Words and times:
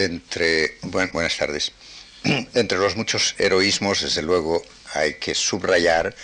Entre, 0.00 0.78
buenas 0.80 1.36
tardes. 1.36 1.72
Entre 2.24 2.78
los 2.78 2.96
muchos 2.96 3.34
heroísmos, 3.36 4.00
desde 4.00 4.22
luego, 4.22 4.62
hay 4.94 5.14
que 5.16 5.34
subrayar 5.34 6.14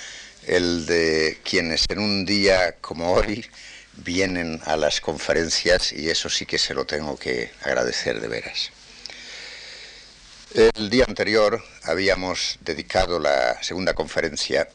el 0.46 0.86
de 0.86 1.40
quienes 1.44 1.84
en 1.90 1.98
un 1.98 2.24
día 2.24 2.76
como 2.80 3.12
hoy 3.12 3.44
vienen 3.96 4.62
a 4.64 4.78
las 4.78 5.02
conferencias 5.02 5.92
y 5.92 6.08
eso 6.08 6.30
sí 6.30 6.46
que 6.46 6.56
se 6.56 6.72
lo 6.72 6.86
tengo 6.86 7.18
que 7.18 7.52
agradecer 7.64 8.18
de 8.18 8.28
veras. 8.28 8.70
El 10.54 10.88
día 10.88 11.04
anterior 11.06 11.62
habíamos 11.82 12.58
dedicado 12.62 13.18
la 13.18 13.62
segunda 13.62 13.92
conferencia 13.92 14.70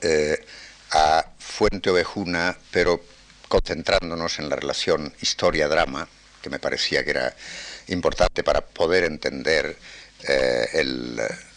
eh, 0.00 0.46
a 0.92 1.26
Fuente 1.40 1.90
Ovejuna, 1.90 2.56
pero 2.70 3.02
concentrándonos 3.48 4.38
en 4.38 4.48
la 4.48 4.54
relación 4.54 5.12
historia-drama, 5.20 6.08
que 6.40 6.50
me 6.50 6.60
parecía 6.60 7.04
que 7.04 7.10
era 7.10 7.34
importante 7.90 8.42
para 8.42 8.60
poder 8.60 9.04
entender 9.04 9.76
eh, 10.26 10.84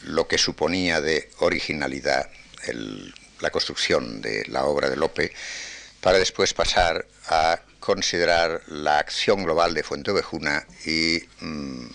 lo 0.04 0.28
que 0.28 0.38
suponía 0.38 1.02
de 1.02 1.30
originalidad 1.40 2.30
la 3.44 3.52
construcción 3.52 4.22
de 4.22 4.46
la 4.48 4.66
obra 4.66 4.90
de 4.90 4.96
Lope, 4.96 5.34
para 6.00 6.18
después 6.18 6.54
pasar 6.54 7.06
a 7.28 7.60
considerar 7.80 8.62
la 8.68 9.00
acción 9.00 9.44
global 9.44 9.74
de 9.74 9.84
Fuente 9.84 10.12
Ovejuna 10.12 10.66
y 10.86 11.22
mm, 11.42 11.88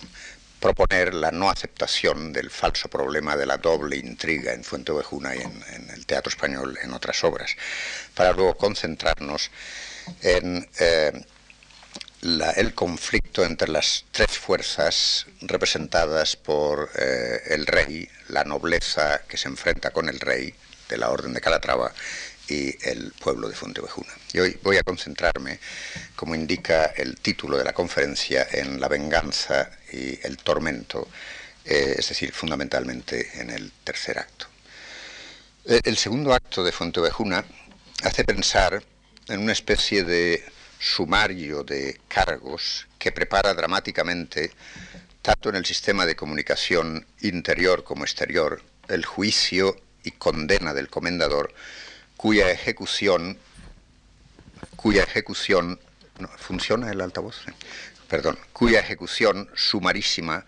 proponer 0.59 1.13
la 1.15 1.31
no 1.31 1.49
aceptación 1.49 2.31
del 2.31 2.51
falso 2.51 2.87
problema 2.87 3.35
de 3.35 3.47
la 3.47 3.57
doble 3.57 3.97
intriga 3.97 4.53
en 4.53 4.63
Fuente 4.63 4.91
Ovejuna 4.91 5.35
y 5.35 5.39
en, 5.39 5.89
el 5.89 6.05
teatro 6.05 6.29
español 6.29 6.77
en 6.81 6.93
otras 6.93 7.23
obras, 7.23 7.55
para 8.13 8.33
luego 8.33 8.55
concentrarnos 8.55 9.49
en 10.21 10.67
eh, 10.79 11.25
el 12.21 12.73
conflicto 12.73 13.45
entre 13.45 13.69
las 13.69 14.05
tres 14.11 14.37
fuerzas 14.37 15.25
representadas 15.41 16.35
por 16.35 16.89
eh, 16.95 17.41
el 17.47 17.65
rey, 17.65 18.09
la 18.27 18.43
nobleza 18.43 19.21
que 19.27 19.37
se 19.37 19.47
enfrenta 19.47 19.91
con 19.91 20.09
el 20.09 20.19
rey 20.19 20.53
de 20.89 20.97
la 20.97 21.09
Orden 21.09 21.33
de 21.33 21.41
Calatrava 21.41 21.93
y 22.49 22.75
el 22.87 23.13
pueblo 23.13 23.47
de 23.47 23.55
Fuentevejuna. 23.55 24.11
Y 24.33 24.39
hoy 24.39 24.59
voy 24.63 24.77
a 24.77 24.83
concentrarme, 24.83 25.59
como 26.15 26.35
indica 26.35 26.85
el 26.85 27.17
título 27.17 27.57
de 27.57 27.63
la 27.63 27.73
conferencia, 27.73 28.47
en 28.51 28.81
la 28.81 28.87
venganza 28.87 29.69
y 29.93 30.19
el 30.25 30.37
tormento, 30.37 31.07
eh, 31.63 31.95
es 31.99 32.09
decir, 32.09 32.33
fundamentalmente 32.33 33.39
en 33.39 33.51
el 33.51 33.71
tercer 33.83 34.19
acto. 34.19 34.47
Eh, 35.65 35.81
el 35.83 35.97
segundo 35.97 36.33
acto 36.33 36.63
de 36.63 36.71
Fuentevejuna 36.71 37.45
hace 38.03 38.23
pensar 38.23 38.81
en 39.27 39.39
una 39.39 39.53
especie 39.53 40.03
de 40.03 40.43
sumario 40.79 41.63
de 41.63 41.99
cargos 42.07 42.87
que 42.97 43.11
prepara 43.11 43.53
dramáticamente, 43.53 44.51
tanto 45.21 45.49
en 45.49 45.55
el 45.55 45.65
sistema 45.65 46.05
de 46.05 46.15
comunicación 46.15 47.05
interior 47.21 47.83
como 47.83 48.05
exterior, 48.05 48.63
el 48.87 49.05
juicio 49.05 49.79
y 50.03 50.11
condena 50.11 50.73
del 50.73 50.89
comendador, 50.89 51.53
cuya 52.15 52.49
ejecución, 52.49 53.37
cuya 54.75 55.03
ejecución, 55.03 55.79
¿funciona 56.37 56.89
el 56.89 57.01
altavoz? 57.01 57.41
Perdón, 58.07 58.39
cuya 58.53 58.79
ejecución 58.79 59.49
sumarísima 59.53 60.45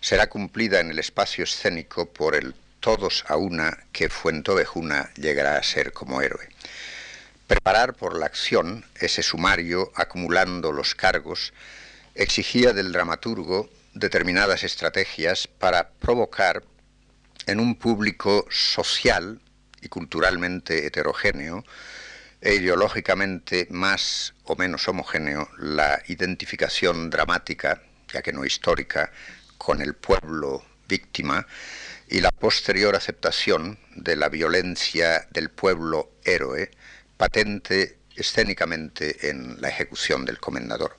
será 0.00 0.28
cumplida 0.28 0.80
en 0.80 0.90
el 0.90 0.98
espacio 0.98 1.44
escénico 1.44 2.08
por 2.08 2.36
el 2.36 2.54
todos 2.84 3.24
a 3.28 3.36
una 3.36 3.78
que 3.92 4.10
Fuentovejuna 4.10 5.10
llegará 5.14 5.56
a 5.56 5.62
ser 5.62 5.94
como 5.94 6.20
héroe. 6.20 6.46
Preparar 7.46 7.94
por 7.94 8.16
la 8.18 8.24
acción 8.24 8.86
ese 8.98 9.22
sumario 9.22 9.92
acumulando 9.94 10.72
los 10.72 10.94
cargos 10.94 11.52
exigía 12.14 12.72
del 12.72 12.90
dramaturgo 12.90 13.68
determinadas 13.92 14.64
estrategias 14.64 15.46
para 15.46 15.90
provocar 15.90 16.62
en 17.46 17.60
un 17.60 17.74
público 17.74 18.46
social 18.50 19.40
y 19.82 19.88
culturalmente 19.88 20.86
heterogéneo 20.86 21.64
e 22.40 22.54
ideológicamente 22.54 23.66
más 23.70 24.34
o 24.44 24.56
menos 24.56 24.88
homogéneo 24.88 25.48
la 25.58 26.02
identificación 26.08 27.10
dramática, 27.10 27.82
ya 28.12 28.22
que 28.22 28.32
no 28.32 28.46
histórica, 28.46 29.12
con 29.58 29.82
el 29.82 29.94
pueblo 29.94 30.64
víctima 30.88 31.46
y 32.08 32.20
la 32.20 32.30
posterior 32.30 32.96
aceptación 32.96 33.78
de 33.96 34.16
la 34.16 34.28
violencia 34.28 35.26
del 35.30 35.50
pueblo 35.50 36.10
héroe 36.24 36.70
patente 37.16 37.98
escénicamente 38.16 39.30
en 39.30 39.60
la 39.60 39.68
ejecución 39.68 40.24
del 40.24 40.38
comendador. 40.38 40.96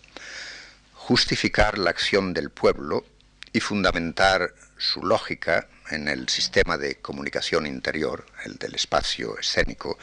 Justificar 0.94 1.78
la 1.78 1.92
acción 1.92 2.34
del 2.34 2.50
pueblo 2.50 3.06
y 3.54 3.60
fundamentar 3.60 4.54
su 4.78 5.04
lógica 5.04 5.68
en 5.90 6.08
el 6.08 6.28
sistema 6.30 6.78
de 6.78 6.96
comunicación 6.96 7.66
interior, 7.68 8.26
el 8.44 8.56
del 8.56 8.76
espacio 8.76 9.38
escénico, 9.40 9.98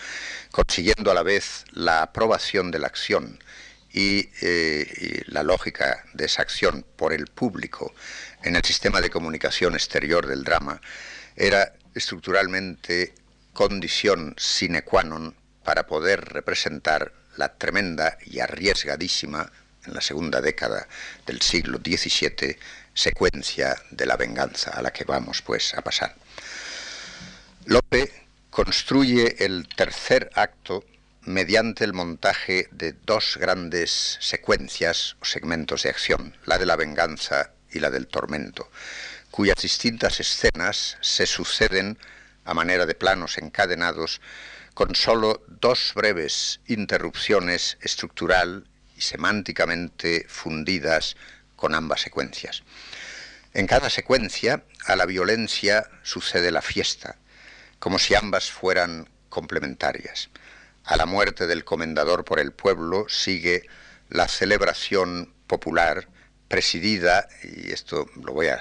consiguiendo 0.51 1.11
a 1.11 1.15
la 1.15 1.23
vez 1.23 1.65
la 1.73 2.03
aprobación 2.03 2.71
de 2.71 2.79
la 2.79 2.87
acción 2.87 3.39
y, 3.93 4.31
eh, 4.41 5.23
la 5.27 5.43
lógica 5.43 6.05
de 6.15 6.25
esa 6.25 6.43
acción 6.43 6.87
por 6.97 7.13
el 7.13 7.27
público 7.27 7.93
en 8.43 8.57
el 8.57 8.65
sistema 8.65 9.01
de 9.01 9.11
comunicación 9.11 9.75
exterior 9.75 10.27
del 10.27 10.45
drama, 10.45 10.81
era 11.37 11.75
estructuralmente 11.95 13.15
condición 13.53 14.35
sine 14.39 14.83
qua 14.83 15.05
non 15.05 15.42
para 15.65 15.87
poder 15.87 16.25
representar 16.27 17.13
la 17.37 17.55
tremenda 17.55 18.19
y 18.27 18.41
arriesgadísima, 18.41 19.51
en 19.85 19.95
la 19.95 20.01
segunda 20.01 20.41
década 20.41 20.87
del 21.27 21.43
siglo 21.43 21.79
XVII, 21.79 22.57
secuencia 22.95 23.77
de 23.91 24.07
la 24.07 24.17
venganza 24.17 24.71
a 24.71 24.83
la 24.83 24.93
que 24.93 25.05
vamos 25.05 25.43
pues 25.43 25.75
a 25.75 25.83
pasar. 25.83 26.15
Lope 27.65 28.13
construye 28.51 29.45
el 29.45 29.67
tercer 29.75 30.31
acto 30.35 30.85
mediante 31.23 31.85
el 31.85 31.93
montaje 31.93 32.69
de 32.71 32.93
dos 32.93 33.39
grandes 33.41 34.19
secuencias 34.21 35.17
o 35.21 35.25
segmentos 35.25 35.85
de 35.85 35.91
acción, 35.91 36.37
la 36.45 36.59
de 36.59 36.67
la 36.67 36.77
venganza 36.77 37.53
y 37.71 37.79
la 37.79 37.91
del 37.91 38.09
tormento, 38.09 38.71
cuyas 39.31 39.57
distintas 39.63 40.21
escenas 40.21 40.99
se 41.01 41.27
suceden 41.27 41.99
a 42.45 42.55
manera 42.55 42.87
de 42.87 42.95
planos 42.95 43.39
encadenados 43.39 44.21
con 44.75 44.95
sólo 44.95 45.43
dos 45.49 45.93
breves 45.95 46.61
interrupciones 46.67 47.79
estructural 47.81 48.67
y 48.97 49.01
semánticamente 49.03 50.27
fundidas 50.29 51.17
con 51.57 51.75
ambas 51.75 52.01
secuencias. 52.01 52.63
En 53.55 53.67
cada 53.67 53.91
secuencia, 53.91 54.65
a 54.87 54.97
la 54.97 55.07
violencia 55.07 55.89
sucede 56.03 56.51
la 56.51 56.63
fiesta, 56.63 57.17
como 57.79 57.99
si 57.99 58.15
ambas 58.15 58.51
fueran 58.51 59.09
complementarias. 59.29 60.31
A 60.85 60.97
la 60.97 61.07
muerte 61.07 61.47
del 61.47 61.65
comendador 61.65 62.25
por 62.25 62.41
el 62.41 62.53
pueblo 62.53 63.07
sigue 63.09 63.69
la 64.09 64.27
celebración 64.29 65.33
popular 65.47 66.09
presidida, 66.49 67.29
y 67.43 67.73
esto 67.73 68.11
lo 68.23 68.33
voy 68.33 68.49
a 68.49 68.61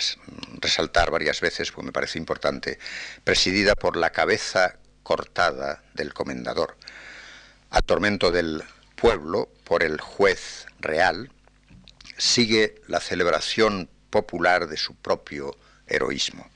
resaltar 0.61 1.11
varias 1.11 1.41
veces 1.41 1.71
porque 1.71 1.87
me 1.87 1.91
parece 1.91 2.19
importante, 2.19 2.79
presidida 3.23 3.75
por 3.75 3.97
la 3.97 4.11
cabeza 4.11 4.77
cortada 5.03 5.83
del 5.93 6.13
comendador. 6.13 6.77
Al 7.69 7.83
tormento 7.83 8.31
del 8.31 8.63
pueblo 8.95 9.49
por 9.63 9.83
el 9.83 9.99
juez 9.99 10.65
real 10.79 11.31
sigue 12.17 12.81
la 12.87 12.99
celebración 12.99 13.89
popular 14.09 14.67
de 14.67 14.77
su 14.77 14.95
propio 14.95 15.55
heroísmo. 15.87 16.49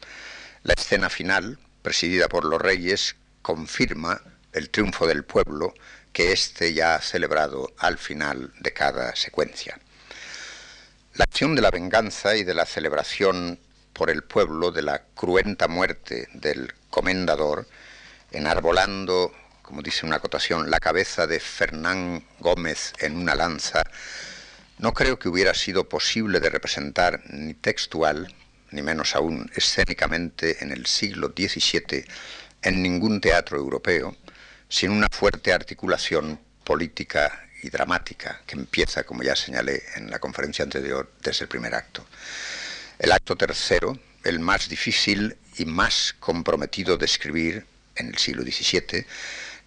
La 0.63 0.73
escena 0.73 1.09
final, 1.09 1.57
presidida 1.81 2.27
por 2.27 2.45
los 2.45 2.61
reyes, 2.61 3.15
confirma 3.41 4.21
el 4.53 4.69
triunfo 4.69 5.07
del 5.07 5.23
pueblo 5.23 5.73
que 6.13 6.31
éste 6.31 6.73
ya 6.73 6.95
ha 6.95 7.01
celebrado 7.01 7.73
al 7.77 7.97
final 7.97 8.53
de 8.59 8.73
cada 8.73 9.15
secuencia. 9.15 9.79
La 11.15 11.23
acción 11.23 11.55
de 11.55 11.61
la 11.61 11.71
venganza 11.71 12.35
y 12.35 12.43
de 12.43 12.53
la 12.53 12.65
celebración 12.65 13.59
por 13.93 14.09
el 14.09 14.23
pueblo 14.23 14.71
de 14.71 14.81
la 14.81 15.03
cruenta 15.13 15.67
muerte 15.67 16.27
del 16.33 16.73
comendador 16.89 17.67
enarbolando, 18.31 19.33
como 19.61 19.81
dice 19.81 20.05
una 20.05 20.17
acotación, 20.17 20.69
la 20.69 20.79
cabeza 20.79 21.27
de 21.27 21.39
Fernán 21.39 22.23
Gómez 22.39 22.93
en 22.99 23.17
una 23.17 23.35
lanza, 23.35 23.83
no 24.77 24.93
creo 24.93 25.17
que 25.17 25.29
hubiera 25.29 25.53
sido 25.53 25.87
posible 25.87 26.39
de 26.39 26.49
representar 26.49 27.21
ni 27.29 27.53
textual, 27.53 28.33
ni 28.71 28.81
menos 28.81 29.15
aún 29.15 29.49
escénicamente 29.55 30.63
en 30.63 30.71
el 30.71 30.85
siglo 30.85 31.33
XVII 31.35 32.05
en 32.61 32.81
ningún 32.81 33.21
teatro 33.21 33.57
europeo, 33.57 34.15
sin 34.67 34.91
una 34.91 35.07
fuerte 35.09 35.53
articulación 35.53 36.39
política 36.63 37.47
y 37.61 37.69
dramática 37.69 38.41
que 38.45 38.55
empieza, 38.55 39.03
como 39.03 39.23
ya 39.23 39.35
señalé 39.35 39.81
en 39.95 40.09
la 40.11 40.19
conferencia 40.19 40.63
anterior, 40.63 41.11
desde 41.21 41.45
el 41.45 41.49
primer 41.49 41.73
acto. 41.73 42.05
El 42.99 43.11
acto 43.11 43.35
tercero, 43.35 43.97
el 44.23 44.39
más 44.39 44.67
difícil 44.67 45.37
y 45.57 45.65
más 45.65 46.15
comprometido 46.19 46.97
de 46.97 47.05
escribir, 47.05 47.65
en 47.95 48.07
el 48.07 48.17
siglo 48.17 48.43
XVII, 48.43 49.05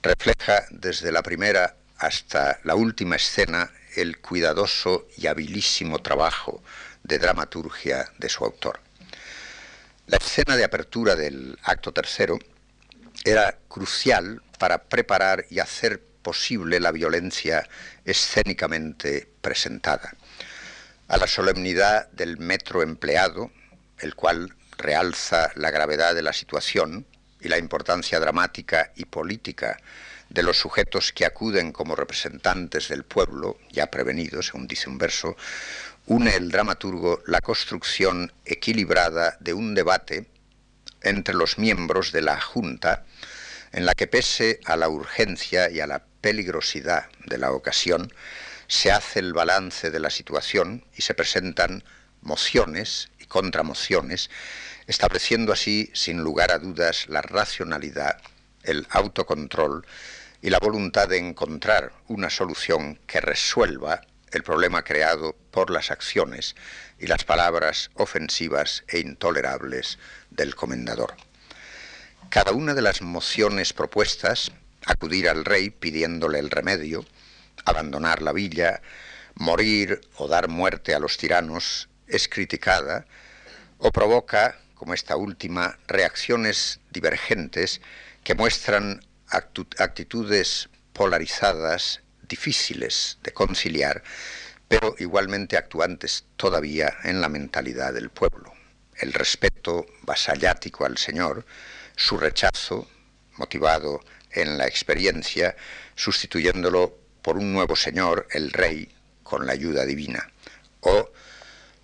refleja 0.03 0.67
desde 0.71 1.13
la 1.13 1.23
primera 1.23 1.77
hasta 1.99 2.61
la 2.65 2.75
última 2.75 3.17
escena 3.17 3.71
el 3.97 4.19
cuidadoso 4.19 5.09
y 5.17 5.27
habilísimo 5.27 5.99
trabajo 6.01 6.63
de 7.03 7.19
dramaturgia 7.19 8.11
de 8.19 8.29
su 8.29 8.45
autor. 8.45 8.81
La 10.07 10.19
escena 10.19 10.57
de 10.57 10.65
apertura 10.65 11.17
del 11.17 11.59
acto 11.65 11.93
tercero 11.93 12.39
era 13.25 13.59
crucial 13.69 14.43
para 14.59 14.85
preparar 14.85 15.45
y 15.51 15.59
hacer 15.59 16.03
posible 16.23 16.81
la 16.81 16.93
violencia 16.93 17.69
escénicamente 18.05 19.29
presentada. 19.41 20.15
A 21.09 21.17
la 21.17 21.27
solemnidad 21.27 22.09
del 22.11 22.39
metro 22.39 22.83
empleado, 22.83 23.51
el 23.99 24.15
cual 24.15 24.55
realza 24.77 25.51
la 25.57 25.71
gravedad 25.71 26.15
de 26.15 26.23
la 26.23 26.33
situación 26.33 27.07
y 27.41 27.49
la 27.49 27.59
importancia 27.59 28.21
dramática 28.21 28.93
y 28.97 29.05
política 29.05 29.79
de 30.29 30.43
los 30.43 30.59
sujetos 30.59 31.13
que 31.13 31.25
acuden 31.25 31.73
como 31.73 31.97
representantes 31.97 32.89
del 32.89 33.05
pueblo, 33.05 33.59
ya 33.71 33.91
prevenidos, 33.91 34.47
según 34.47 34.67
dice 34.67 34.89
un 34.91 34.99
verso, 34.99 35.37
une 36.07 36.35
el 36.35 36.51
dramaturgo 36.51 37.23
la 37.27 37.41
construcción 37.41 38.33
equilibrada 38.45 39.37
de 39.41 39.55
un 39.55 39.75
debate 39.75 40.27
entre 41.03 41.35
los 41.35 41.59
miembros 41.59 42.13
de 42.13 42.23
la 42.23 42.41
Junta, 42.41 43.05
en 43.73 43.87
la 43.87 43.95
que 43.95 44.07
pese 44.07 44.61
a 44.65 44.77
la 44.77 44.89
urgencia 44.89 45.71
y 45.71 45.81
a 45.81 45.87
la 45.87 46.03
peligrosidad 46.21 47.07
de 47.27 47.39
la 47.39 47.53
ocasión, 47.53 48.13
se 48.67 48.91
hace 48.91 49.21
el 49.21 49.33
balance 49.33 49.91
de 49.91 50.01
la 50.01 50.11
situación 50.11 50.85
y 50.97 51.03
se 51.03 51.15
presentan 51.15 51.85
mociones 52.21 53.11
y 53.19 53.27
contramociones, 53.27 54.31
estableciendo 54.89 55.53
así, 55.53 55.91
sin 55.95 56.23
lugar 56.23 56.51
a 56.51 56.59
dudas, 56.59 57.07
la 57.09 57.21
racionalidad, 57.21 58.17
el 58.63 58.87
autocontrol 58.91 59.87
y 60.41 60.49
la 60.49 60.59
voluntad 60.59 61.09
de 61.09 61.19
encontrar 61.19 61.93
una 62.09 62.31
solución 62.31 62.99
que 63.07 63.21
resuelva 63.21 64.01
el 64.33 64.43
problema 64.43 64.83
creado 64.85 65.37
por 65.51 65.71
las 65.71 65.91
acciones 65.91 66.57
y 66.99 67.07
las 67.07 67.25
palabras 67.25 67.91
ofensivas 67.95 68.85
e 68.89 68.99
intolerables 68.99 69.99
del 70.31 70.55
comendador. 70.55 71.15
Cada 72.31 72.53
una 72.53 72.73
de 72.73 72.83
las 72.83 73.03
mociones 73.03 73.75
propuestas, 73.75 74.53
acudir 74.87 75.29
al 75.29 75.45
rey 75.45 75.69
pidiéndole 75.69 76.39
el 76.39 76.51
remedio, 76.51 77.05
abandonar 77.67 78.23
la 78.23 78.33
villa, 78.33 78.81
morir 79.35 80.01
o 80.17 80.29
dar 80.29 80.49
muerte 80.49 80.95
a 80.95 80.99
los 80.99 81.19
tiranos, 81.19 81.91
es 82.07 82.27
criticada 82.27 83.07
o 83.77 83.93
provoca, 83.93 84.57
como 84.79 84.95
esta 84.95 85.17
última, 85.17 85.77
reacciones 85.89 86.81
divergentes 86.91 87.81
que 88.23 88.35
muestran 88.35 89.05
actitudes 89.29 90.69
polarizadas, 90.93 92.01
difíciles 92.29 93.19
de 93.23 93.33
conciliar, 93.33 94.03
pero 94.69 94.95
igualmente 94.99 95.57
actuantes 95.57 96.25
todavía 96.37 96.97
en 97.05 97.21
la 97.21 97.29
mentalidad 97.29 97.93
del 97.93 98.11
pueblo. 98.11 98.53
El 98.97 99.13
respeto 99.13 99.87
vasallático 100.03 100.85
al 100.85 100.97
Señor, 100.97 101.45
su 101.97 102.17
rechazo, 102.17 102.89
motivado 103.37 104.01
en 104.31 104.59
la 104.59 104.67
experiencia, 104.67 105.57
sustituyéndolo 105.95 106.97
por 107.23 107.37
un 107.37 107.53
nuevo 107.53 107.77
Señor, 107.77 108.27
el 108.31 108.51
Rey, 108.53 108.93
con 109.23 109.47
la 109.47 109.53
ayuda 109.53 109.85
divina, 109.85 110.31
o 110.81 111.11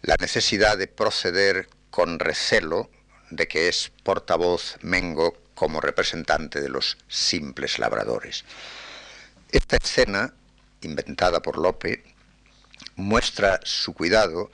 la 0.02 0.16
necesidad 0.20 0.76
de 0.78 0.86
proceder 0.86 1.68
con 1.94 2.18
recelo 2.18 2.90
de 3.30 3.46
que 3.46 3.68
es 3.68 3.92
portavoz 4.02 4.78
Mengo 4.82 5.40
como 5.54 5.80
representante 5.80 6.60
de 6.60 6.68
los 6.68 6.98
simples 7.06 7.78
labradores. 7.78 8.44
Esta 9.52 9.76
escena, 9.76 10.34
inventada 10.80 11.40
por 11.40 11.56
Lope, 11.56 12.02
muestra 12.96 13.60
su 13.62 13.94
cuidado 13.94 14.50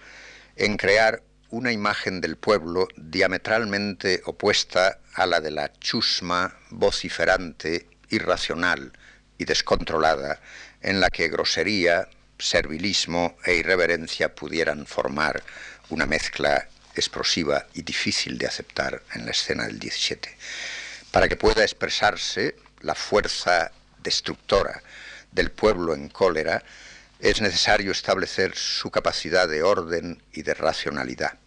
en 0.54 0.76
crear 0.76 1.22
una 1.48 1.72
imagen 1.72 2.20
del 2.20 2.36
pueblo 2.36 2.88
diametralmente 2.98 4.20
opuesta 4.26 4.98
a 5.14 5.24
la 5.24 5.40
de 5.40 5.50
la 5.50 5.72
chusma 5.72 6.58
vociferante, 6.68 7.88
irracional 8.10 8.92
y 9.38 9.46
descontrolada, 9.46 10.42
en 10.82 11.00
la 11.00 11.08
que 11.08 11.28
grosería, 11.28 12.06
servilismo 12.38 13.38
e 13.46 13.54
irreverencia 13.54 14.34
pudieran 14.34 14.84
formar 14.84 15.42
una 15.88 16.04
mezcla 16.04 16.68
explosiva 16.94 17.66
y 17.74 17.82
difícil 17.82 18.38
de 18.38 18.46
aceptar 18.46 19.02
en 19.14 19.24
la 19.24 19.32
escena 19.32 19.66
del 19.66 19.78
17. 19.78 20.36
Para 21.10 21.28
que 21.28 21.36
pueda 21.36 21.62
expresarse 21.62 22.56
la 22.80 22.94
fuerza 22.94 23.72
destructora 24.02 24.82
del 25.32 25.50
pueblo 25.50 25.94
en 25.94 26.08
cólera, 26.08 26.62
es 27.18 27.40
necesario 27.40 27.92
establecer 27.92 28.56
su 28.56 28.90
capacidad 28.90 29.48
de 29.48 29.62
orden 29.62 30.22
y 30.32 30.42
de 30.42 30.54
racionalidad. 30.54 31.38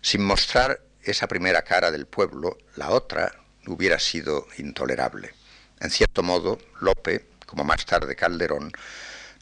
Sin 0.00 0.22
mostrar 0.24 0.80
esa 1.02 1.26
primera 1.26 1.62
cara 1.62 1.90
del 1.90 2.06
pueblo, 2.06 2.58
la 2.76 2.90
otra 2.90 3.34
hubiera 3.66 3.98
sido 3.98 4.46
intolerable. 4.58 5.34
En 5.80 5.90
cierto 5.90 6.22
modo, 6.22 6.58
Lope, 6.80 7.26
como 7.46 7.64
más 7.64 7.84
tarde 7.86 8.16
Calderón, 8.16 8.72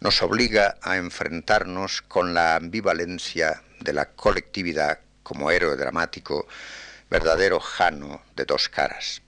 nos 0.01 0.23
obliga 0.23 0.77
a 0.83 0.97
enfrentarnos 0.97 2.03
con 2.03 2.35
la 2.35 2.57
ambivalencia 2.57 3.63
de 3.81 3.93
la 3.93 4.11
colectividad 4.11 5.01
como 5.23 5.51
héroe 5.51 5.77
dramático 5.77 6.47
verdadero 7.11 7.61
Jano 7.61 8.23
de 8.35 8.45
dos 8.45 8.69
caras. 8.69 9.23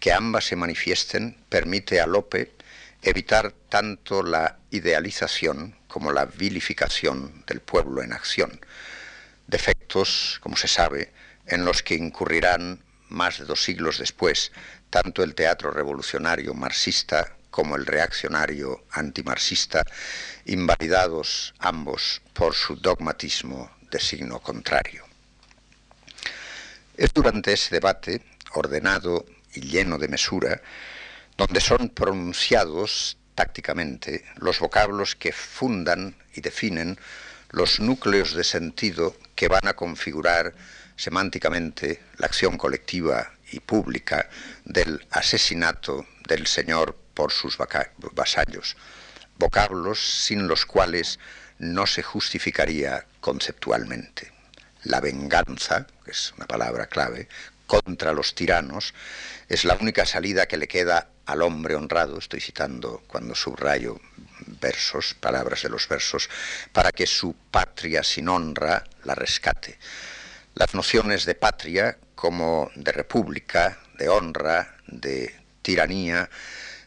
Que 0.00 0.12
ambas 0.12 0.44
se 0.44 0.56
manifiesten 0.56 1.36
permite 1.48 2.00
a 2.00 2.06
Lope 2.06 2.52
evitar 3.02 3.52
tanto 3.68 4.22
la 4.22 4.58
idealización 4.70 5.76
como 5.88 6.12
la 6.12 6.26
vilificación 6.26 7.44
del 7.46 7.60
pueblo 7.60 8.02
en 8.02 8.12
acción, 8.12 8.60
defectos, 9.46 10.38
como 10.42 10.56
se 10.56 10.68
sabe, 10.68 11.12
en 11.46 11.64
los 11.64 11.82
que 11.82 11.94
incurrirán 11.94 12.82
más 13.08 13.38
de 13.38 13.44
dos 13.44 13.62
siglos 13.62 13.98
después 13.98 14.50
tanto 14.90 15.22
el 15.22 15.34
teatro 15.34 15.70
revolucionario 15.70 16.54
marxista 16.54 17.36
como 17.54 17.76
el 17.76 17.86
reaccionario 17.86 18.82
antimarxista, 18.90 19.84
invalidados 20.46 21.54
ambos 21.60 22.20
por 22.32 22.52
su 22.52 22.74
dogmatismo 22.74 23.70
de 23.92 24.00
signo 24.00 24.40
contrario. 24.40 25.04
Es 26.96 27.14
durante 27.14 27.52
ese 27.52 27.76
debate, 27.76 28.22
ordenado 28.54 29.24
y 29.54 29.60
lleno 29.60 29.98
de 29.98 30.08
mesura, 30.08 30.62
donde 31.36 31.60
son 31.60 31.90
pronunciados 31.90 33.18
tácticamente 33.36 34.24
los 34.34 34.58
vocablos 34.58 35.14
que 35.14 35.30
fundan 35.30 36.16
y 36.34 36.40
definen 36.40 36.98
los 37.50 37.78
núcleos 37.78 38.34
de 38.34 38.42
sentido 38.42 39.16
que 39.36 39.46
van 39.46 39.68
a 39.68 39.74
configurar 39.74 40.54
semánticamente 40.96 42.02
la 42.16 42.26
acción 42.26 42.58
colectiva 42.58 43.30
y 43.52 43.60
pública 43.60 44.28
del 44.64 45.06
asesinato 45.12 46.04
del 46.26 46.48
Señor 46.48 47.03
por 47.14 47.32
sus 47.32 47.56
vasallos, 48.12 48.76
vocablos 49.38 50.00
sin 50.00 50.48
los 50.48 50.66
cuales 50.66 51.18
no 51.58 51.86
se 51.86 52.02
justificaría 52.02 53.06
conceptualmente 53.20 54.32
la 54.84 55.00
venganza, 55.00 55.86
que 56.04 56.10
es 56.10 56.32
una 56.36 56.46
palabra 56.46 56.86
clave, 56.86 57.28
contra 57.66 58.12
los 58.12 58.34
tiranos, 58.34 58.94
es 59.48 59.64
la 59.64 59.74
única 59.74 60.04
salida 60.04 60.46
que 60.46 60.58
le 60.58 60.68
queda 60.68 61.08
al 61.26 61.42
hombre 61.42 61.74
honrado, 61.74 62.18
estoy 62.18 62.40
citando 62.40 63.02
cuando 63.06 63.34
subrayo 63.34 63.98
versos, 64.60 65.14
palabras 65.14 65.62
de 65.62 65.70
los 65.70 65.88
versos, 65.88 66.28
para 66.72 66.92
que 66.92 67.06
su 67.06 67.34
patria 67.50 68.02
sin 68.02 68.28
honra 68.28 68.84
la 69.04 69.14
rescate. 69.14 69.78
Las 70.54 70.74
nociones 70.74 71.24
de 71.24 71.34
patria 71.34 71.96
como 72.14 72.70
de 72.74 72.92
república, 72.92 73.78
de 73.98 74.08
honra, 74.08 74.76
de 74.86 75.34
tiranía, 75.62 76.28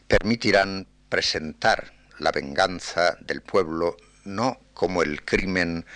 permitirán 0.08 0.88
presentar 1.08 1.92
la 2.18 2.32
venganza 2.32 3.16
del 3.20 3.42
pueblo 3.42 3.96
no 4.24 4.60
como 4.74 5.02
el 5.02 5.24
crimen 5.24 5.86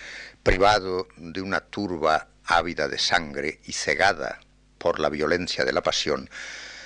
privado 0.43 1.07
de 1.17 1.41
una 1.41 1.61
turba 1.61 2.29
ávida 2.45 2.87
de 2.87 2.99
sangre 2.99 3.59
y 3.65 3.73
cegada 3.73 4.39
por 4.77 4.99
la 4.99 5.09
violencia 5.09 5.65
de 5.65 5.73
la 5.73 5.81
pasión, 5.81 6.29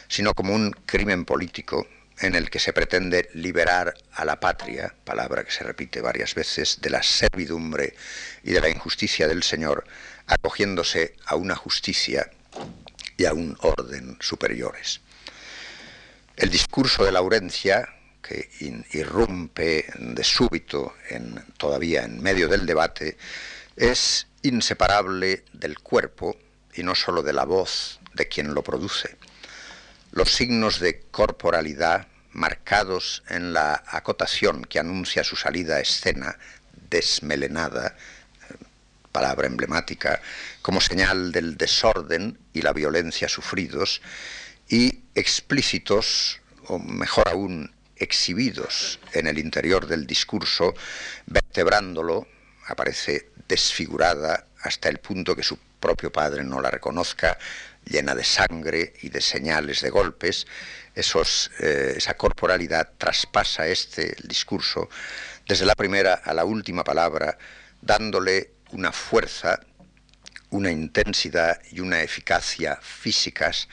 sino 0.07 0.33
como 0.33 0.53
un 0.53 0.71
crimen 0.85 1.25
político 1.25 1.87
en 2.19 2.35
el 2.35 2.49
que 2.49 2.59
se 2.59 2.73
pretende 2.73 3.29
liberar 3.33 3.93
a 4.13 4.25
la 4.25 4.39
patria, 4.39 4.95
palabra 5.03 5.43
que 5.43 5.51
se 5.51 5.63
repite 5.63 6.01
varias 6.01 6.33
veces, 6.33 6.79
de 6.81 6.89
la 6.89 7.03
servidumbre 7.03 7.95
y 8.43 8.51
de 8.51 8.61
la 8.61 8.69
injusticia 8.69 9.27
del 9.27 9.43
Señor, 9.43 9.85
acogiéndose 10.25 11.15
a 11.25 11.35
una 11.35 11.55
justicia 11.55 12.31
y 13.17 13.25
a 13.25 13.33
un 13.33 13.57
orden 13.61 14.17
superiores. 14.19 15.01
El 16.37 16.51
discurso 16.51 17.03
de 17.03 17.11
Laurencia, 17.11 17.89
que 18.21 18.47
irrumpe 18.91 19.87
de 19.97 20.23
súbito 20.23 20.93
en, 21.09 21.43
todavía 21.57 22.03
en 22.03 22.21
medio 22.21 22.47
del 22.47 22.67
debate, 22.67 23.17
es 23.75 24.27
inseparable 24.43 25.45
del 25.53 25.79
cuerpo 25.79 26.37
y 26.75 26.83
no 26.83 26.93
sólo 26.93 27.23
de 27.23 27.33
la 27.33 27.43
voz 27.45 27.99
de 28.13 28.27
quien 28.27 28.53
lo 28.53 28.63
produce. 28.63 29.17
Los 30.11 30.31
signos 30.31 30.79
de 30.79 31.01
corporalidad 31.09 32.07
marcados 32.33 33.23
en 33.29 33.51
la 33.51 33.83
acotación 33.87 34.63
que 34.65 34.77
anuncia 34.77 35.23
su 35.23 35.35
salida 35.35 35.77
a 35.77 35.81
escena 35.81 36.37
desmelenada, 36.91 37.97
palabra 39.11 39.47
emblemática, 39.47 40.21
como 40.61 40.81
señal 40.81 41.31
del 41.31 41.57
desorden 41.57 42.37
y 42.53 42.61
la 42.61 42.73
violencia 42.73 43.27
sufridos, 43.27 44.03
y 44.69 45.06
explícitos, 45.19 46.41
o 46.67 46.79
mejor 46.79 47.27
aún, 47.29 47.71
exhibidos 47.95 48.99
en 49.13 49.25
el 49.27 49.39
interior 49.39 49.87
del 49.87 50.05
discurso, 50.05 50.75
vertebrándolo, 51.25 52.27
aparece 52.67 53.29
desfigurada 53.47 54.45
hasta 54.61 54.89
el 54.89 54.99
punto 54.99 55.35
que 55.35 55.43
su 55.43 55.57
propio 55.79 56.11
padre 56.11 56.43
no 56.43 56.61
la 56.61 56.69
reconozca, 56.69 57.37
llena 57.85 58.13
de 58.13 58.23
sangre 58.23 58.93
y 59.01 59.09
de 59.09 59.21
señales 59.21 59.81
de 59.81 59.89
golpes, 59.89 60.45
eh, 60.95 61.93
esa 61.95 62.17
corporalidad 62.17 62.89
traspasa 62.97 63.67
este 63.67 64.15
discurso 64.23 64.89
desde 65.47 65.65
la 65.65 65.75
primera 65.75 66.15
a 66.15 66.33
la 66.33 66.43
última 66.43 66.83
palabra, 66.83 67.37
dándole 67.81 68.51
una 68.71 68.91
fuerza, 68.91 69.59
una 70.49 70.71
intensidad 70.71 71.61
y 71.71 71.79
una 71.79 72.01
eficacia 72.01 72.79
físicas 72.81 73.69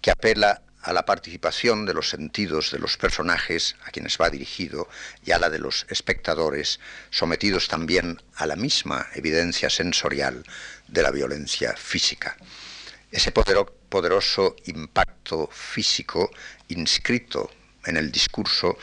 que 0.00 0.10
apela 0.10 0.62
a 0.86 0.92
la 0.92 1.04
participación 1.04 1.84
de 1.84 1.94
los 1.94 2.08
sentidos 2.08 2.70
de 2.70 2.78
los 2.78 2.96
personajes 2.96 3.74
a 3.84 3.90
quienes 3.90 4.18
va 4.20 4.30
dirigido 4.30 4.88
y 5.24 5.32
a 5.32 5.38
la 5.40 5.50
de 5.50 5.58
los 5.58 5.84
espectadores, 5.90 6.78
sometidos 7.10 7.66
también 7.66 8.22
a 8.36 8.46
la 8.46 8.54
misma 8.54 9.08
evidencia 9.14 9.68
sensorial 9.68 10.44
de 10.86 11.02
la 11.02 11.10
violencia 11.10 11.74
física. 11.76 12.36
Ese 13.10 13.32
poderoso 13.32 14.54
impacto 14.66 15.48
físico 15.52 16.30
inscrito 16.68 17.50
en 17.84 17.96
el 17.96 18.12
discurso 18.12 18.78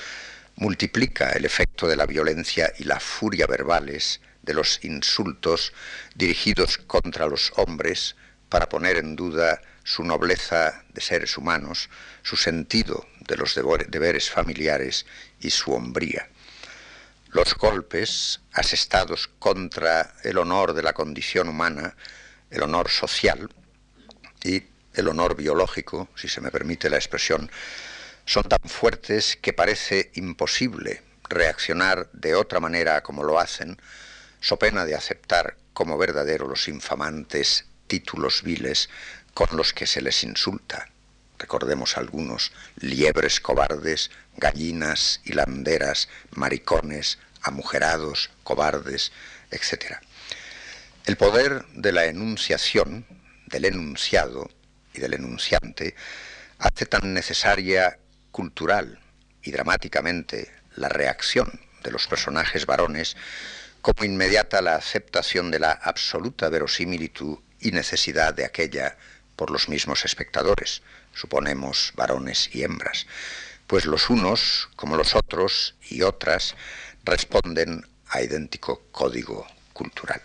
multiplica 0.57 1.31
el 1.31 1.45
efecto 1.45 1.87
de 1.87 1.95
la 1.95 2.05
violencia 2.05 2.73
y 2.79 2.83
la 2.83 2.99
furia 2.99 3.47
verbales 3.47 4.19
de 4.41 4.53
los 4.53 4.83
insultos 4.83 5.71
dirigidos 6.15 6.79
contra 6.79 7.27
los 7.27 7.53
hombres 7.55 8.17
para 8.49 8.67
poner 8.67 8.97
en 8.97 9.15
duda 9.15 9.61
su 9.83 10.03
nobleza 10.03 10.83
de 10.93 11.01
seres 11.01 11.37
humanos, 11.37 11.89
su 12.21 12.35
sentido 12.35 13.05
de 13.19 13.37
los 13.37 13.55
deberes 13.55 14.29
familiares 14.29 15.05
y 15.39 15.49
su 15.49 15.73
hombría. 15.73 16.29
Los 17.29 17.55
golpes 17.55 18.41
asestados 18.53 19.29
contra 19.39 20.15
el 20.23 20.37
honor 20.37 20.73
de 20.73 20.83
la 20.83 20.93
condición 20.93 21.49
humana, 21.49 21.95
el 22.49 22.63
honor 22.63 22.89
social 22.89 23.49
y 24.43 24.63
el 24.93 25.07
honor 25.07 25.35
biológico, 25.35 26.09
si 26.15 26.27
se 26.27 26.41
me 26.41 26.51
permite 26.51 26.89
la 26.89 26.97
expresión, 26.97 27.49
son 28.25 28.43
tan 28.43 28.69
fuertes 28.69 29.37
que 29.41 29.51
parece 29.51 30.11
imposible 30.13 31.01
reaccionar 31.27 32.09
de 32.13 32.35
otra 32.35 32.59
manera 32.59 33.01
como 33.01 33.23
lo 33.23 33.39
hacen, 33.39 33.81
so 34.39 34.57
pena 34.57 34.85
de 34.85 34.95
aceptar 34.95 35.57
como 35.73 35.97
verdadero 35.97 36.47
los 36.47 36.67
infamantes 36.67 37.65
títulos 37.93 38.41
viles 38.41 38.89
con 39.35 39.55
los 39.55 39.71
que 39.71 39.85
se 39.85 40.01
les 40.01 40.23
insulta. 40.23 40.89
Recordemos 41.37 41.95
algunos, 41.95 42.51
liebres 42.79 43.39
cobardes, 43.39 44.09
gallinas 44.35 45.21
hilanderas, 45.25 46.09
maricones, 46.31 47.19
amujerados, 47.43 48.31
cobardes, 48.43 49.11
etc. 49.51 49.97
El 51.05 51.17
poder 51.17 51.65
de 51.75 51.91
la 51.91 52.05
enunciación, 52.05 53.05
del 53.45 53.65
enunciado 53.65 54.49
y 54.95 54.99
del 54.99 55.13
enunciante, 55.13 55.93
hace 56.57 56.87
tan 56.87 57.13
necesaria 57.13 57.99
cultural 58.31 58.99
y 59.43 59.51
dramáticamente 59.51 60.51
la 60.77 60.89
reacción 60.89 61.59
de 61.83 61.91
los 61.91 62.07
personajes 62.07 62.65
varones 62.65 63.15
como 63.83 64.03
inmediata 64.03 64.63
la 64.63 64.77
aceptación 64.77 65.51
de 65.51 65.59
la 65.59 65.73
absoluta 65.73 66.49
verosimilitud 66.49 67.37
y 67.63 67.71
necesidad 67.71 68.33
de 68.33 68.45
aquella 68.45 68.97
por 69.35 69.49
los 69.49 69.69
mismos 69.69 70.05
espectadores, 70.05 70.81
suponemos 71.13 71.91
varones 71.95 72.49
y 72.53 72.63
hembras, 72.63 73.07
pues 73.67 73.85
los 73.85 74.09
unos, 74.09 74.69
como 74.75 74.97
los 74.97 75.15
otros 75.15 75.75
y 75.89 76.01
otras, 76.01 76.55
responden 77.03 77.85
a 78.09 78.21
idéntico 78.21 78.83
código 78.91 79.47
cultural. 79.73 80.21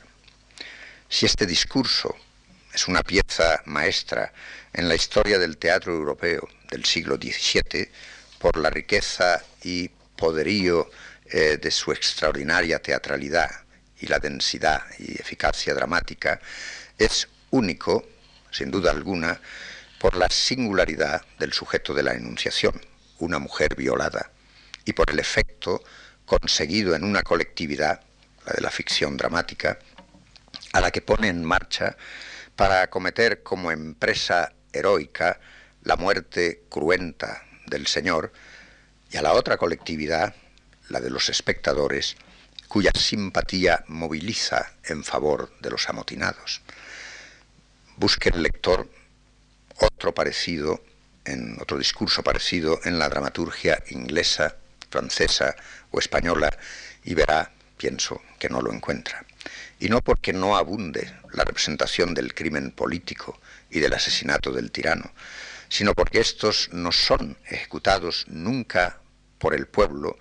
Si 1.09 1.25
este 1.25 1.47
discurso 1.47 2.15
es 2.75 2.87
una 2.87 3.03
pieza 3.03 3.63
maestra 3.65 4.33
en 4.73 4.89
la 4.89 4.95
historia 4.95 5.39
del 5.39 5.57
teatro 5.57 5.95
europeo 5.95 6.47
del 6.71 6.85
siglo 6.85 7.17
XVII, 7.17 7.89
por 8.39 8.57
la 8.57 8.71
riqueza 8.71 9.43
y 9.63 9.89
poderío 9.89 10.91
eh, 11.27 11.59
de 11.61 11.71
su 11.71 11.93
extraordinaria 11.93 12.79
teatralidad 12.81 13.51
y 14.01 14.07
la 14.07 14.19
densidad 14.19 14.83
y 14.99 15.21
eficacia 15.21 15.75
dramática, 15.75 16.41
es 16.99 17.29
único 17.51 18.05
sin 18.51 18.71
duda 18.71 18.91
alguna, 18.91 19.41
por 19.99 20.17
la 20.17 20.29
singularidad 20.29 21.23
del 21.39 21.53
sujeto 21.53 21.95
de 21.95 22.03
la 22.03 22.15
enunciación, 22.15 22.81
una 23.19 23.39
mujer 23.39 23.75
violada, 23.75 24.31
y 24.85 24.93
por 24.93 25.11
el 25.11 25.19
efecto 25.19 25.83
conseguido 26.25 26.95
en 26.95 27.05
una 27.05 27.23
colectividad, 27.23 28.01
la 28.47 28.53
de 28.53 28.61
la 28.61 28.71
ficción 28.71 29.17
dramática, 29.17 29.79
a 30.73 30.81
la 30.81 30.91
que 30.91 31.03
pone 31.03 31.29
en 31.29 31.45
marcha 31.45 31.97
para 32.57 32.83
acometer 32.83 33.43
como 33.43 33.71
empresa 33.71 34.53
heroica 34.73 35.41
la 35.83 35.97
muerte 35.97 36.63
cruenta 36.69 37.45
del 37.67 37.87
Señor, 37.87 38.33
y 39.11 39.17
a 39.17 39.23
la 39.23 39.33
otra 39.33 39.57
colectividad, 39.57 40.35
la 40.89 41.01
de 41.01 41.11
los 41.11 41.29
espectadores, 41.29 42.17
cuya 42.69 42.91
simpatía 42.95 43.85
moviliza 43.89 44.73
en 44.85 45.03
favor 45.03 45.53
de 45.61 45.71
los 45.71 45.89
amotinados 45.89 46.63
busque 47.99 48.29
el 48.29 48.43
lector 48.43 48.89
otro 49.81 50.15
parecido, 50.15 50.83
en 51.25 51.59
otro 51.61 51.79
discurso 51.79 52.23
parecido 52.23 52.81
en 52.85 52.99
la 52.99 53.09
dramaturgia 53.09 53.83
inglesa, 53.91 54.57
francesa 54.89 55.57
o 55.91 55.99
española 55.99 56.57
y 57.05 57.15
verá, 57.15 57.53
pienso, 57.77 58.23
que 58.39 58.49
no 58.49 58.63
lo 58.63 58.73
encuentra. 58.73 59.25
Y 59.81 59.89
no 59.89 60.01
porque 60.01 60.33
no 60.33 60.57
abunde 60.57 61.13
la 61.33 61.45
representación 61.45 62.15
del 62.15 62.35
crimen 62.35 62.71
político 62.71 63.41
y 63.71 63.81
del 63.81 63.93
asesinato 63.93 64.53
del 64.53 64.71
tirano, 64.71 65.13
sino 65.69 65.93
porque 65.95 66.21
estos 66.21 66.71
no 66.73 66.93
son 66.93 67.37
ejecutados 67.47 68.27
nunca 68.29 69.01
por 69.39 69.55
el 69.55 69.67
pueblo, 69.67 70.19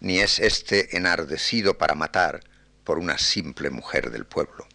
ni 0.00 0.18
es 0.18 0.38
éste 0.38 0.96
enardecido 0.96 1.76
para 1.76 1.94
matar 1.94 2.40
por 2.84 2.98
una 2.98 3.18
simple 3.18 3.70
mujer 3.70 4.10
del 4.10 4.24
pueblo 4.24 4.66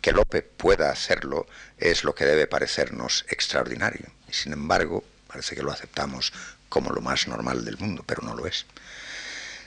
que 0.00 0.12
Lope 0.12 0.42
pueda 0.42 0.90
hacerlo 0.90 1.46
es 1.78 2.04
lo 2.04 2.14
que 2.14 2.24
debe 2.24 2.46
parecernos 2.46 3.24
extraordinario. 3.28 4.06
Y 4.28 4.32
sin 4.32 4.52
embargo, 4.52 5.04
parece 5.26 5.54
que 5.54 5.62
lo 5.62 5.72
aceptamos 5.72 6.32
como 6.68 6.90
lo 6.90 7.00
más 7.00 7.26
normal 7.28 7.64
del 7.64 7.78
mundo, 7.78 8.04
pero 8.06 8.22
no 8.22 8.34
lo 8.34 8.46
es. 8.46 8.66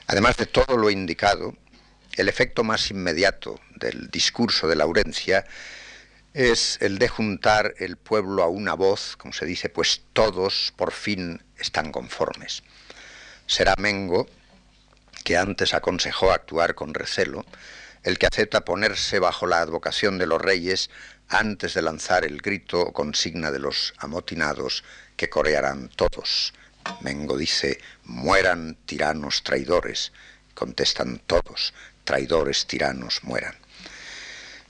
Además 0.07 0.37
de 0.37 0.45
todo 0.45 0.77
lo 0.77 0.89
indicado, 0.89 1.55
el 2.13 2.29
efecto 2.29 2.63
más 2.63 2.91
inmediato 2.91 3.59
del 3.75 4.09
discurso 4.09 4.67
de 4.67 4.75
Laurencia 4.75 5.45
es 6.33 6.77
el 6.81 6.97
de 6.97 7.07
juntar 7.07 7.75
el 7.77 7.97
pueblo 7.97 8.43
a 8.43 8.47
una 8.47 8.73
voz, 8.73 9.15
como 9.17 9.33
se 9.33 9.45
dice, 9.45 9.69
pues 9.69 10.01
todos 10.13 10.73
por 10.75 10.91
fin 10.91 11.43
están 11.57 11.91
conformes. 11.91 12.63
Será 13.45 13.75
Mengo, 13.77 14.27
que 15.23 15.37
antes 15.37 15.73
aconsejó 15.73 16.31
actuar 16.31 16.75
con 16.75 16.93
recelo, 16.93 17.45
el 18.03 18.19
que 18.19 18.27
acepta 18.27 18.65
ponerse 18.65 19.19
bajo 19.19 19.47
la 19.47 19.59
advocación 19.59 20.17
de 20.17 20.27
los 20.27 20.41
reyes 20.41 20.89
antes 21.29 21.73
de 21.73 21.81
lanzar 21.81 22.25
el 22.25 22.41
grito 22.41 22.81
o 22.81 22.93
consigna 22.93 23.49
de 23.49 23.59
los 23.59 23.93
amotinados 23.97 24.83
que 25.15 25.29
corearán 25.29 25.89
todos. 25.89 26.53
Mengo 27.01 27.37
dice, 27.37 27.79
mueran 28.03 28.77
tiranos 28.85 29.43
traidores. 29.43 30.11
Contestan 30.53 31.21
todos, 31.25 31.73
traidores 32.03 32.67
tiranos 32.67 33.23
mueran. 33.23 33.55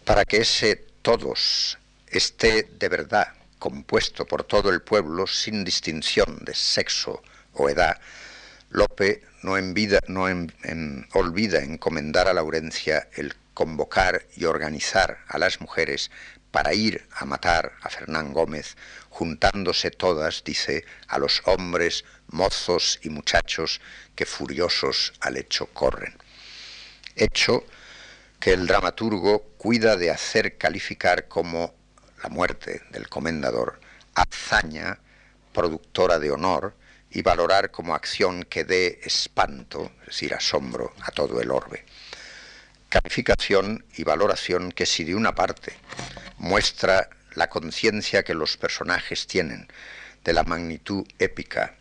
Para 0.06 0.26
que 0.26 0.38
ese 0.38 0.76
todos 1.02 1.78
esté 2.08 2.64
de 2.64 2.90
verdad 2.90 3.34
compuesto 3.58 4.26
por 4.26 4.44
todo 4.44 4.70
el 4.70 4.82
pueblo 4.82 5.26
sin 5.26 5.64
distinción 5.64 6.40
de 6.46 6.54
sexo 6.54 7.24
o 7.54 7.70
edad, 7.70 8.00
Lope 8.70 9.24
no, 9.44 10.24
olvida 11.14 11.60
encomendar 11.60 12.28
a 12.28 12.34
Laurencia 12.34 13.10
el 13.14 13.36
convocar 13.54 14.26
y 14.36 14.46
organizar 14.46 15.20
a 15.28 15.38
las 15.38 15.62
mujeres 15.62 16.10
para 16.52 16.74
ir 16.74 17.08
a 17.12 17.26
matar 17.26 17.74
a 17.82 17.90
Fernán 17.90 18.32
Gómez, 18.32 18.78
juntándose 19.10 19.92
todas, 19.92 20.44
dice, 20.44 20.86
a 21.08 21.18
los 21.18 21.42
hombres, 21.46 22.06
mozos 22.28 23.00
y 23.04 23.10
muchachos 23.10 23.82
que 24.16 24.26
furiosos 24.26 25.14
al 25.20 25.38
hecho 25.38 25.66
corren. 25.68 26.16
Hecho 27.16 27.64
que 28.40 28.54
el 28.54 28.68
dramaturgo 28.68 29.44
cuida 29.58 29.96
de 29.98 30.12
hacer 30.12 30.58
calificar 30.58 31.28
como 31.28 31.74
la 32.22 32.30
muerte 32.30 32.82
del 32.92 33.10
comendador, 33.10 33.80
hazaña 34.14 35.00
productora 35.54 36.20
de 36.20 36.32
honor, 36.32 36.76
y 37.14 37.22
valorar 37.22 37.72
como 37.72 37.94
acción 37.94 38.44
que 38.44 38.64
dé 38.64 39.00
espanto, 39.04 39.92
es 40.02 40.08
decir, 40.08 40.34
asombro 40.34 40.94
a 41.02 41.12
todo 41.12 41.40
el 41.42 41.52
orbe. 41.52 41.86
Calificación 42.90 43.86
y 43.96 44.04
valoración 44.04 44.72
que 44.72 44.86
si 44.86 45.04
de 45.04 45.16
una 45.16 45.36
parte 45.36 45.74
muestra 46.38 47.10
la 47.36 47.50
conciencia 47.50 48.24
que 48.24 48.34
los 48.34 48.58
personajes 48.58 49.28
tienen 49.28 49.68
de 50.24 50.34
la 50.34 50.44
magnitud 50.44 51.06
épica 51.20 51.76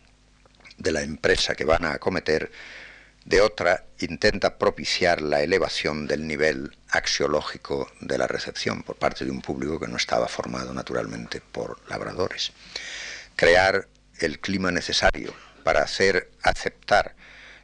de 0.77 0.91
la 0.91 1.01
empresa 1.01 1.55
que 1.55 1.65
van 1.65 1.85
a 1.85 1.93
acometer, 1.93 2.51
de 3.25 3.41
otra 3.41 3.85
intenta 3.99 4.57
propiciar 4.57 5.21
la 5.21 5.41
elevación 5.41 6.07
del 6.07 6.27
nivel 6.27 6.75
axiológico 6.89 7.89
de 8.01 8.17
la 8.17 8.27
recepción 8.27 8.83
por 8.83 8.97
parte 8.97 9.23
de 9.23 9.31
un 9.31 9.41
público 9.41 9.79
que 9.79 9.87
no 9.87 9.97
estaba 9.97 10.27
formado 10.27 10.73
naturalmente 10.73 11.41
por 11.41 11.79
labradores. 11.89 12.51
Crear 13.35 13.87
el 14.25 14.39
clima 14.39 14.71
necesario 14.71 15.33
para 15.63 15.81
hacer 15.81 16.31
aceptar 16.41 17.15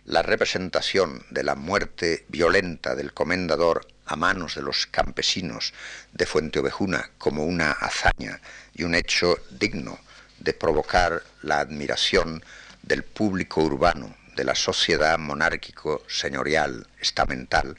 la 0.05 0.21
representación 0.21 1.23
de 1.29 1.43
la 1.43 1.55
muerte 1.55 2.25
violenta 2.27 2.95
del 2.95 3.13
comendador 3.13 3.87
a 4.05 4.15
manos 4.15 4.55
de 4.55 4.61
los 4.61 4.87
campesinos 4.87 5.73
de 6.13 6.25
Fuente 6.25 6.59
Ovejuna 6.59 7.11
como 7.17 7.45
una 7.45 7.71
hazaña 7.71 8.41
y 8.73 8.83
un 8.83 8.95
hecho 8.95 9.37
digno 9.51 9.99
de 10.39 10.53
provocar 10.53 11.23
la 11.43 11.59
admiración 11.59 12.43
del 12.81 13.03
público 13.03 13.61
urbano 13.61 14.15
de 14.35 14.43
la 14.43 14.55
sociedad 14.55 15.17
monárquico-señorial 15.17 16.87
estamental, 16.99 17.77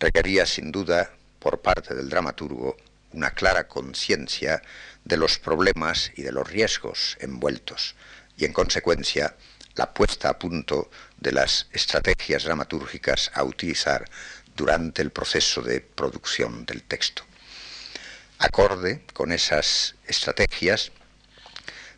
requería 0.00 0.44
sin 0.46 0.72
duda 0.72 1.10
por 1.38 1.60
parte 1.60 1.94
del 1.94 2.08
dramaturgo 2.08 2.76
una 3.12 3.30
clara 3.30 3.68
conciencia 3.68 4.62
de 5.08 5.16
los 5.16 5.38
problemas 5.38 6.12
y 6.16 6.22
de 6.22 6.32
los 6.32 6.48
riesgos 6.48 7.16
envueltos 7.20 7.96
y 8.36 8.44
en 8.44 8.52
consecuencia 8.52 9.34
la 9.74 9.94
puesta 9.94 10.28
a 10.28 10.38
punto 10.38 10.90
de 11.16 11.32
las 11.32 11.66
estrategias 11.72 12.44
dramatúrgicas 12.44 13.30
a 13.34 13.42
utilizar 13.42 14.04
durante 14.54 15.00
el 15.00 15.10
proceso 15.10 15.62
de 15.62 15.80
producción 15.80 16.66
del 16.66 16.82
texto. 16.82 17.22
Acorde 18.38 19.04
con 19.14 19.32
esas 19.32 19.94
estrategias, 20.06 20.92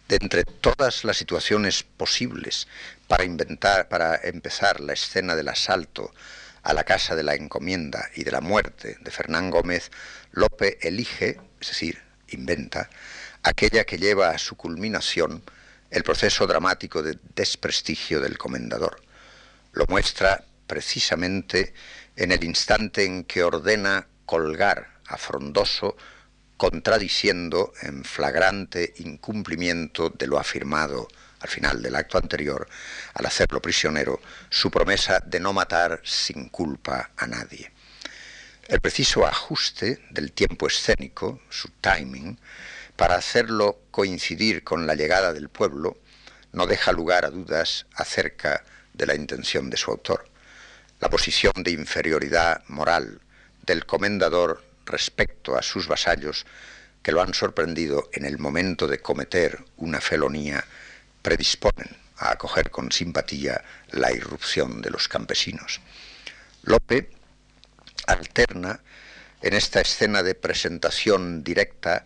de 0.08 0.18
entre 0.20 0.44
todas 0.44 1.04
las 1.04 1.16
situaciones 1.16 1.82
posibles 1.82 2.68
para 3.08 3.24
inventar, 3.24 3.88
para 3.88 4.16
empezar 4.16 4.80
la 4.80 4.92
escena 4.92 5.34
del 5.34 5.48
asalto 5.48 6.12
a 6.62 6.74
la 6.74 6.84
casa 6.84 7.16
de 7.16 7.22
la 7.22 7.34
encomienda 7.34 8.08
y 8.14 8.24
de 8.24 8.32
la 8.32 8.40
muerte 8.40 8.98
de 9.00 9.10
Fernán 9.10 9.50
Gómez, 9.50 9.90
Lope 10.32 10.78
elige, 10.86 11.40
es 11.60 11.68
decir, 11.68 12.09
inventa, 12.30 12.90
aquella 13.42 13.84
que 13.84 13.98
lleva 13.98 14.30
a 14.30 14.38
su 14.38 14.56
culminación 14.56 15.42
el 15.90 16.02
proceso 16.02 16.46
dramático 16.46 17.02
de 17.02 17.18
desprestigio 17.34 18.20
del 18.20 18.38
comendador. 18.38 19.00
Lo 19.72 19.86
muestra 19.88 20.44
precisamente 20.66 21.74
en 22.16 22.32
el 22.32 22.44
instante 22.44 23.04
en 23.04 23.24
que 23.24 23.42
ordena 23.42 24.06
colgar 24.24 25.00
a 25.06 25.16
Frondoso 25.16 25.96
contradiciendo 26.56 27.72
en 27.82 28.04
flagrante 28.04 28.94
incumplimiento 28.98 30.10
de 30.10 30.26
lo 30.26 30.38
afirmado 30.38 31.08
al 31.40 31.48
final 31.48 31.82
del 31.82 31.96
acto 31.96 32.18
anterior, 32.18 32.68
al 33.14 33.26
hacerlo 33.26 33.62
prisionero, 33.62 34.20
su 34.50 34.70
promesa 34.70 35.20
de 35.20 35.40
no 35.40 35.52
matar 35.52 36.00
sin 36.04 36.50
culpa 36.50 37.10
a 37.16 37.26
nadie. 37.26 37.72
El 38.70 38.80
preciso 38.80 39.26
ajuste 39.26 39.98
del 40.10 40.30
tiempo 40.30 40.68
escénico, 40.68 41.40
su 41.50 41.70
timing, 41.80 42.38
para 42.94 43.16
hacerlo 43.16 43.80
coincidir 43.90 44.62
con 44.62 44.86
la 44.86 44.94
llegada 44.94 45.32
del 45.32 45.48
pueblo, 45.48 45.98
no 46.52 46.68
deja 46.68 46.92
lugar 46.92 47.24
a 47.24 47.30
dudas 47.30 47.86
acerca 47.96 48.62
de 48.92 49.06
la 49.06 49.16
intención 49.16 49.70
de 49.70 49.76
su 49.76 49.90
autor. 49.90 50.28
La 51.00 51.10
posición 51.10 51.52
de 51.56 51.72
inferioridad 51.72 52.62
moral 52.68 53.20
del 53.66 53.86
comendador 53.86 54.62
respecto 54.86 55.58
a 55.58 55.62
sus 55.62 55.88
vasallos 55.88 56.46
que 57.02 57.10
lo 57.10 57.22
han 57.22 57.34
sorprendido 57.34 58.08
en 58.12 58.24
el 58.24 58.38
momento 58.38 58.86
de 58.86 59.00
cometer 59.00 59.64
una 59.78 60.00
felonía 60.00 60.64
predisponen 61.22 61.96
a 62.18 62.30
acoger 62.30 62.70
con 62.70 62.92
simpatía 62.92 63.64
la 63.90 64.12
irrupción 64.12 64.80
de 64.80 64.90
los 64.90 65.08
campesinos. 65.08 65.80
Lope 66.62 67.19
alterna 68.12 68.80
en 69.42 69.54
esta 69.54 69.80
escena 69.80 70.22
de 70.22 70.34
presentación 70.34 71.42
directa 71.42 72.04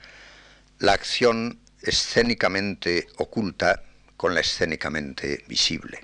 la 0.79 0.93
acción 0.93 1.61
escénicamente 1.83 3.09
oculta 3.17 3.83
con 4.17 4.35
la 4.35 4.41
escénicamente 4.41 5.45
visible. 5.49 6.01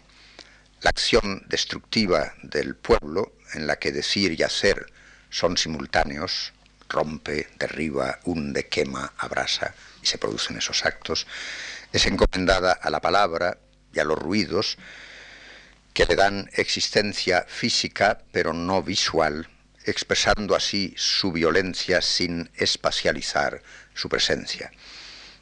La 0.82 0.90
acción 0.90 1.44
destructiva 1.48 2.34
del 2.42 2.74
pueblo, 2.74 3.34
en 3.54 3.66
la 3.66 3.78
que 3.78 3.92
decir 3.92 4.38
y 4.38 4.42
hacer 4.42 4.86
son 5.28 5.56
simultáneos, 5.56 6.52
rompe, 6.88 7.48
derriba, 7.58 8.18
hunde, 8.24 8.66
quema, 8.66 9.12
abrasa, 9.16 9.74
y 10.02 10.06
se 10.06 10.18
producen 10.18 10.56
esos 10.56 10.84
actos, 10.84 11.26
es 11.92 12.06
encomendada 12.06 12.72
a 12.72 12.90
la 12.90 13.00
palabra 13.00 13.58
y 13.92 14.00
a 14.00 14.04
los 14.04 14.18
ruidos 14.18 14.78
que 15.92 16.06
le 16.06 16.16
dan 16.16 16.50
existencia 16.54 17.44
física 17.48 18.22
pero 18.32 18.52
no 18.52 18.82
visual, 18.82 19.48
expresando 19.84 20.54
así 20.54 20.94
su 20.96 21.32
violencia 21.32 22.02
sin 22.02 22.50
espacializar 22.54 23.62
su 23.94 24.08
presencia. 24.08 24.70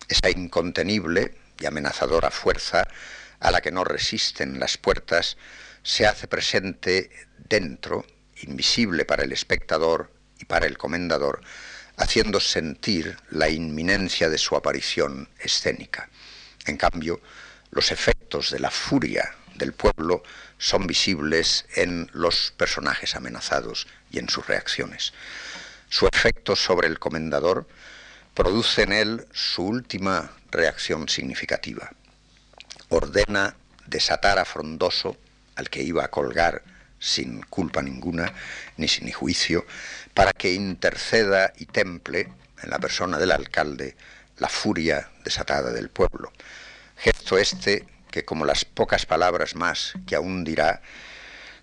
Esa 0.09 0.31
incontenible 0.31 1.35
y 1.59 1.67
amenazadora 1.67 2.31
fuerza 2.31 2.87
a 3.41 3.51
la 3.51 3.61
que 3.61 3.71
no 3.71 3.85
resisten 3.85 4.59
las 4.59 4.79
puertas 4.79 5.37
se 5.83 6.07
hace 6.07 6.29
presente 6.29 7.11
dentro, 7.49 8.05
invisible 8.43 9.05
para 9.05 9.25
el 9.25 9.33
espectador, 9.33 10.13
y 10.39 10.45
para 10.45 10.67
el 10.67 10.79
comendador, 10.79 11.41
haciendo 11.97 12.41
sentir 12.41 13.17
la 13.31 13.49
inminencia 13.49 14.29
de 14.29 14.39
su 14.39 14.57
aparición 14.57 15.29
escénica. 15.39 16.09
En 16.67 16.77
cambio, 16.77 17.21
los 17.71 17.91
efectos 17.91 18.51
de 18.51 18.61
la 18.61 18.71
furia 18.71 19.35
del 19.57 19.73
pueblo 19.73 20.23
son 20.59 20.87
visibles 20.87 21.67
en 21.75 22.09
los 22.13 22.53
personajes 22.57 23.17
amenazados 23.17 23.89
y 24.11 24.19
en 24.19 24.29
sus 24.29 24.47
reacciones. 24.47 25.13
Su 25.89 26.07
efecto 26.07 26.57
sobre 26.57 26.89
el 26.89 26.99
comendador 26.99 27.67
produce 28.35 28.83
en 28.83 28.93
él 28.93 29.27
su 29.33 29.65
última 29.65 30.33
reacción 30.51 31.09
significativa. 31.09 31.91
Ordena 32.89 33.57
desatar 33.87 34.39
a 34.39 34.45
Frondoso, 34.45 35.17
al 35.57 35.71
que 35.71 35.83
iba 35.83 36.05
a 36.05 36.11
colgar 36.11 36.63
sin 37.01 37.43
culpa 37.43 37.83
ninguna, 37.83 38.33
ni 38.77 38.89
sin 38.89 39.11
juicio, 39.11 39.67
para 40.15 40.33
que 40.33 40.53
interceda 40.53 41.53
y 41.57 41.67
temple 41.67 42.29
en 42.63 42.71
la 42.71 42.79
persona 42.79 43.19
del 43.19 43.33
alcalde 43.33 43.97
la 44.39 44.49
furia 44.49 45.11
desatada 45.25 45.73
del 45.73 45.91
pueblo. 45.91 46.33
Gesto 46.97 47.39
este 47.39 47.87
que, 48.11 48.25
como 48.25 48.45
las 48.45 48.65
pocas 48.65 49.07
palabras 49.07 49.55
más 49.55 49.95
que 50.07 50.17
aún 50.17 50.45
dirá, 50.45 50.81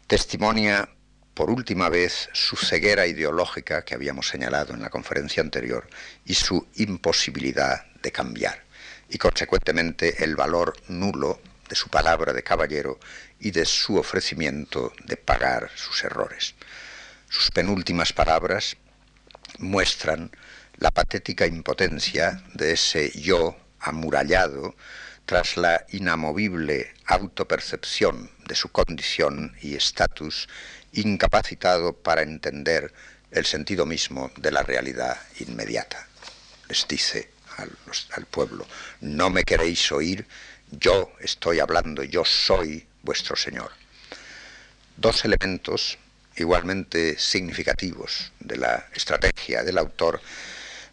testimonia 0.08 0.90
por 1.36 1.52
última 1.52 1.90
vez 1.90 2.30
su 2.34 2.56
ceguera 2.56 3.06
ideológica 3.06 3.84
que 3.84 3.94
habíamos 3.94 4.30
señalado 4.30 4.74
en 4.74 4.82
la 4.82 4.90
conferencia 4.90 5.44
anterior 5.44 5.88
y 6.26 6.34
su 6.34 6.66
imposibilidad 6.76 7.86
de 8.02 8.12
cambiar, 8.12 8.64
y 9.10 9.18
consecuentemente 9.18 10.24
el 10.24 10.36
valor 10.36 10.76
nulo 10.88 11.40
de 11.70 11.76
su 11.76 11.90
palabra 11.90 12.32
de 12.32 12.42
caballero 12.42 13.00
y 13.40 13.52
de 13.52 13.66
su 13.66 13.98
ofrecimiento 13.98 14.94
de 15.04 15.18
pagar 15.18 15.70
sus 15.76 16.04
errores. 16.04 16.56
Sus 17.30 17.52
penúltimas 17.52 18.14
palabras 18.14 18.78
muestran 19.60 20.32
la 20.78 20.92
patética 20.92 21.46
impotencia 21.46 22.42
de 22.54 22.72
ese 22.74 23.12
yo 23.20 23.58
amurallado 23.80 24.76
tras 25.26 25.58
la 25.58 25.86
inamovible 25.90 26.94
autopercepción 27.06 28.30
de 28.48 28.56
su 28.56 28.70
condición 28.70 29.56
y 29.62 29.76
estatus, 29.76 30.48
incapacitado 30.96 31.94
para 31.94 32.22
entender 32.22 32.94
el 33.32 33.46
sentido 33.46 33.86
mismo 33.86 34.32
de 34.38 34.52
la 34.52 34.64
realidad 34.64 35.18
inmediata. 35.40 36.08
Les 36.70 36.88
dice 36.88 37.30
al, 37.58 38.26
pueblo, 38.26 38.66
no 39.02 39.30
me 39.30 39.44
queréis 39.44 39.92
oír, 39.92 40.26
yo 40.72 41.12
estoy 41.20 41.60
hablando, 41.60 42.04
yo 42.04 42.26
soy 42.26 42.86
vuestro 43.04 43.36
Señor. 43.36 43.72
Dos 44.98 45.24
elementos 45.26 45.98
igualmente 46.38 47.18
significativos 47.18 48.32
de 48.40 48.58
la 48.58 48.88
estrategia 48.94 49.64
del 49.64 49.78
autor 49.78 50.22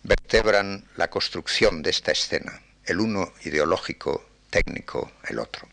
vertebran 0.02 0.84
la 0.96 1.08
construcción 1.08 1.82
de 1.82 1.90
esta 1.90 2.12
escena, 2.12 2.60
el 2.84 3.00
uno 3.00 3.32
ideológico, 3.44 4.28
técnico, 4.50 5.12
el 5.28 5.38
otro. 5.38 5.68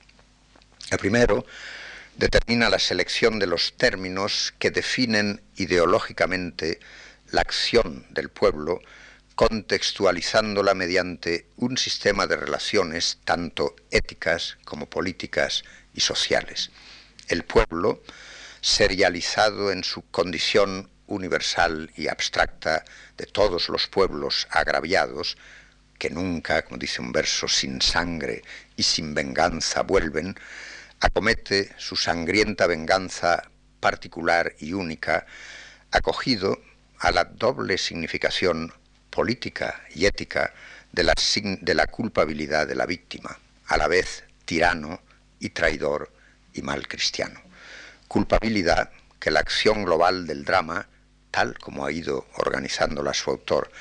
El 0.89 0.97
primero 0.97 1.45
determina 2.19 2.69
la 2.69 2.79
selección 2.79 3.39
de 3.39 3.47
los 3.47 3.77
términos 3.77 4.53
que 4.59 4.71
definen 4.71 5.41
ideológicamente 5.55 6.81
la 7.31 7.39
acción 7.39 8.05
del 8.09 8.27
pueblo 8.27 8.81
contextualizándola 9.35 10.73
mediante 10.73 11.47
un 11.55 11.77
sistema 11.77 12.27
de 12.27 12.35
relaciones 12.35 13.19
tanto 13.23 13.73
éticas 13.89 14.57
como 14.65 14.89
políticas 14.89 15.63
y 15.93 16.01
sociales. 16.01 16.71
El 17.29 17.45
pueblo 17.45 18.03
serializado 18.59 19.71
en 19.71 19.85
su 19.85 20.01
condición 20.11 20.89
universal 21.07 21.89
y 21.95 22.09
abstracta 22.09 22.83
de 23.15 23.27
todos 23.27 23.69
los 23.69 23.87
pueblos 23.87 24.45
agraviados, 24.51 25.37
que 25.97 26.09
nunca, 26.09 26.63
como 26.63 26.77
dice 26.77 27.01
un 27.01 27.13
verso, 27.13 27.47
sin 27.47 27.81
sangre 27.81 28.41
y 28.75 28.83
sin 28.83 29.13
venganza 29.13 29.83
vuelven, 29.83 30.35
acomete 30.99 31.73
su 31.77 31.95
sangrienta 31.95 32.67
venganza 32.67 33.49
particular 33.79 34.55
y 34.59 34.73
única, 34.73 35.25
acogido 35.91 36.59
a 36.99 37.11
la 37.11 37.23
doble 37.23 37.77
significación 37.77 38.73
política 39.09 39.81
y 39.95 40.05
ética 40.05 40.53
de 40.91 41.03
la, 41.03 41.87
culpabilidad 41.87 42.67
de 42.67 42.75
la 42.75 42.85
víctima, 42.85 43.37
a 43.67 43.77
la 43.77 43.87
vez 43.87 44.23
tirano 44.45 45.01
y 45.39 45.49
traidor 45.49 46.11
y 46.53 46.61
mal 46.61 46.87
cristiano. 46.87 47.41
Culpabilidad 48.07 48.91
que 49.19 49.31
la 49.31 49.39
acción 49.39 49.85
global 49.85 50.27
del 50.27 50.43
drama, 50.43 50.87
tal 51.31 51.57
como 51.57 51.85
ha 51.85 51.91
ido 51.91 52.27
organizándola 52.37 53.13
su 53.13 53.29
autor, 53.29 53.71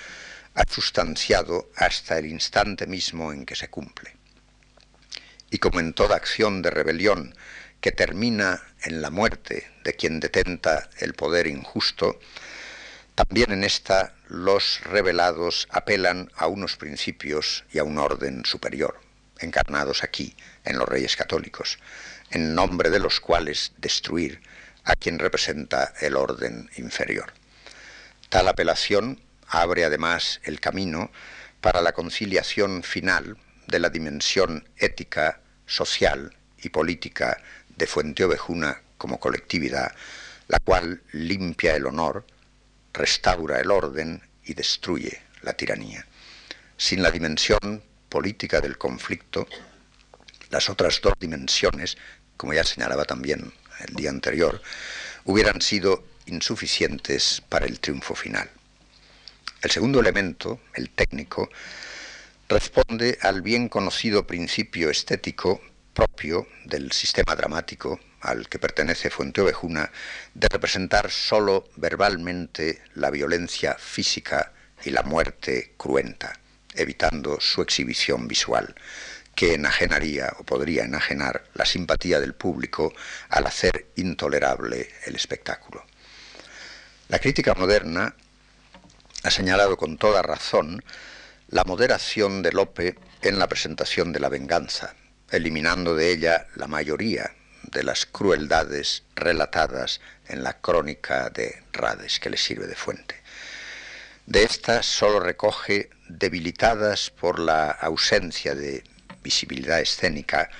ha 0.54 0.64
sustanciado 0.68 1.70
hasta 1.76 2.18
el 2.18 2.26
instante 2.26 2.87
mismo 2.87 3.33
en 3.33 3.46
que 3.46 3.54
se 3.54 3.68
cumple. 3.68 4.17
Y 5.50 5.58
como 5.58 5.80
en 5.80 5.94
toda 5.94 6.16
acción 6.16 6.62
de 6.62 6.70
rebelión 6.70 7.34
que 7.80 7.92
termina 7.92 8.62
en 8.82 9.02
la 9.02 9.11
muerte 9.11 9.70
de 9.84 9.94
quien 9.94 10.20
detenta 10.20 10.90
el 10.98 11.14
poder 11.14 11.46
injusto, 11.46 12.18
también 13.14 13.52
en 13.52 13.64
esta 13.64 14.14
los 14.28 14.80
revelados 14.84 15.66
apelan 15.70 16.30
a 16.37 16.46
unos 16.46 16.76
principios 16.76 17.64
y 17.72 17.78
a 17.78 17.84
un 17.84 17.98
orden 17.98 18.44
superior, 18.44 19.00
encarnados 19.40 20.04
aquí 20.04 20.37
en 20.64 20.78
los 20.78 20.88
reyes 20.88 21.16
católicos, 21.16 21.78
en 22.30 22.54
nombre 22.54 22.90
de 22.90 23.00
los 23.00 23.20
cuales 23.20 23.72
destruir 23.78 24.40
a 24.84 24.94
quien 24.94 25.18
representa 25.18 25.94
el 26.00 26.16
orden 26.16 26.70
inferior. 26.76 27.32
Tal 28.28 28.48
apelación 28.48 29.20
abre 29.48 29.84
además 29.84 30.40
el 30.44 30.61
camino 30.61 31.11
para 31.61 31.80
la 31.82 31.92
conciliación 31.92 32.82
final 32.82 33.37
de 33.68 33.78
la 33.78 33.90
dimensión 33.90 34.66
ética, 34.76 35.40
social 35.66 36.35
y 36.62 36.70
política 36.70 37.40
de 37.68 37.87
Fuente 37.87 38.24
Ovejuna 38.24 38.81
como 38.96 39.20
colectividad, 39.20 39.94
la 40.48 40.59
cual 40.59 41.02
limpia 41.12 41.76
el 41.76 41.87
honor, 41.87 42.26
restaura 42.92 43.61
el 43.61 43.70
orden 43.70 44.20
y 44.44 44.54
destruye 44.54 45.20
la 45.42 45.52
tiranía. 45.52 46.04
Sin 46.76 47.02
la 47.02 47.11
dimensión 47.11 47.83
política 48.09 48.61
del 48.61 48.78
conflicto, 48.78 49.46
las 50.50 50.70
otras 50.70 51.00
dos 51.02 51.12
dimensiones, 51.20 51.98
como 52.37 52.54
ya 52.54 52.64
señalaba 52.64 53.04
también 53.04 53.52
el 53.87 53.94
día 53.94 54.11
anterior, 54.11 54.62
hubieran 55.24 55.61
sido 55.61 56.04
insuficientes 56.26 57.42
para 57.48 57.66
el 57.66 57.78
triunfo 57.81 58.14
final. 58.14 58.50
El 59.61 59.70
segundo 59.70 60.00
elemento, 60.00 60.61
el 60.74 60.90
técnico, 60.90 61.50
responde 62.48 63.18
al 63.20 63.42
bien 63.42 63.68
conocido 63.68 64.26
principio 64.26 64.88
estético 64.88 65.61
propio 65.92 66.46
del 66.64 66.92
sistema 66.92 67.37
dramático 67.37 68.00
al 68.20 68.48
que 68.48 68.58
pertenece 68.58 69.11
Fuente 69.11 69.42
Ovejuna 69.42 69.90
de 70.34 70.48
representar 70.48 71.11
sólo 71.11 71.68
verbalmente 71.76 72.82
la 72.94 73.11
violencia 73.11 73.76
física 73.78 74.52
y 74.82 74.90
la 74.90 75.02
muerte 75.02 75.74
cruenta, 75.76 76.40
evitando 76.74 77.38
su 77.38 77.61
exhibición 77.61 78.26
visual, 78.26 78.74
que 79.34 79.54
enajenaría 79.54 80.32
o 80.38 80.44
podría 80.44 80.84
enajenar 80.84 81.44
la 81.54 81.66
simpatía 81.66 82.18
del 82.18 82.34
público 82.34 82.92
al 83.28 83.46
hacer 83.46 83.88
intolerable 83.96 84.88
el 85.04 85.16
espectáculo. 85.16 85.84
La 87.08 87.18
crítica 87.18 87.54
moderna 87.54 88.14
ha 89.22 89.30
señalado 89.30 89.76
con 89.76 89.98
toda 89.98 90.22
razón 90.22 90.82
la 91.48 91.64
moderación 91.64 92.42
de 92.42 92.52
Lope 92.52 92.98
en 93.22 93.38
la 93.38 93.48
presentación 93.48 94.12
de 94.12 94.20
la 94.20 94.28
venganza, 94.28 94.94
eliminando 95.30 95.94
de 95.94 96.12
ella 96.12 96.46
la 96.56 96.66
mayoría 96.66 97.34
de 97.62 97.82
las 97.82 98.04
crueldades 98.04 99.04
relatadas 99.16 100.00
en 100.26 100.42
la 100.42 100.61
crónica 100.61 101.30
de 101.30 101.62
Rades, 101.72 102.20
que 102.20 102.28
le 102.28 102.37
sirve 102.37 102.66
de 102.66 102.74
fuente. 102.74 103.16
De 104.26 104.42
estas 104.42 104.84
solo 104.84 105.20
recoge, 105.20 105.88
debilitadas 106.08 107.11
por 107.11 107.38
la 107.38 107.70
ausencia 107.70 108.54
de 108.54 108.84
visibilidad 109.22 109.80
escénica, 109.80 110.50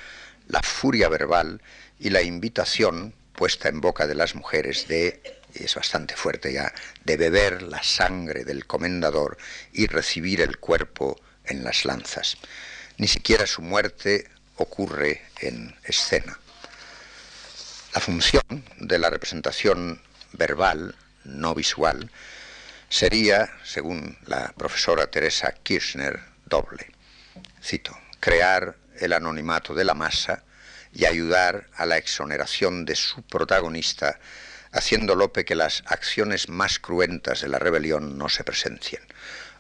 la 0.47 0.63
furia 0.63 1.11
verbal 1.11 1.61
y 1.99 2.09
la 2.09 2.23
invitación 2.23 3.15
puesta 3.35 3.69
en 3.69 3.83
boca 3.83 4.07
de 4.07 4.15
las 4.15 4.35
mujeres 4.35 4.89
de, 4.89 5.38
y 5.55 5.65
es 5.65 5.75
bastante 5.75 6.17
fuerte 6.17 6.53
ya, 6.53 6.73
de 7.05 7.17
beber 7.17 7.63
la 7.63 7.83
sangre 7.83 8.45
del 8.45 8.67
comendador 8.67 9.39
y 9.73 9.87
recibir 9.87 10.41
el 10.41 10.59
cuerpo 10.59 11.21
en 11.45 11.65
las 11.65 11.85
lanzas. 11.85 12.37
Ni 12.97 13.09
siquiera 13.09 13.47
su 13.47 13.63
muerte 13.63 14.29
ocurre 14.57 15.23
en 15.41 15.75
escena. 15.85 16.39
La 17.95 18.01
función 18.01 18.65
de 18.79 18.99
la 18.99 19.11
representación 19.11 20.03
verbal, 20.33 20.95
no 21.25 21.55
visual, 21.55 22.11
sería, 22.89 23.51
según 23.65 24.19
la 24.27 24.53
profesora 24.57 25.11
Teresa 25.11 25.53
Kirchner, 25.63 26.21
doble. 26.47 26.91
Cito, 27.63 27.97
crear 28.21 28.77
el 28.99 29.13
anonimato 29.13 29.75
de 29.75 29.85
la 29.85 29.95
masa 29.95 30.43
y 30.93 31.05
ayudar 31.05 31.69
a 31.77 31.87
la 31.87 31.97
exoneración 31.99 32.85
de 32.85 32.97
su 32.97 33.23
protagonista, 33.23 34.19
haciendo 34.73 35.15
Lope 35.15 35.45
que 35.45 35.55
las 35.55 35.83
acciones 35.87 36.49
más 36.49 36.79
cruentas 36.79 37.41
de 37.41 37.49
la 37.49 37.59
rebelión 37.59 38.19
no 38.19 38.29
se 38.29 38.45
presencien, 38.45 39.03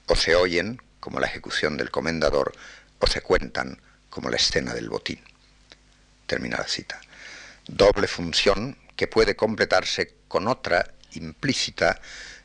o 0.06 0.16
se 0.16 0.34
oyen, 0.34 0.80
como 1.00 1.20
la 1.20 1.26
ejecución 1.26 1.76
del 1.76 1.90
comendador, 1.90 2.52
o 2.98 3.06
se 3.06 3.20
cuentan, 3.20 3.80
como 4.10 4.30
la 4.30 4.36
escena 4.36 4.74
del 4.74 4.88
botín. 4.88 5.20
Termina 6.26 6.58
la 6.58 6.68
cita 6.68 7.00
doble 7.68 8.08
función 8.08 8.76
que 8.96 9.06
puede 9.06 9.36
completarse 9.36 10.14
con 10.26 10.48
otra 10.48 10.92
implícita 11.12 12.00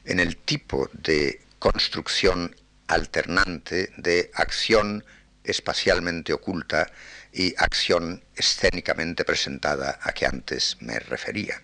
en 0.06 0.20
el 0.20 0.38
tipo 0.38 0.90
de 0.94 1.42
construcción 1.58 2.56
alternante 2.88 3.92
de 3.98 4.30
acción 4.36 5.04
espacialmente 5.44 6.34
oculta 6.34 6.92
y 7.32 7.56
acción 7.58 8.24
escénicamente 8.36 9.26
presentada 9.26 9.98
a 10.02 10.12
que 10.12 10.26
antes 10.26 10.78
me 10.82 11.00
refería, 11.00 11.62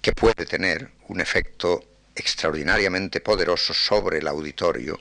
que 0.00 0.12
puede 0.12 0.46
tener 0.46 0.90
un 1.08 1.20
efecto 1.20 1.84
extraordinariamente 2.14 3.20
poderoso 3.20 3.74
sobre 3.74 4.18
el 4.18 4.28
auditorio 4.28 5.00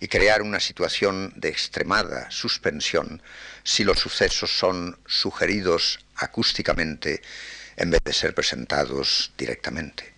y 0.00 0.08
crear 0.08 0.42
una 0.42 0.58
situación 0.58 1.32
de 1.36 1.48
extremada 1.48 2.30
suspensión 2.30 3.22
si 3.62 3.84
los 3.84 4.00
sucesos 4.00 4.50
son 4.50 4.98
sugeridos 5.06 6.00
acústicamente 6.16 7.22
en 7.76 7.90
vez 7.90 8.00
de 8.04 8.12
ser 8.12 8.34
presentados 8.34 9.32
directamente. 9.38 10.12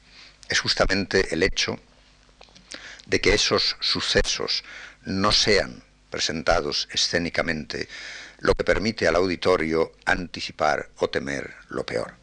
Es 0.48 0.60
justamente 0.60 1.34
el 1.34 1.42
hecho 1.42 1.78
de 3.06 3.20
que 3.20 3.34
esos 3.34 3.76
sucesos 3.80 4.64
no 5.04 5.32
sean 5.32 5.82
presentados 6.10 6.88
escénicamente 6.92 7.88
lo 8.38 8.54
que 8.54 8.64
permite 8.64 9.06
al 9.06 9.16
auditorio 9.16 9.92
anticipar 10.04 10.88
o 10.96 11.10
temer 11.10 11.54
lo 11.68 11.84
peor. 11.84 12.14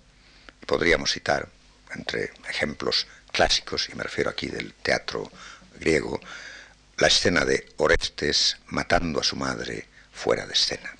Podríamos 0.65 1.11
citar, 1.11 1.49
entre 1.95 2.31
ejemplos 2.49 3.07
clásicos, 3.31 3.89
y 3.89 3.95
me 3.95 4.03
refiero 4.03 4.29
aquí 4.29 4.47
del 4.47 4.73
teatro 4.73 5.31
griego, 5.79 6.19
la 6.97 7.07
escena 7.07 7.45
de 7.45 7.67
Orestes 7.77 8.57
matando 8.67 9.19
a 9.19 9.23
su 9.23 9.35
madre 9.35 9.87
fuera 10.11 10.45
de 10.45 10.53
escena. 10.53 10.95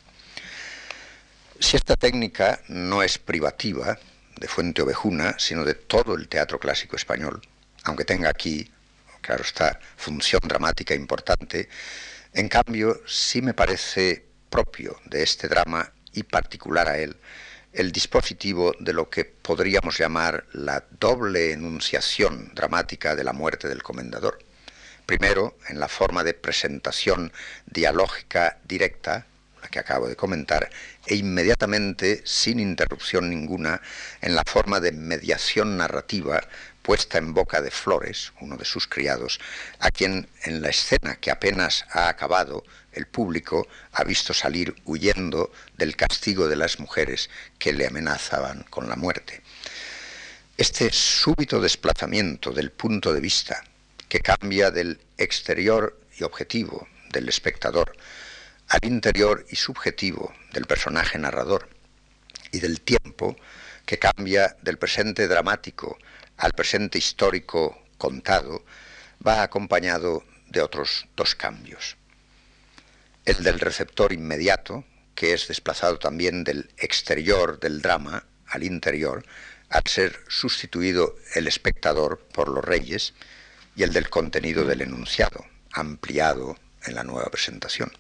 Si 1.59 1.77
esta 1.77 1.95
técnica 1.95 2.61
no 2.69 3.03
es 3.03 3.19
privativa 3.19 3.99
de 4.35 4.47
Fuente 4.47 4.81
Ovejuna, 4.81 5.35
sino 5.37 5.63
de 5.63 5.75
todo 5.75 6.15
el 6.15 6.27
teatro 6.27 6.59
clásico 6.59 6.95
español, 6.95 7.41
aunque 7.83 8.05
tenga 8.05 8.29
aquí, 8.29 8.71
claro 9.21 9.43
está, 9.43 9.79
función 9.95 10.41
dramática 10.43 10.95
importante, 10.95 11.69
en 12.33 12.49
cambio 12.49 13.01
sí 13.05 13.41
me 13.41 13.53
parece 13.53 14.25
propio 14.49 14.99
de 15.05 15.21
este 15.21 15.47
drama 15.47 15.91
y 16.13 16.23
particular 16.23 16.87
a 16.87 16.97
él 16.97 17.15
el 17.73 17.91
dispositivo 17.91 18.73
de 18.79 18.93
lo 18.93 19.09
que 19.09 19.25
podríamos 19.25 19.97
llamar 19.97 20.45
la 20.53 20.83
doble 20.99 21.53
enunciación 21.53 22.51
dramática 22.53 23.15
de 23.15 23.23
la 23.23 23.33
muerte 23.33 23.67
del 23.67 23.83
comendador. 23.83 24.39
Primero, 25.05 25.57
en 25.67 25.79
la 25.79 25.87
forma 25.87 26.23
de 26.23 26.33
presentación 26.33 27.31
dialógica 27.65 28.57
directa, 28.65 29.25
la 29.61 29.69
que 29.69 29.79
acabo 29.79 30.07
de 30.07 30.15
comentar, 30.15 30.69
e 31.05 31.15
inmediatamente, 31.15 32.21
sin 32.25 32.59
interrupción 32.59 33.29
ninguna, 33.29 33.81
en 34.21 34.35
la 34.35 34.43
forma 34.45 34.79
de 34.79 34.91
mediación 34.91 35.77
narrativa 35.77 36.41
puesta 36.81 37.17
en 37.17 37.33
boca 37.33 37.61
de 37.61 37.71
Flores, 37.71 38.33
uno 38.41 38.57
de 38.57 38.65
sus 38.65 38.87
criados, 38.87 39.39
a 39.79 39.91
quien 39.91 40.27
en 40.43 40.61
la 40.61 40.69
escena 40.69 41.15
que 41.15 41.31
apenas 41.31 41.85
ha 41.91 42.09
acabado 42.09 42.63
el 42.93 43.07
público 43.07 43.67
ha 43.93 44.03
visto 44.03 44.33
salir 44.33 44.75
huyendo 44.85 45.51
del 45.77 45.95
castigo 45.95 46.47
de 46.47 46.55
las 46.55 46.79
mujeres 46.79 47.29
que 47.57 47.73
le 47.73 47.87
amenazaban 47.87 48.63
con 48.69 48.89
la 48.89 48.95
muerte. 48.95 49.41
Este 50.57 50.91
súbito 50.91 51.61
desplazamiento 51.61 52.51
del 52.51 52.71
punto 52.71 53.13
de 53.13 53.21
vista, 53.21 53.63
que 54.09 54.19
cambia 54.19 54.71
del 54.71 54.99
exterior 55.17 55.97
y 56.17 56.23
objetivo 56.23 56.87
del 57.11 57.29
espectador 57.29 57.95
al 58.67 58.79
interior 58.83 59.45
y 59.49 59.55
subjetivo 59.55 60.33
del 60.53 60.65
personaje 60.65 61.17
narrador, 61.17 61.69
y 62.51 62.59
del 62.59 62.81
tiempo, 62.81 63.35
que 63.85 63.97
cambia 63.97 64.55
del 64.61 64.77
presente 64.77 65.27
dramático 65.27 65.97
al 66.37 66.53
presente 66.53 66.97
histórico 66.97 67.81
contado, 67.97 68.63
va 69.25 69.43
acompañado 69.43 70.23
de 70.47 70.61
otros 70.61 71.07
dos 71.15 71.35
cambios. 71.35 71.97
El 73.25 73.43
del 73.43 73.59
receptor 73.59 74.13
inmediato, 74.13 74.83
que 75.15 75.33
es 75.33 75.47
desplazado 75.47 75.99
también 75.99 76.43
del 76.43 76.71
exterior 76.77 77.59
del 77.59 77.81
drama 77.81 78.25
al 78.47 78.63
interior, 78.63 79.23
al 79.69 79.83
ser 79.85 80.19
sustituido 80.27 81.15
el 81.35 81.47
espectador 81.47 82.19
por 82.33 82.49
los 82.49 82.65
reyes, 82.65 83.13
y 83.75 83.83
el 83.83 83.93
del 83.93 84.09
contenido 84.09 84.65
del 84.65 84.81
enunciado, 84.81 85.45
ampliado 85.71 86.57
en 86.83 86.95
la 86.95 87.03
nueva 87.03 87.29
presentación. 87.29 87.91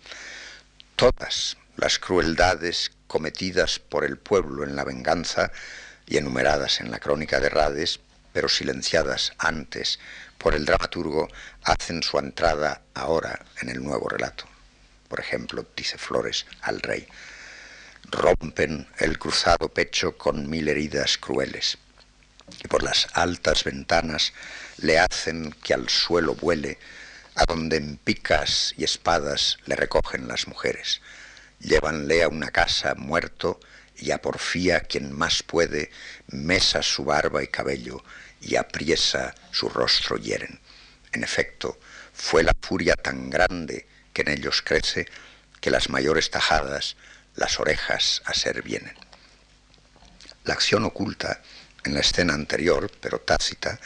Todas 0.95 1.57
las 1.77 1.99
crueldades 1.99 2.91
cometidas 3.07 3.79
por 3.79 4.03
el 4.03 4.17
pueblo 4.17 4.63
en 4.63 4.75
la 4.75 4.83
venganza 4.83 5.51
y 6.05 6.17
enumeradas 6.17 6.81
en 6.81 6.91
la 6.91 6.99
crónica 6.99 7.39
de 7.39 7.49
Rades, 7.49 7.99
pero 8.33 8.49
silenciadas 8.49 9.33
antes 9.37 9.99
por 10.37 10.55
el 10.55 10.65
dramaturgo, 10.65 11.27
hacen 11.63 12.01
su 12.01 12.17
entrada 12.17 12.81
ahora 12.93 13.45
en 13.61 13.69
el 13.69 13.83
nuevo 13.83 14.09
relato. 14.09 14.45
Por 15.07 15.19
ejemplo, 15.19 15.65
dice 15.75 15.97
Flores 15.97 16.45
al 16.61 16.81
rey, 16.81 17.07
rompen 18.09 18.87
el 18.97 19.19
cruzado 19.19 19.69
pecho 19.69 20.17
con 20.17 20.49
mil 20.49 20.67
heridas 20.67 21.17
crueles, 21.17 21.77
y 22.63 22.67
por 22.67 22.83
las 22.83 23.07
altas 23.13 23.63
ventanas 23.63 24.33
le 24.77 24.99
hacen 24.99 25.51
que 25.63 25.73
al 25.73 25.89
suelo 25.89 26.35
vuele, 26.35 26.79
a 27.35 27.45
donde 27.45 27.77
en 27.77 27.97
picas 27.97 28.73
y 28.77 28.83
espadas 28.83 29.57
le 29.65 29.75
recogen 29.75 30.27
las 30.27 30.47
mujeres. 30.47 31.01
Llévanle 31.59 32.23
a 32.23 32.27
una 32.27 32.49
casa 32.49 32.95
muerto 32.95 33.59
y 34.01 34.11
a 34.11 34.21
porfía 34.21 34.81
quien 34.81 35.13
más 35.13 35.43
puede 35.43 35.91
mesa 36.27 36.81
su 36.81 37.05
barba 37.05 37.43
y 37.43 37.47
cabello 37.47 38.03
y 38.41 38.55
apriesa 38.55 39.35
su 39.51 39.69
rostro 39.69 40.17
hieren. 40.17 40.59
En 41.11 41.23
efecto, 41.23 41.79
fue 42.13 42.43
la 42.43 42.55
furia 42.59 42.95
tan 42.95 43.29
grande 43.29 43.85
que 44.13 44.23
en 44.23 44.29
ellos 44.29 44.61
crece 44.61 45.07
que 45.59 45.71
las 45.71 45.89
mayores 45.89 46.31
tajadas 46.31 46.97
las 47.35 47.59
orejas 47.59 48.21
a 48.25 48.33
ser 48.33 48.61
vienen. 48.61 48.95
La 50.43 50.55
acción 50.55 50.83
oculta 50.83 51.41
en 51.83 51.93
la 51.93 52.01
escena 52.01 52.33
anterior, 52.33 52.91
pero 52.99 53.19
tácita, 53.19 53.79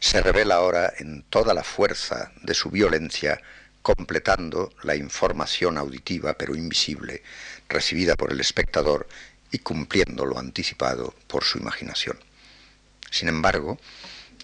se 0.00 0.20
revela 0.20 0.56
ahora 0.56 0.92
en 0.98 1.22
toda 1.22 1.54
la 1.54 1.62
fuerza 1.62 2.32
de 2.42 2.54
su 2.54 2.70
violencia, 2.70 3.40
completando 3.82 4.72
la 4.82 4.96
información 4.96 5.78
auditiva, 5.78 6.34
pero 6.34 6.56
invisible, 6.56 7.22
recibida 7.68 8.16
por 8.16 8.32
el 8.32 8.40
espectador 8.40 9.08
y 9.52 9.58
cumpliendo 9.58 10.26
lo 10.26 10.38
anticipado 10.38 11.14
por 11.28 11.44
su 11.44 11.58
imaginación. 11.58 12.18
Sin 13.10 13.28
embargo, 13.28 13.78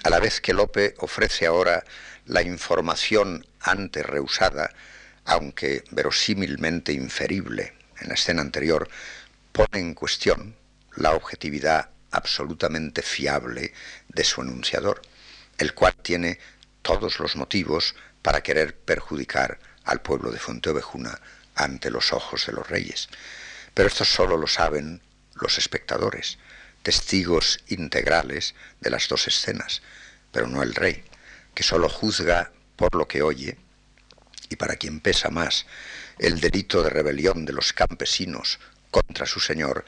a 0.05 0.11
la 0.11 0.21
vez 0.21 0.41
que 0.41 0.53
Lope 0.53 0.95
ofrece 0.99 1.47
ahora 1.47 1.83
la 2.27 2.43
información 2.43 3.47
antes 3.61 4.05
rehusada, 4.05 4.71
aunque 5.25 5.83
verosímilmente 5.91 6.93
inferible 6.93 7.73
en 8.01 8.09
la 8.09 8.15
escena 8.15 8.43
anterior, 8.43 8.89
pone 9.53 9.81
en 9.81 9.95
cuestión 9.95 10.55
la 10.95 11.15
objetividad 11.15 11.91
absolutamente 12.11 13.03
fiable 13.03 13.73
de 14.09 14.25
su 14.25 14.43
enunciador, 14.43 15.03
el 15.57 15.75
cual 15.75 15.95
tiene 16.03 16.39
todos 16.83 17.19
los 17.19 17.37
motivos 17.37 17.95
para 18.23 18.43
querer 18.43 18.77
perjudicar 18.77 19.59
al 19.85 20.01
pueblo 20.03 20.31
de 20.31 20.39
Fuenteovejuna 20.39 21.19
ante 21.55 21.91
los 21.91 22.13
ojos 22.13 22.47
de 22.47 22.53
los 22.53 22.69
reyes. 22.69 23.09
Pero 23.79 23.87
esto 23.87 24.05
solo 24.05 24.37
lo 24.37 24.49
saben 24.49 25.01
los 25.35 25.57
espectadores, 25.57 26.39
testigos 26.83 27.61
integrales 27.69 28.57
de 28.81 28.91
las 28.91 29.07
dos 29.07 29.29
escenas, 29.29 29.83
pero 30.33 30.49
no 30.49 30.65
el 30.65 30.75
rey, 30.75 31.05
que 31.55 31.63
solo 31.63 31.89
juzga 31.89 32.51
por 32.75 32.97
lo 32.97 33.07
que 33.07 33.23
oye, 33.23 33.57
y 34.49 34.57
para 34.57 34.75
quien 34.75 34.99
pesa 34.99 35.31
más 35.31 35.65
el 36.19 36.41
delito 36.41 36.83
de 36.83 36.91
rebelión 36.91 37.45
de 37.45 37.53
los 37.53 37.73
campesinos 37.73 38.59
contra 38.91 39.27
su 39.27 39.39
señor 39.39 39.85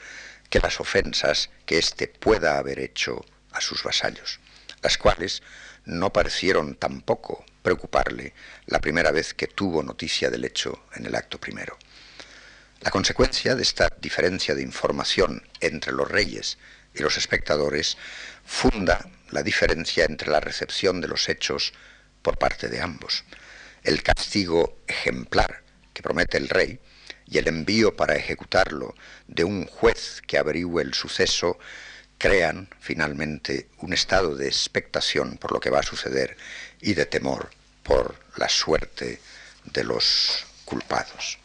que 0.49 0.61
las 0.61 0.79
ofensas 0.79 1.49
que 1.65 1.77
éste 1.77 2.07
pueda 2.07 2.59
haber 2.59 2.79
hecho 2.79 3.25
a 3.51 3.59
sus 3.59 3.83
vasallos, 3.83 4.39
las 4.81 4.97
cuales 4.97 5.43
no 5.83 6.13
parecieron 6.13 6.75
tampoco 6.75 7.43
preocuparle 7.61 8.33
la 8.67 8.79
primera 8.79 9.11
vez 9.11 9.33
que 9.33 9.47
tuvo 9.47 9.83
noticia 9.83 10.29
del 10.29 10.45
hecho 10.45 10.85
en 10.95 11.07
el 11.07 11.15
acto 11.15 11.41
primero. 11.41 11.77
La 12.81 12.89
consecuencia 12.89 13.53
de 13.53 13.61
esta 13.61 13.89
diferencia 14.01 14.55
de 14.55 14.63
información 14.63 15.43
entre 15.59 15.91
los 15.91 16.09
reyes 16.09 16.57
y 16.95 17.03
los 17.03 17.15
espectadores 17.15 17.95
funda 18.43 19.07
la 19.29 19.43
diferencia 19.43 20.03
entre 20.05 20.31
la 20.31 20.39
recepción 20.39 20.99
de 20.99 21.07
los 21.07 21.29
hechos 21.29 21.73
por 22.23 22.39
parte 22.39 22.69
de 22.69 22.81
ambos, 22.81 23.23
el 23.83 24.01
castigo 24.01 24.79
ejemplar 24.87 25.61
que 25.93 26.01
promete 26.01 26.37
el 26.37 26.49
rey 26.49 26.79
y 27.27 27.37
el 27.37 27.47
envío 27.47 27.95
para 27.95 28.15
ejecutarlo 28.15 28.95
de 29.27 29.43
un 29.43 29.67
juez 29.67 30.23
que 30.25 30.39
averigüe 30.39 30.81
el 30.81 30.95
suceso 30.95 31.59
crean 32.17 32.67
finalmente 32.79 33.69
un 33.77 33.93
estado 33.93 34.35
de 34.35 34.47
expectación 34.47 35.37
por 35.37 35.51
lo 35.51 35.59
que 35.59 35.69
va 35.69 35.81
a 35.81 35.83
suceder 35.83 36.35
y 36.81 36.95
de 36.95 37.05
temor 37.05 37.51
por 37.83 38.15
la 38.37 38.49
suerte 38.49 39.21
de 39.65 39.83
los 39.83 40.45
culpados. 40.65 41.40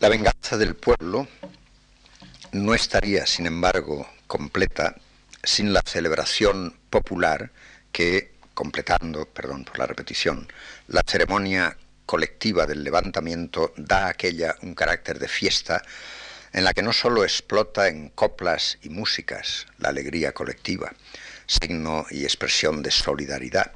La 0.00 0.08
venganza 0.08 0.56
del 0.56 0.76
pueblo 0.76 1.26
no 2.52 2.72
estaría, 2.72 3.26
sin 3.26 3.46
embargo, 3.46 4.08
completa 4.28 4.94
sin 5.42 5.72
la 5.72 5.82
celebración 5.84 6.76
popular 6.88 7.50
que, 7.90 8.30
completando, 8.54 9.26
perdón 9.26 9.64
por 9.64 9.80
la 9.80 9.86
repetición, 9.86 10.46
la 10.86 11.02
ceremonia 11.04 11.76
colectiva 12.06 12.64
del 12.64 12.84
levantamiento 12.84 13.74
da 13.76 14.06
a 14.06 14.10
aquella 14.10 14.54
un 14.62 14.76
carácter 14.76 15.18
de 15.18 15.26
fiesta 15.26 15.82
en 16.52 16.62
la 16.62 16.74
que 16.74 16.82
no 16.82 16.92
sólo 16.92 17.24
explota 17.24 17.88
en 17.88 18.10
coplas 18.10 18.78
y 18.82 18.90
músicas 18.90 19.66
la 19.78 19.88
alegría 19.88 20.32
colectiva, 20.32 20.92
signo 21.48 22.06
y 22.08 22.22
expresión 22.22 22.84
de 22.84 22.92
solidaridad, 22.92 23.72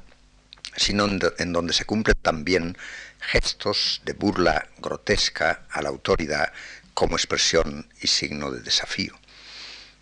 sino 0.75 1.07
en 1.37 1.53
donde 1.53 1.73
se 1.73 1.85
cumplen 1.85 2.17
también 2.21 2.77
gestos 3.19 4.01
de 4.05 4.13
burla 4.13 4.67
grotesca 4.77 5.63
a 5.69 5.81
la 5.81 5.89
autoridad 5.89 6.51
como 6.93 7.15
expresión 7.15 7.89
y 8.01 8.07
signo 8.07 8.51
de 8.51 8.61
desafío. 8.61 9.17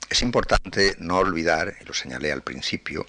Es 0.09 0.21
importante 0.21 0.95
no 0.99 1.17
olvidar, 1.17 1.75
y 1.79 1.85
lo 1.85 1.93
señalé 1.93 2.31
al 2.31 2.43
principio, 2.43 3.05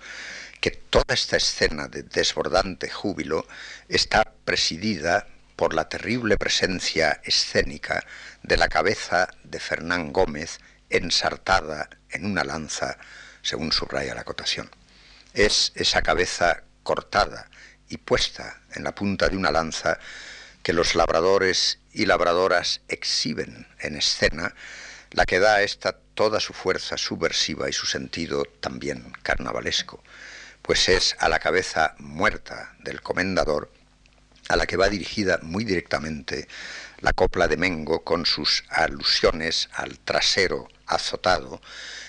que 0.61 0.71
toda 0.71 1.15
esta 1.15 1.37
escena 1.37 1.89
de 1.89 2.05
desbordante 2.05 2.89
júbilo 2.89 3.47
está 3.89 4.33
presidida 4.45 5.27
por 5.57 5.75
la 5.75 5.89
terrible 5.89 6.37
presencia 6.37 7.21
escénica 7.25 8.05
de 8.43 8.57
la 8.57 8.69
cabeza 8.69 9.29
de 9.43 9.59
Fernán 9.59 10.13
Gómez 10.13 10.61
ensartada 10.91 11.91
en 12.11 12.27
una 12.27 12.45
lanza, 12.45 12.99
según 13.43 13.73
subraya 13.73 14.15
la 14.15 14.21
acotación. 14.21 14.71
Es 15.35 15.73
esa 15.75 16.03
cabeza 16.03 16.63
cortada 16.83 17.49
y 17.93 17.99
puesta 17.99 18.63
en 18.75 18.85
la 18.85 18.95
punta 18.95 19.29
de 19.29 19.37
una 19.37 19.51
lanza 19.51 19.99
que 20.63 20.73
los 20.73 20.95
labradores 20.95 21.79
y 21.93 22.07
labradoras 22.07 22.81
exhiben 22.89 23.69
en 23.81 23.97
escena, 23.97 24.55
la 25.11 25.27
que 25.27 25.39
da 25.39 25.57
a 25.57 25.63
esta 25.63 25.99
toda 26.15 26.41
su 26.41 26.55
fuerza 26.55 26.97
subversiva 26.97 27.69
y 27.69 27.73
su 27.73 27.85
sentido 27.87 28.45
también 28.61 29.13
carnavalesco, 29.23 30.03
pues 30.63 30.89
es 30.89 31.17
a 31.19 31.29
la 31.29 31.39
cabeza 31.39 31.95
muerta 31.99 32.75
del 32.81 33.03
comendador 33.03 33.71
a 34.49 34.57
la 34.57 34.67
que 34.67 34.77
va 34.77 34.89
dirigida 34.89 35.39
muy 35.43 35.65
directamente 35.65 36.49
la 37.01 37.13
copla 37.13 37.49
de 37.49 37.57
Mengo 37.57 38.05
con 38.05 38.25
sus 38.25 38.65
alusiones 38.71 39.69
al 39.73 39.99
trasero 39.99 40.69
azotado 40.87 41.61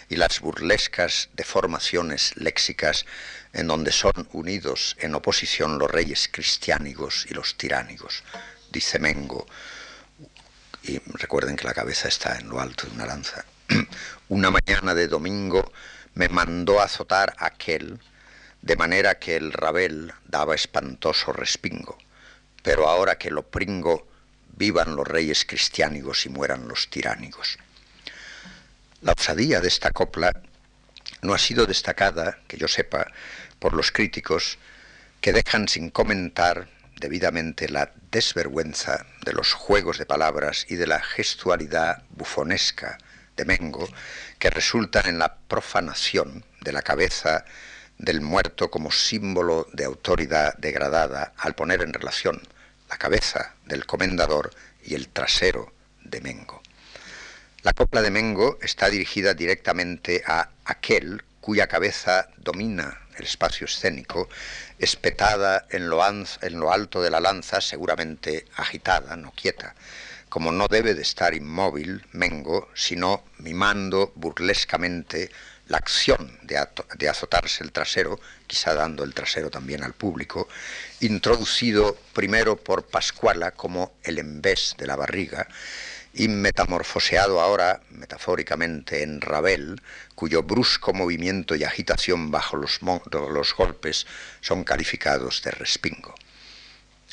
y 0.10 0.16
las 0.16 0.40
burlescas 0.40 1.30
deformaciones 1.34 2.34
léxicas 2.36 3.06
en 3.54 3.68
donde 3.68 3.92
son 3.92 4.28
unidos 4.34 4.98
en 5.00 5.16
oposición 5.16 5.78
los 5.78 5.90
reyes 5.90 6.28
cristiánigos 6.32 7.28
y 7.30 7.34
los 7.36 7.56
tiránigos. 7.56 8.24
Dice 8.72 8.98
Mengo, 9.00 9.46
y 10.82 11.00
recuerden 11.14 11.56
que 11.56 11.66
la 11.66 11.74
cabeza 11.74 12.08
está 12.08 12.38
en 12.38 12.50
lo 12.50 12.60
alto 12.60 12.88
de 12.88 12.94
una 12.94 13.06
lanza, 13.06 13.46
una 14.30 14.50
mañana 14.50 14.94
de 14.94 15.08
domingo 15.08 15.72
me 16.16 16.30
mandó 16.30 16.82
azotar 16.82 17.36
aquel, 17.38 18.00
de 18.62 18.76
manera 18.76 19.20
que 19.20 19.36
el 19.36 19.54
rabel 19.54 20.14
daba 20.26 20.56
espantoso 20.56 21.32
respingo, 21.32 21.98
pero 22.64 22.90
ahora 22.90 23.18
que 23.18 23.30
lo 23.30 23.44
pringo 23.44 24.08
vivan 24.56 24.96
los 24.96 25.08
reyes 25.08 25.46
cristiánigos 25.46 26.26
y 26.26 26.30
mueran 26.30 26.68
los 26.68 26.90
tiránigos. 26.90 27.58
La 29.02 29.14
osadía 29.14 29.60
de 29.60 29.68
esta 29.68 29.92
copla 29.92 30.32
no 31.22 31.34
ha 31.34 31.38
sido 31.38 31.66
destacada, 31.66 32.40
que 32.48 32.58
yo 32.58 32.68
sepa, 32.68 33.08
por 33.64 33.72
los 33.72 33.94
críticos 33.94 34.58
que 35.22 35.32
dejan 35.32 35.70
sin 35.70 35.90
comentar 35.90 36.68
debidamente 37.00 37.70
la 37.70 37.94
desvergüenza 38.12 39.06
de 39.24 39.32
los 39.32 39.54
juegos 39.54 39.98
de 39.98 40.06
palabras 40.06 40.66
y 40.68 40.76
de 40.76 40.86
la 40.86 41.00
gestualidad 41.00 42.04
bufonesca 42.10 42.98
de 43.38 43.46
Mengo 43.46 43.88
que 44.38 44.50
resultan 44.50 45.06
en 45.08 45.18
la 45.18 45.36
profanación 45.36 46.44
de 46.60 46.74
la 46.74 46.82
cabeza 46.82 47.46
del 47.98 48.20
muerto 48.20 48.70
como 48.70 48.92
símbolo 48.92 49.70
de 49.72 49.86
autoridad 49.86 50.58
degradada 50.58 51.32
al 51.38 51.56
poner 51.56 51.84
en 51.84 51.94
relación 51.94 52.42
la 52.90 52.98
cabeza 52.98 53.54
del 53.64 53.86
comendador 53.86 54.54
y 54.84 54.96
el 54.96 55.08
trasero 55.08 55.72
de 56.04 56.20
Mengo. 56.20 56.62
La 57.62 57.72
copla 57.72 58.02
de 58.02 58.12
Mengo 58.12 58.60
está 58.62 58.90
dirigida 58.90 59.34
directamente 59.34 60.22
a 60.28 60.50
aquel 60.66 61.24
cuya 61.40 61.68
cabeza 61.68 62.28
domina 62.36 63.03
el 63.18 63.26
espacio 63.26 63.66
escénico, 63.66 64.30
espetada 64.80 65.66
en 65.70 65.90
lo, 65.90 66.04
alto 66.04 67.02
de 67.02 67.10
la 67.10 67.20
lanza, 67.20 67.62
seguramente 67.62 68.46
agitada, 68.56 69.16
no 69.16 69.32
quieta, 69.32 69.76
como 70.30 70.52
no 70.52 70.68
debe 70.68 70.94
de 70.94 71.02
estar 71.02 71.34
inmóvil 71.34 72.06
Mengo, 72.12 72.70
sino 72.74 73.24
mimando 73.38 74.12
burlescamente 74.16 75.30
la 75.68 75.78
acción 75.78 76.38
de, 76.44 77.08
azotarse 77.08 77.64
el 77.64 77.72
trasero, 77.72 78.20
quizá 78.48 78.74
dando 78.74 79.04
el 79.04 79.14
trasero 79.14 79.50
también 79.50 79.84
al 79.84 79.94
público, 79.94 80.48
introducido 81.00 81.96
primero 82.14 82.58
por 82.58 82.86
Pascuala 82.86 83.52
como 83.52 83.94
el 84.04 84.20
embés 84.20 84.76
de 84.78 84.88
la 84.88 84.96
barriga, 84.96 85.48
y 86.14 86.28
metamorfoseado 86.28 87.42
ahora, 87.42 87.82
metafóricamente, 87.90 89.02
en 89.02 89.20
Rabel, 89.20 89.82
cuyo 90.14 90.44
brusco 90.44 90.94
movimiento 90.94 91.56
y 91.56 91.64
agitación 91.64 92.30
bajo 92.30 92.56
los, 92.56 92.80
golpes 93.56 94.06
son 94.40 94.64
calificados 94.64 95.42
de 95.42 95.52
respingo. 95.52 96.14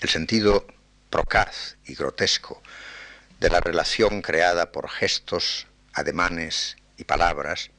El 0.03 0.11
sentido 0.11 0.67
procaz 1.09 1.77
y 1.87 1.95
grotesco 1.95 2.63
de 3.41 3.49
la 3.49 3.61
relación 3.61 4.21
creada 4.21 4.71
por 4.71 4.91
gestos, 4.91 5.67
ademanes 5.95 6.77
y 6.99 7.05
palabras 7.05 7.71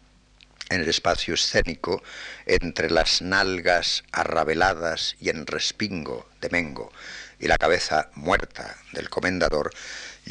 en 0.70 0.82
el 0.82 0.90
espacio 0.90 1.36
escénico 1.36 2.02
entre 2.46 2.90
las 2.90 3.22
nalgas 3.22 4.04
arrabeladas 4.12 5.16
y 5.20 5.30
en 5.30 5.46
respingo 5.46 6.28
de 6.40 6.50
Mengo 6.50 6.92
y 7.40 7.48
la 7.48 7.58
cabeza 7.58 8.10
muerta 8.16 8.78
del 8.94 9.10
comendador 9.10 9.72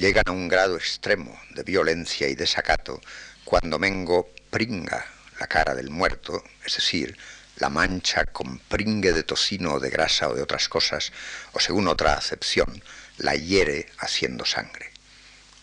llegan 0.00 0.24
a 0.28 0.32
un 0.32 0.48
grado 0.48 0.76
extremo 0.76 1.38
de 1.50 1.62
violencia 1.62 2.26
y 2.26 2.34
desacato 2.34 3.02
cuando 3.44 3.78
Mengo 3.78 4.30
pringa 4.48 5.04
la 5.38 5.46
cara 5.46 5.74
del 5.74 5.90
muerto, 5.90 6.42
es 6.64 6.76
decir, 6.76 7.18
la 7.56 7.68
mancha 7.68 8.24
con 8.24 8.58
pringue 8.60 9.12
de 9.12 9.24
tocino 9.24 9.74
o 9.74 9.80
de 9.80 9.90
grasa 9.90 10.30
o 10.30 10.34
de 10.34 10.40
otras 10.40 10.70
cosas, 10.70 11.12
o 11.52 11.60
según 11.60 11.86
otra 11.86 12.14
acepción, 12.14 12.82
la 13.18 13.34
hiere 13.34 13.90
haciendo 13.98 14.46
sangre. 14.46 14.90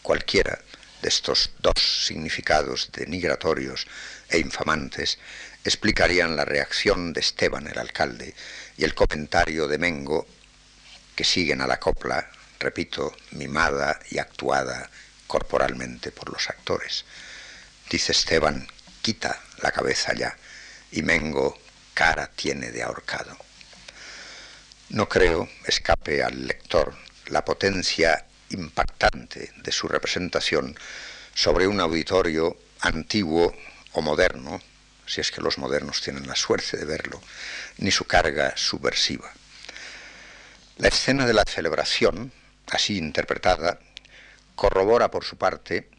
Cualquiera 0.03 0.61
de 1.01 1.09
estos 1.09 1.49
dos 1.57 2.05
significados 2.05 2.91
denigratorios 2.91 3.87
e 4.29 4.37
infamantes 4.37 5.17
explicarían 5.63 6.35
la 6.35 6.45
reacción 6.45 7.11
de 7.11 7.21
Esteban 7.21 7.67
el 7.67 7.79
alcalde 7.79 8.35
y 8.77 8.83
el 8.83 8.93
comentario 8.93 9.67
de 9.67 9.79
Mengo 9.79 10.27
que 11.15 11.23
siguen 11.23 11.61
a 11.61 11.67
la 11.67 11.79
copla, 11.79 12.29
repito, 12.59 13.15
mimada 13.31 13.99
y 14.09 14.19
actuada 14.19 14.89
corporalmente 15.27 16.11
por 16.11 16.31
los 16.31 16.49
actores. 16.49 17.05
Dice 17.89 18.11
Esteban, 18.11 18.67
quita 19.01 19.41
la 19.61 19.71
cabeza 19.71 20.13
ya, 20.13 20.35
y 20.91 21.01
Mengo, 21.01 21.57
cara 21.93 22.27
tiene 22.27 22.71
de 22.71 22.83
ahorcado. 22.83 23.37
No 24.89 25.09
creo 25.09 25.49
escape 25.65 26.23
al 26.23 26.47
lector 26.47 26.95
la 27.27 27.43
potencia 27.43 28.25
impactante 28.49 29.51
de 29.57 29.71
su 29.71 29.87
representación 29.87 30.77
sobre 31.33 31.67
un 31.67 31.79
auditorio 31.79 32.57
antiguo 32.81 33.53
o 33.93 34.01
moderno, 34.01 34.61
si 35.05 35.21
es 35.21 35.31
que 35.31 35.41
los 35.41 35.57
modernos 35.57 36.01
tienen 36.01 36.27
la 36.27 36.35
suerte 36.35 36.77
de 36.77 36.85
verlo, 36.85 37.21
ni 37.77 37.91
su 37.91 38.05
carga 38.05 38.55
subversiva. 38.55 39.31
La 40.77 40.89
escena 40.89 41.25
de 41.25 41.33
la 41.33 41.43
celebración, 41.43 42.31
así 42.71 42.97
interpretada, 42.97 43.79
corrobora 44.55 45.11
por 45.11 45.23
su 45.23 45.37
parte 45.37 45.89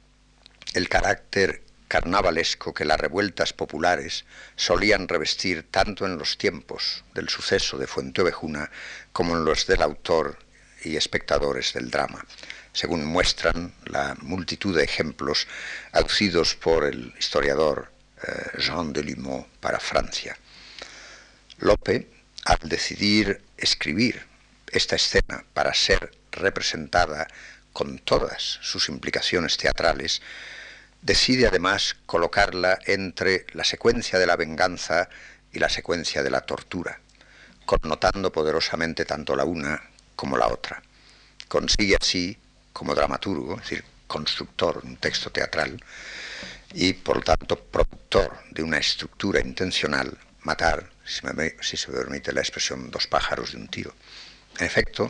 el 0.74 0.88
carácter 0.88 1.62
carnavalesco 1.88 2.74
que 2.74 2.85
las 2.85 3.00
revueltas 3.00 3.52
populares 3.52 4.26
solían 4.57 5.09
revestir 5.09 5.66
tanto 5.70 6.04
en 6.04 6.18
los 6.18 6.37
tiempos 6.37 7.04
del 7.14 7.28
suceso 7.28 7.78
de 7.78 7.87
Fuenteovejuna 7.87 8.70
como 9.12 9.37
en 9.37 9.44
los 9.44 9.66
del 9.66 9.83
autor 9.83 10.38
y 10.85 10.96
espectadores 10.96 11.72
del 11.72 11.90
drama, 11.90 12.24
según 12.72 13.04
muestran 13.04 13.74
la 13.87 14.16
multitud 14.20 14.76
de 14.76 14.85
ejemplos 14.85 15.48
aducidos 15.92 16.54
por 16.54 16.85
el 16.85 17.14
historiador 17.18 17.90
eh, 18.22 18.59
Jean 18.59 18.92
de 18.92 19.02
Limont 19.02 19.46
para 19.61 19.81
Francia. 19.81 20.37
Lope, 21.59 22.09
al 22.44 22.68
decidir 22.68 23.42
escribir 23.57 24.24
esta 24.70 24.96
escena 24.96 25.44
para 25.54 25.74
ser 25.74 26.17
representada 26.38 27.29
con 27.72 27.98
todas 27.98 28.59
sus 28.62 28.88
implicaciones 28.88 29.57
teatrales, 29.57 30.22
decide 31.03 31.46
además 31.46 31.96
colocarla 32.07 32.79
entre 32.87 33.46
la 33.53 33.64
secuencia 33.64 34.18
de 34.18 34.27
la 34.27 34.37
venganza 34.37 35.09
y 35.53 35.59
la 35.59 35.68
secuencia 35.68 36.22
de 36.22 36.31
la 36.31 36.42
tortura, 36.42 37.01
connotando 37.64 38.33
poderosamente 38.33 39.05
tanto 39.05 39.37
la 39.37 39.44
una 39.44 39.83
como 40.16 40.37
la 40.37 40.48
otra. 40.48 40.83
Consigue 41.46 41.96
así, 42.01 42.37
como 42.72 42.94
dramaturgo, 42.94 43.55
es 43.55 43.62
decir, 43.62 43.85
constructor 44.07 44.83
de 44.83 44.88
un 44.88 44.96
texto 44.96 45.31
teatral, 45.31 45.83
y 46.74 46.92
por 46.92 47.18
lo 47.18 47.22
tanto 47.22 47.57
productor 47.57 48.38
de 48.51 48.62
una 48.62 48.79
estructura 48.79 49.40
intencional, 49.40 50.18
matar, 50.42 50.90
si, 51.05 51.20
si 51.61 51.77
se 51.77 51.90
me 51.90 51.98
permite 51.98 52.33
la 52.33 52.40
expresión, 52.40 52.90
dos 52.90 53.07
pájaros 53.07 53.53
de 53.53 53.59
un 53.59 53.68
tiro. 53.68 53.94
En 54.59 54.66
efecto, 54.66 55.09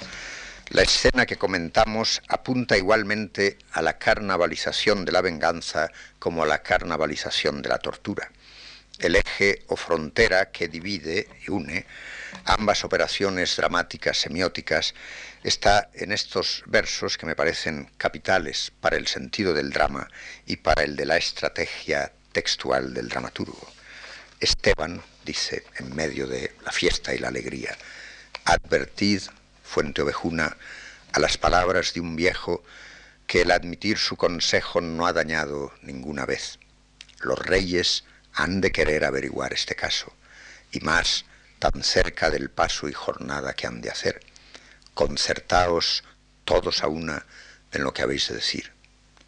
la 0.70 0.82
escena 0.82 1.24
que 1.24 1.36
comentamos 1.36 2.20
apunta 2.28 2.76
igualmente 2.76 3.58
a 3.72 3.80
la 3.80 3.98
carnavalización 3.98 5.04
de 5.04 5.12
la 5.12 5.22
venganza 5.22 5.90
como 6.18 6.42
a 6.42 6.46
la 6.46 6.62
carnavalización 6.62 7.62
de 7.62 7.70
la 7.70 7.78
tortura, 7.78 8.30
el 8.98 9.16
eje 9.16 9.62
o 9.68 9.76
frontera 9.76 10.50
que 10.50 10.68
divide 10.68 11.28
y 11.46 11.50
une 11.50 11.86
ambas 12.44 12.84
operaciones 12.84 13.56
dramáticas 13.56 14.18
semióticas 14.18 14.94
está 15.42 15.88
en 15.94 16.12
estos 16.12 16.62
versos 16.66 17.16
que 17.16 17.26
me 17.26 17.36
parecen 17.36 17.90
capitales 17.96 18.72
para 18.80 18.96
el 18.96 19.06
sentido 19.06 19.54
del 19.54 19.70
drama 19.70 20.08
y 20.46 20.56
para 20.56 20.82
el 20.82 20.96
de 20.96 21.06
la 21.06 21.16
estrategia 21.16 22.12
textual 22.32 22.92
del 22.92 23.08
dramaturgo. 23.08 23.72
Esteban 24.40 25.02
dice 25.24 25.64
en 25.78 25.94
medio 25.94 26.26
de 26.26 26.52
la 26.64 26.72
fiesta 26.72 27.14
y 27.14 27.18
la 27.18 27.28
alegría, 27.28 27.76
advertid, 28.44 29.22
fuente 29.68 30.00
ovejuna, 30.00 30.56
a 31.12 31.20
las 31.20 31.36
palabras 31.36 31.92
de 31.92 32.00
un 32.00 32.16
viejo 32.16 32.64
que 33.26 33.42
el 33.42 33.50
admitir 33.50 33.98
su 33.98 34.16
consejo 34.16 34.80
no 34.80 35.06
ha 35.06 35.12
dañado 35.12 35.72
ninguna 35.82 36.24
vez. 36.24 36.58
Los 37.20 37.38
reyes 37.38 38.04
han 38.32 38.62
de 38.62 38.72
querer 38.72 39.04
averiguar 39.04 39.52
este 39.52 39.74
caso, 39.74 40.12
y 40.72 40.80
más 40.80 41.26
tan 41.58 41.82
cerca 41.82 42.30
del 42.30 42.50
paso 42.50 42.88
y 42.88 42.92
jornada 42.92 43.52
que 43.52 43.66
han 43.66 43.82
de 43.82 43.90
hacer. 43.90 44.20
Concertaos 44.94 46.02
todos 46.44 46.82
a 46.82 46.88
una 46.88 47.26
en 47.72 47.84
lo 47.84 47.92
que 47.92 48.02
habéis 48.02 48.28
de 48.28 48.36
decir. 48.36 48.72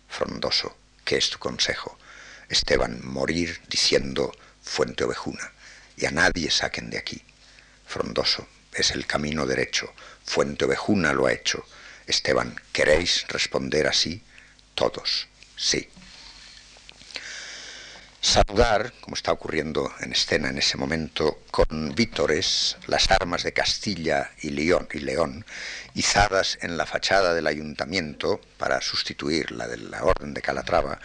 Frondoso, 0.09 0.77
¿qué 1.05 1.19
es 1.19 1.29
tu 1.29 1.39
consejo? 1.39 1.99
Esteban, 2.49 3.01
morir 3.05 3.61
diciendo 3.69 4.33
fuente 4.63 5.05
ovejuna, 5.05 5.53
y 5.97 6.07
a 6.07 6.11
nadie 6.11 6.51
saquen 6.51 6.89
de 6.89 6.99
aquí. 6.99 7.23
Frondoso, 7.87 8.47
es 8.73 8.91
el 8.93 9.07
camino 9.07 9.47
derecho, 9.47 9.93
fuente 10.25 10.65
ovejuna 10.65 11.13
lo 11.13 11.27
ha 11.27 11.33
hecho. 11.33 11.65
Esteban, 12.07 12.61
¿queréis 12.73 13.27
responder 13.29 13.87
así? 13.87 14.23
Todos, 14.75 15.29
sí. 15.57 15.89
Saludar, 18.23 18.93
como 19.01 19.17
está 19.17 19.33
ocurriendo 19.33 19.91
en 20.01 20.13
escena 20.13 20.51
en 20.51 20.59
ese 20.59 20.77
momento, 20.77 21.41
con 21.51 21.95
vítores 21.95 22.77
las 22.87 23.11
armas 23.11 23.45
de 23.45 23.55
Castilla 23.55 24.33
y 24.43 24.51
León, 24.51 24.89
y 24.93 24.99
León 24.99 25.47
izadas 25.95 26.59
en 26.61 26.77
la 26.77 26.85
fachada 26.85 27.33
del 27.33 27.47
ayuntamiento 27.47 28.41
para 28.59 28.83
sustituir 28.83 29.53
la 29.53 29.67
de 29.67 29.79
la 29.79 30.05
Orden 30.05 30.35
de 30.35 30.43
Calatrava 30.43 31.01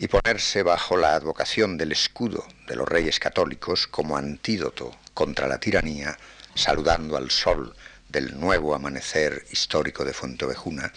y 0.00 0.08
ponerse 0.08 0.64
bajo 0.64 0.96
la 0.96 1.14
advocación 1.14 1.76
del 1.76 1.92
escudo 1.92 2.44
de 2.66 2.74
los 2.74 2.88
reyes 2.88 3.20
católicos 3.20 3.86
como 3.86 4.16
antídoto 4.16 4.96
contra 5.14 5.46
la 5.46 5.60
tiranía, 5.60 6.18
saludando 6.54 7.16
al 7.16 7.30
sol 7.30 7.74
del 8.08 8.38
nuevo 8.38 8.74
amanecer 8.74 9.44
histórico 9.50 10.04
de 10.04 10.12
Fuentovejuna, 10.12 10.92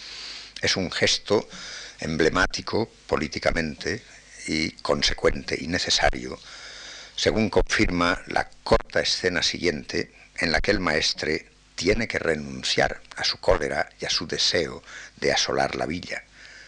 Es 0.60 0.76
un 0.76 0.90
gesto 0.90 1.48
emblemático 2.00 2.88
políticamente 3.06 4.02
y 4.46 4.70
consecuente 4.82 5.56
y 5.60 5.66
necesario, 5.66 6.38
según 7.16 7.50
confirma 7.50 8.22
la 8.26 8.48
corta 8.62 9.00
escena 9.00 9.42
siguiente 9.42 10.12
en 10.36 10.52
la 10.52 10.60
que 10.60 10.70
el 10.70 10.80
maestre 10.80 11.46
tiene 11.74 12.06
que 12.08 12.18
renunciar 12.18 13.00
a 13.16 13.24
su 13.24 13.38
cólera 13.38 13.88
y 14.00 14.04
a 14.04 14.10
su 14.10 14.26
deseo 14.26 14.82
de 15.16 15.32
asolar 15.32 15.74
la 15.76 15.86
villa, 15.86 16.22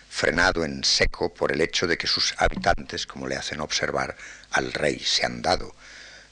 frenado 0.09 0.65
en 0.65 0.83
seco 0.85 1.33
por 1.33 1.53
el 1.53 1.61
hecho 1.61 1.87
de 1.87 1.99
que 1.99 2.07
sus 2.07 2.35
habitantes, 2.39 3.07
como 3.07 3.29
le 3.29 3.37
hacen 3.37 3.61
observar, 3.61 4.17
al 4.51 4.73
rey 4.73 4.99
se 4.99 5.27
han 5.27 5.43
dado, 5.43 5.75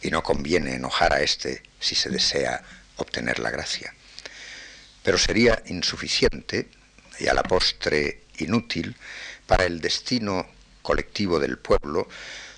y 0.05 0.11
no 0.11 0.22
conviene 0.22 0.74
enojar 0.74 1.14
a 1.14 1.22
éste 1.22 1.62
si 1.80 1.94
se 1.94 2.11
desea 2.11 2.62
obtener 2.96 3.38
la 3.38 3.50
gracia. 3.50 3.94
Pero 5.02 5.16
sería 5.18 5.62
insuficiente 5.66 6.68
y 7.18 7.26
a 7.26 7.34
la 7.34 7.42
postre 7.42 8.20
inútil 8.36 8.96
para 9.46 9.64
el 9.64 9.80
destino 9.80 10.46
colectivo 10.82 11.40
del 11.40 11.59
pueblo 11.59 12.07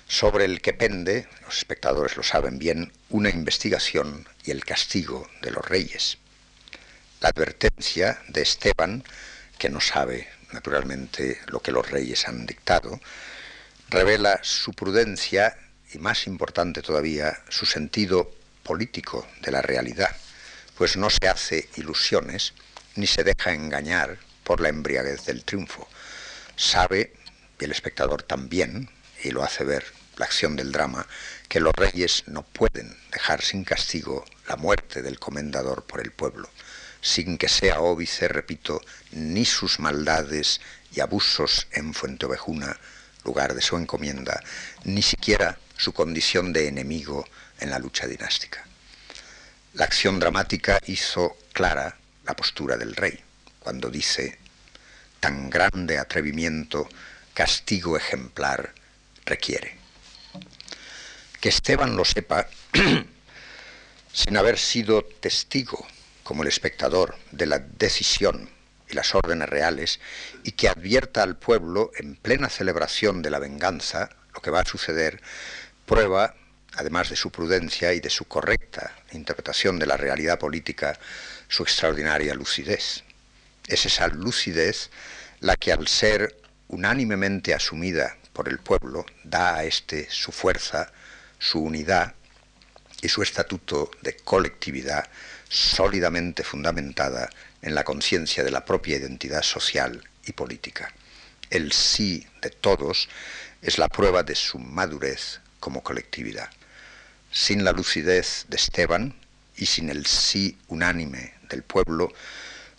sobre 0.09 0.43
el 0.43 0.61
que 0.61 0.73
pende, 0.73 1.27
los 1.45 1.57
espectadores 1.57 2.17
lo 2.17 2.23
saben 2.23 2.59
bien, 2.59 2.91
una 3.09 3.29
investigación 3.29 4.27
y 4.43 4.51
el 4.51 4.65
castigo 4.65 5.29
de 5.41 5.51
los 5.51 5.65
reyes. 5.65 6.17
La 7.21 7.29
advertencia 7.29 8.21
de 8.27 8.41
Esteban, 8.41 9.03
que 9.57 9.69
no 9.69 9.79
sabe 9.79 10.27
naturalmente 10.51 11.39
lo 11.47 11.61
que 11.61 11.71
los 11.71 11.89
reyes 11.89 12.27
han 12.27 12.45
dictado, 12.45 12.99
revela 13.89 14.39
su 14.43 14.73
prudencia 14.73 15.57
y, 15.93 15.97
más 15.99 16.27
importante 16.27 16.81
todavía, 16.81 17.43
su 17.49 17.65
sentido 17.65 18.31
político 18.63 19.27
de 19.41 19.51
la 19.51 19.61
realidad, 19.61 20.15
pues 20.77 20.97
no 20.97 21.09
se 21.09 21.27
hace 21.27 21.69
ilusiones 21.75 22.53
ni 22.95 23.07
se 23.07 23.23
deja 23.23 23.53
engañar 23.53 24.17
por 24.43 24.61
la 24.61 24.69
embriaguez 24.69 25.25
del 25.25 25.43
triunfo. 25.43 25.87
Sabe, 26.55 27.13
y 27.59 27.65
el 27.65 27.71
espectador 27.71 28.23
también, 28.23 28.89
y 29.23 29.31
lo 29.31 29.43
hace 29.43 29.63
ver 29.63 29.85
la 30.17 30.25
acción 30.25 30.55
del 30.55 30.71
drama, 30.71 31.07
que 31.47 31.59
los 31.59 31.73
reyes 31.73 32.23
no 32.27 32.43
pueden 32.43 32.97
dejar 33.11 33.41
sin 33.41 33.63
castigo 33.63 34.25
la 34.47 34.55
muerte 34.55 35.01
del 35.01 35.19
comendador 35.19 35.85
por 35.85 36.01
el 36.01 36.11
pueblo, 36.11 36.49
sin 37.01 37.37
que 37.37 37.47
sea 37.47 37.79
óbice, 37.81 38.27
repito, 38.27 38.81
ni 39.11 39.45
sus 39.45 39.79
maldades 39.79 40.59
y 40.93 40.99
abusos 40.99 41.67
en 41.71 41.93
Fuenteovejuna, 41.93 42.79
lugar 43.27 43.53
de 43.53 43.61
su 43.61 43.75
encomienda, 43.75 44.41
ni 44.85 45.01
siquiera 45.01 45.59
su 45.75 45.91
condición 45.91 46.53
de 46.53 46.69
enemigo 46.69 47.27
en 47.59 47.69
la 47.69 47.77
lucha 47.77 48.07
dinástica. 48.07 48.65
La 49.73 49.83
acción 49.83 50.17
dramática 50.17 50.79
hizo 50.87 51.37
clara 51.51 51.97
la 52.25 52.35
postura 52.35 52.77
del 52.77 52.95
rey, 52.95 53.19
cuando 53.59 53.89
dice, 53.89 54.39
tan 55.19 55.49
grande 55.49 55.99
atrevimiento, 55.99 56.87
castigo 57.33 57.97
ejemplar 57.97 58.73
requiere. 59.25 59.77
Que 61.41 61.49
Esteban 61.49 61.97
lo 61.97 62.05
sepa 62.05 62.47
sin 64.13 64.37
haber 64.37 64.57
sido 64.57 65.03
testigo, 65.03 65.85
como 66.23 66.43
el 66.43 66.47
espectador, 66.47 67.17
de 67.31 67.45
la 67.45 67.59
decisión 67.59 68.56
y 68.89 68.93
las 68.93 69.15
órdenes 69.15 69.49
reales, 69.49 69.99
y 70.43 70.51
que 70.51 70.69
advierta 70.69 71.23
al 71.23 71.37
pueblo 71.37 71.91
en 71.97 72.15
plena 72.15 72.49
celebración 72.49 73.21
de 73.21 73.29
la 73.29 73.39
venganza 73.39 74.09
lo 74.33 74.41
que 74.41 74.51
va 74.51 74.61
a 74.61 74.65
suceder, 74.65 75.21
prueba, 75.85 76.35
además 76.75 77.09
de 77.09 77.15
su 77.15 77.31
prudencia 77.31 77.93
y 77.93 77.99
de 77.99 78.09
su 78.09 78.25
correcta 78.25 78.93
interpretación 79.11 79.79
de 79.79 79.87
la 79.87 79.97
realidad 79.97 80.37
política, 80.37 80.99
su 81.47 81.63
extraordinaria 81.63 82.33
lucidez. 82.33 83.03
Es 83.67 83.85
esa 83.85 84.07
lucidez 84.07 84.91
la 85.39 85.55
que 85.55 85.71
al 85.71 85.87
ser 85.87 86.37
unánimemente 86.67 87.53
asumida 87.53 88.17
por 88.33 88.47
el 88.49 88.59
pueblo 88.59 89.05
da 89.23 89.55
a 89.55 89.63
éste 89.63 90.07
su 90.09 90.31
fuerza, 90.31 90.91
su 91.39 91.59
unidad 91.59 92.13
y 93.01 93.09
su 93.09 93.21
estatuto 93.21 93.91
de 94.01 94.15
colectividad 94.17 95.07
sólidamente 95.49 96.43
fundamentada 96.43 97.29
en 97.61 97.75
la 97.75 97.83
conciencia 97.83 98.43
de 98.43 98.51
la 98.51 98.65
propia 98.65 98.97
identidad 98.97 99.43
social 99.43 100.03
y 100.25 100.33
política. 100.33 100.93
El 101.49 101.71
sí 101.71 102.27
de 102.41 102.49
todos 102.49 103.09
es 103.61 103.77
la 103.77 103.87
prueba 103.87 104.23
de 104.23 104.35
su 104.35 104.59
madurez 104.59 105.39
como 105.59 105.83
colectividad. 105.83 106.49
Sin 107.31 107.63
la 107.63 107.71
lucidez 107.71 108.45
de 108.49 108.57
Esteban 108.57 109.15
y 109.55 109.65
sin 109.65 109.89
el 109.89 110.05
sí 110.05 110.57
unánime 110.67 111.33
del 111.49 111.63
pueblo, 111.63 112.13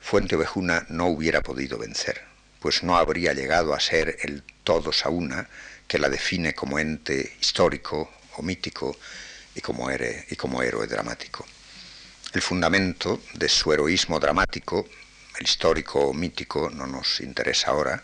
Fuente 0.00 0.36
Ovejuna 0.36 0.86
no 0.88 1.06
hubiera 1.06 1.42
podido 1.42 1.76
vencer, 1.76 2.22
pues 2.60 2.82
no 2.82 2.96
habría 2.96 3.34
llegado 3.34 3.74
a 3.74 3.80
ser 3.80 4.16
el 4.22 4.42
todos 4.64 5.04
a 5.04 5.10
una 5.10 5.48
que 5.86 5.98
la 5.98 6.08
define 6.08 6.54
como 6.54 6.78
ente 6.78 7.36
histórico 7.40 8.10
o 8.36 8.42
mítico 8.42 8.96
y 9.54 9.60
como, 9.60 9.90
y 9.90 10.36
como 10.36 10.62
héroe 10.62 10.86
dramático. 10.86 11.46
El 12.32 12.42
fundamento 12.42 13.22
de 13.34 13.48
su 13.48 13.72
heroísmo 13.72 14.20
dramático, 14.20 14.86
el 15.38 15.44
histórico 15.44 16.00
o 16.00 16.12
mítico, 16.12 16.68
no 16.68 16.86
nos 16.86 17.20
interesa 17.20 17.70
ahora, 17.70 18.02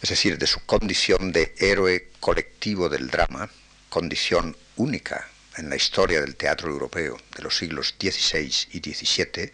es 0.00 0.08
decir, 0.08 0.38
de 0.38 0.46
su 0.46 0.64
condición 0.64 1.32
de 1.32 1.54
héroe 1.58 2.12
colectivo 2.18 2.88
del 2.88 3.10
drama, 3.10 3.50
condición 3.90 4.56
única 4.76 5.28
en 5.58 5.68
la 5.68 5.76
historia 5.76 6.20
del 6.20 6.36
teatro 6.36 6.70
europeo 6.70 7.18
de 7.36 7.42
los 7.42 7.56
siglos 7.56 7.94
XVI 8.00 8.52
y 8.72 8.78
XVII, 8.78 9.52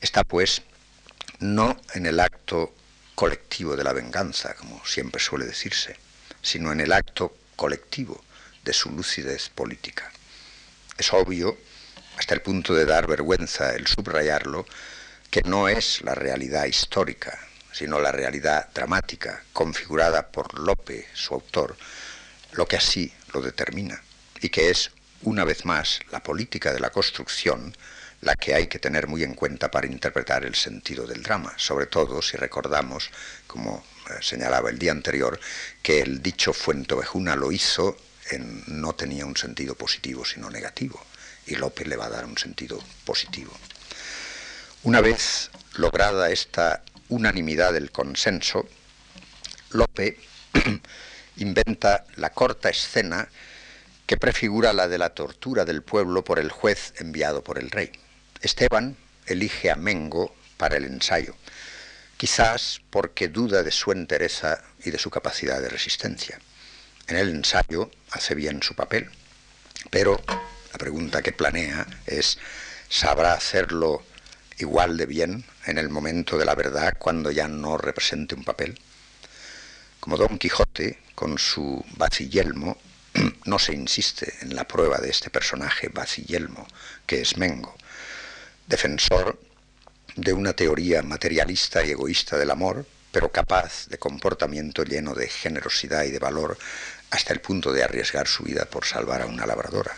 está 0.00 0.24
pues 0.24 0.62
no 1.38 1.78
en 1.92 2.06
el 2.06 2.18
acto 2.18 2.74
colectivo 3.14 3.76
de 3.76 3.84
la 3.84 3.92
venganza, 3.92 4.54
como 4.54 4.84
siempre 4.86 5.20
suele 5.20 5.44
decirse, 5.44 5.96
sino 6.40 6.72
en 6.72 6.80
el 6.80 6.92
acto 6.92 7.36
colectivo 7.56 8.24
de 8.64 8.72
su 8.72 8.90
lucidez 8.90 9.50
política. 9.50 10.10
Es 10.96 11.12
obvio, 11.12 11.58
hasta 12.16 12.34
el 12.34 12.42
punto 12.42 12.74
de 12.74 12.84
dar 12.84 13.06
vergüenza 13.06 13.74
el 13.74 13.86
subrayarlo, 13.86 14.66
que 15.30 15.42
no 15.42 15.68
es 15.68 16.02
la 16.02 16.14
realidad 16.14 16.66
histórica, 16.66 17.38
sino 17.72 18.00
la 18.00 18.12
realidad 18.12 18.68
dramática 18.74 19.42
configurada 19.52 20.28
por 20.28 20.58
Lope, 20.58 21.08
su 21.14 21.34
autor, 21.34 21.76
lo 22.52 22.66
que 22.66 22.76
así 22.76 23.12
lo 23.32 23.40
determina, 23.40 24.02
y 24.40 24.50
que 24.50 24.70
es, 24.70 24.90
una 25.22 25.44
vez 25.44 25.64
más, 25.64 26.00
la 26.10 26.22
política 26.22 26.72
de 26.72 26.80
la 26.80 26.90
construcción 26.90 27.74
la 28.22 28.36
que 28.36 28.54
hay 28.54 28.68
que 28.68 28.78
tener 28.78 29.08
muy 29.08 29.24
en 29.24 29.34
cuenta 29.34 29.70
para 29.70 29.86
interpretar 29.86 30.44
el 30.44 30.54
sentido 30.54 31.06
del 31.06 31.22
drama, 31.22 31.52
sobre 31.56 31.86
todo 31.86 32.22
si 32.22 32.36
recordamos, 32.36 33.10
como 33.46 33.84
eh, 34.08 34.14
señalaba 34.20 34.70
el 34.70 34.78
día 34.78 34.92
anterior, 34.92 35.38
que 35.82 36.00
el 36.00 36.22
dicho 36.22 36.52
Fuentovejuna 36.52 37.36
lo 37.36 37.50
hizo 37.50 37.96
en, 38.30 38.62
no 38.68 38.94
tenía 38.94 39.26
un 39.26 39.36
sentido 39.36 39.74
positivo, 39.74 40.24
sino 40.24 40.50
negativo, 40.50 41.04
y 41.46 41.56
López 41.56 41.86
le 41.86 41.96
va 41.96 42.06
a 42.06 42.10
dar 42.10 42.24
un 42.24 42.38
sentido 42.38 42.78
positivo. 43.04 43.52
Una 44.84 45.00
vez 45.00 45.50
lograda 45.74 46.30
esta 46.30 46.82
unanimidad 47.08 47.72
del 47.72 47.90
consenso, 47.90 48.68
Lope 49.70 50.18
inventa 51.36 52.04
la 52.16 52.30
corta 52.30 52.68
escena 52.68 53.28
que 54.06 54.16
prefigura 54.16 54.72
la 54.72 54.88
de 54.88 54.98
la 54.98 55.10
tortura 55.10 55.64
del 55.64 55.82
pueblo 55.82 56.24
por 56.24 56.38
el 56.38 56.50
juez 56.50 56.94
enviado 56.98 57.42
por 57.42 57.58
el 57.58 57.70
rey. 57.70 57.92
Esteban 58.40 58.96
elige 59.26 59.70
a 59.70 59.76
Mengo 59.76 60.34
para 60.56 60.76
el 60.76 60.84
ensayo, 60.84 61.34
quizás 62.16 62.80
porque 62.90 63.28
duda 63.28 63.62
de 63.62 63.70
su 63.70 63.92
entereza 63.92 64.62
y 64.84 64.90
de 64.90 64.98
su 64.98 65.10
capacidad 65.10 65.60
de 65.60 65.68
resistencia. 65.68 66.38
En 67.06 67.16
el 67.16 67.30
ensayo 67.30 67.90
hace 68.10 68.34
bien 68.34 68.62
su 68.62 68.74
papel, 68.74 69.08
pero 69.90 70.22
la 70.72 70.78
pregunta 70.78 71.22
que 71.22 71.32
planea 71.32 71.86
es, 72.06 72.38
¿sabrá 72.88 73.34
hacerlo 73.34 74.02
igual 74.62 74.96
de 74.96 75.06
bien 75.06 75.44
en 75.66 75.78
el 75.78 75.88
momento 75.88 76.38
de 76.38 76.44
la 76.44 76.54
verdad 76.54 76.94
cuando 76.98 77.30
ya 77.30 77.48
no 77.48 77.76
represente 77.76 78.34
un 78.34 78.44
papel. 78.44 78.78
Como 80.00 80.16
Don 80.16 80.38
Quijote, 80.38 80.98
con 81.14 81.38
su 81.38 81.84
bacillelmo, 81.96 82.78
no 83.44 83.58
se 83.58 83.74
insiste 83.74 84.32
en 84.40 84.54
la 84.54 84.66
prueba 84.66 84.98
de 84.98 85.10
este 85.10 85.30
personaje 85.30 85.88
bacillelmo, 85.88 86.66
que 87.06 87.20
es 87.20 87.36
Mengo, 87.36 87.76
defensor 88.66 89.38
de 90.16 90.32
una 90.32 90.52
teoría 90.52 91.02
materialista 91.02 91.84
y 91.84 91.90
egoísta 91.90 92.36
del 92.36 92.50
amor, 92.50 92.86
pero 93.10 93.30
capaz 93.30 93.88
de 93.88 93.98
comportamiento 93.98 94.84
lleno 94.84 95.14
de 95.14 95.28
generosidad 95.28 96.04
y 96.04 96.10
de 96.10 96.18
valor 96.18 96.58
hasta 97.10 97.32
el 97.32 97.40
punto 97.40 97.72
de 97.72 97.84
arriesgar 97.84 98.26
su 98.26 98.42
vida 98.42 98.64
por 98.64 98.86
salvar 98.86 99.22
a 99.22 99.26
una 99.26 99.46
labradora 99.46 99.96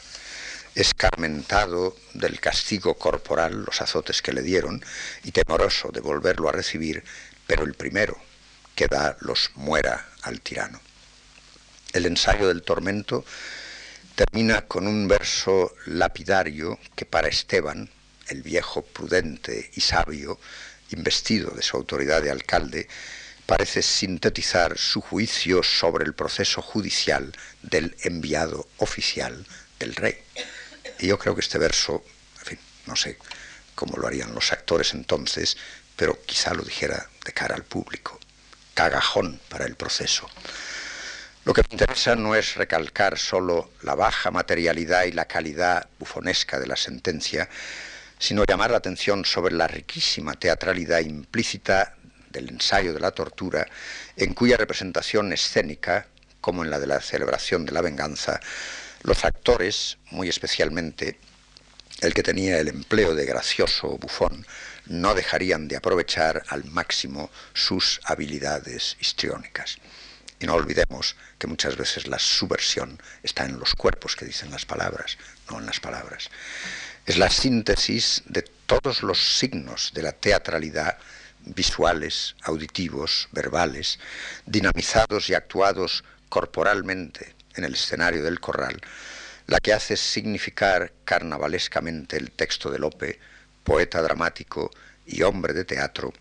escarmentado 0.75 1.97
del 2.14 2.41
castigo 2.41 2.95
corporal, 2.95 3.64
los 3.64 3.81
azotes 3.81 4.22
que 4.22 4.33
le 4.33 4.43
dieron, 4.43 4.85
y 5.22 5.33
temoroso 5.33 5.91
de 5.93 6.01
volverlo 6.01 6.49
a 6.49 6.53
recibir, 6.53 7.05
pero 7.47 7.64
el 7.64 7.75
primero 7.75 8.16
que 8.75 8.89
da 8.89 9.16
los 9.20 9.51
muera 9.55 10.09
al 10.22 10.41
tirano. 10.41 10.81
El 11.93 12.07
ensayo 12.07 12.49
del 12.49 12.62
tormento 12.62 13.25
termina 14.14 14.62
con 14.62 14.87
un 14.87 15.07
verso 15.07 15.75
lapidario 15.87 16.79
que 16.95 17.05
para 17.05 17.29
Esteban, 17.29 17.91
el 18.29 18.43
viejo 18.43 18.83
prudente 18.83 19.70
y 19.75 19.81
sabio, 19.81 20.41
investido 20.91 21.51
de 21.51 21.62
su 21.62 21.77
autoridad 21.77 22.22
de 22.22 22.31
alcalde, 22.31 22.89
parece 23.47 23.83
sintetizar 23.83 24.79
su 24.79 25.01
juicio 25.01 25.62
sobre 25.62 26.05
el 26.05 26.14
proceso 26.14 26.62
judicial 26.62 27.33
del 27.62 27.97
enviado 28.03 28.66
oficial 28.79 29.47
del 29.79 29.95
rey. 29.95 30.16
Y 30.99 31.09
yo 31.09 31.18
creo 31.18 31.34
que 31.34 31.40
este 31.40 31.59
verso, 31.59 32.05
en 32.40 32.47
fin, 32.47 32.59
no 32.86 32.97
sé 32.97 33.18
cómo 33.74 33.97
lo 33.97 34.07
harían 34.07 34.34
los 34.34 34.53
actores 34.53 34.95
entonces, 34.95 35.57
pero 35.97 36.20
quizá 36.24 36.55
lo 36.55 36.62
dijera 36.62 37.09
de 37.24 37.32
cara 37.32 37.55
al 37.55 37.64
público. 37.64 38.18
Cagajón 38.74 39.40
para 39.49 39.66
el 39.66 39.76
proceso. 39.76 40.28
Lo 41.45 41.53
que 41.53 41.62
me 41.68 41.74
interesa 41.74 42.16
no 42.16 42.34
es 42.34 42.55
recalcar 42.55 43.18
solo 43.18 43.70
la 43.82 43.95
baja 43.95 44.30
materialidad 44.30 45.05
y 45.05 45.12
la 45.12 45.26
calidad 45.26 45.88
bufonesca 45.99 46.59
de 46.59 46.66
la 46.66 46.76
sentencia, 46.76 47.49
sino 48.18 48.45
llamar 48.45 48.70
la 48.70 48.78
atención 48.78 49.24
sobre 49.26 49.55
la 49.55 49.66
riquísima 49.66 50.34
teatralidad 50.34 51.01
implícita 51.01 51.97
del 52.30 52.49
ensayo 52.49 52.95
de 52.95 53.01
la 53.01 53.11
tortura, 53.11 53.66
en 54.16 54.32
cuya 54.32 54.57
representación 54.57 55.32
escénica, 55.32 56.07
como 56.40 56.64
en 56.64 56.70
la 56.70 56.78
de 56.78 56.86
la 56.86 57.01
celebración 57.01 57.66
de 57.66 57.72
la 57.72 57.82
venganza, 57.82 58.40
los 59.05 59.24
actores, 59.24 59.98
muy 60.11 60.28
especialmente 60.30 61.18
el 62.00 62.14
que 62.14 62.22
tenía 62.22 62.59
el 62.59 62.68
empleo 62.68 63.14
de 63.14 63.26
gracioso 63.26 63.98
bufón, 63.98 64.46
no 64.86 65.14
dejarían 65.14 65.68
de 65.68 65.76
aprovechar 65.76 66.42
al 66.48 66.64
máximo 66.64 67.30
sus 67.52 68.00
habilidades 68.05 68.96
histriónicas. 69.00 69.76
Y 70.40 70.46
no 70.46 70.55
olvidemos 70.55 71.16
que 71.38 71.46
muchas 71.46 71.76
veces 71.76 72.07
la 72.07 72.18
subversión 72.18 73.00
está 73.22 73.44
en 73.44 73.59
los 73.59 73.74
cuerpos 73.74 74.16
que 74.16 74.24
dicen 74.24 74.50
las 74.50 74.64
palabras, 74.64 75.18
no 75.50 75.59
en 75.59 75.66
las 75.66 75.80
palabras. 75.80 76.30
Es 77.05 77.18
la 77.18 77.28
síntesis 77.28 78.22
de 78.24 78.42
todos 78.66 79.02
los 79.02 79.38
signos 79.38 79.92
de 79.94 80.02
la 80.02 80.12
teatralidad 80.12 80.96
visuales, 81.40 82.36
auditivos, 82.42 83.28
verbales, 83.32 83.98
dinamizados 84.46 85.28
y 85.28 85.34
actuados 85.34 86.05
corporalmente 86.30 87.34
en 87.57 87.64
el 87.64 87.74
escenario 87.74 88.22
del 88.22 88.40
corral, 88.40 88.80
la 89.46 89.59
que 89.59 89.72
hace 89.72 89.96
significar 89.96 90.92
carnavalescamente 91.05 92.16
el 92.16 92.30
texto 92.30 92.70
de 92.70 92.78
Lope, 92.78 93.18
poeta 93.62 94.02
dramático 94.02 94.70
y 95.07 95.22
hombre 95.22 95.52
de 95.52 95.64
teatro, 95.64 96.12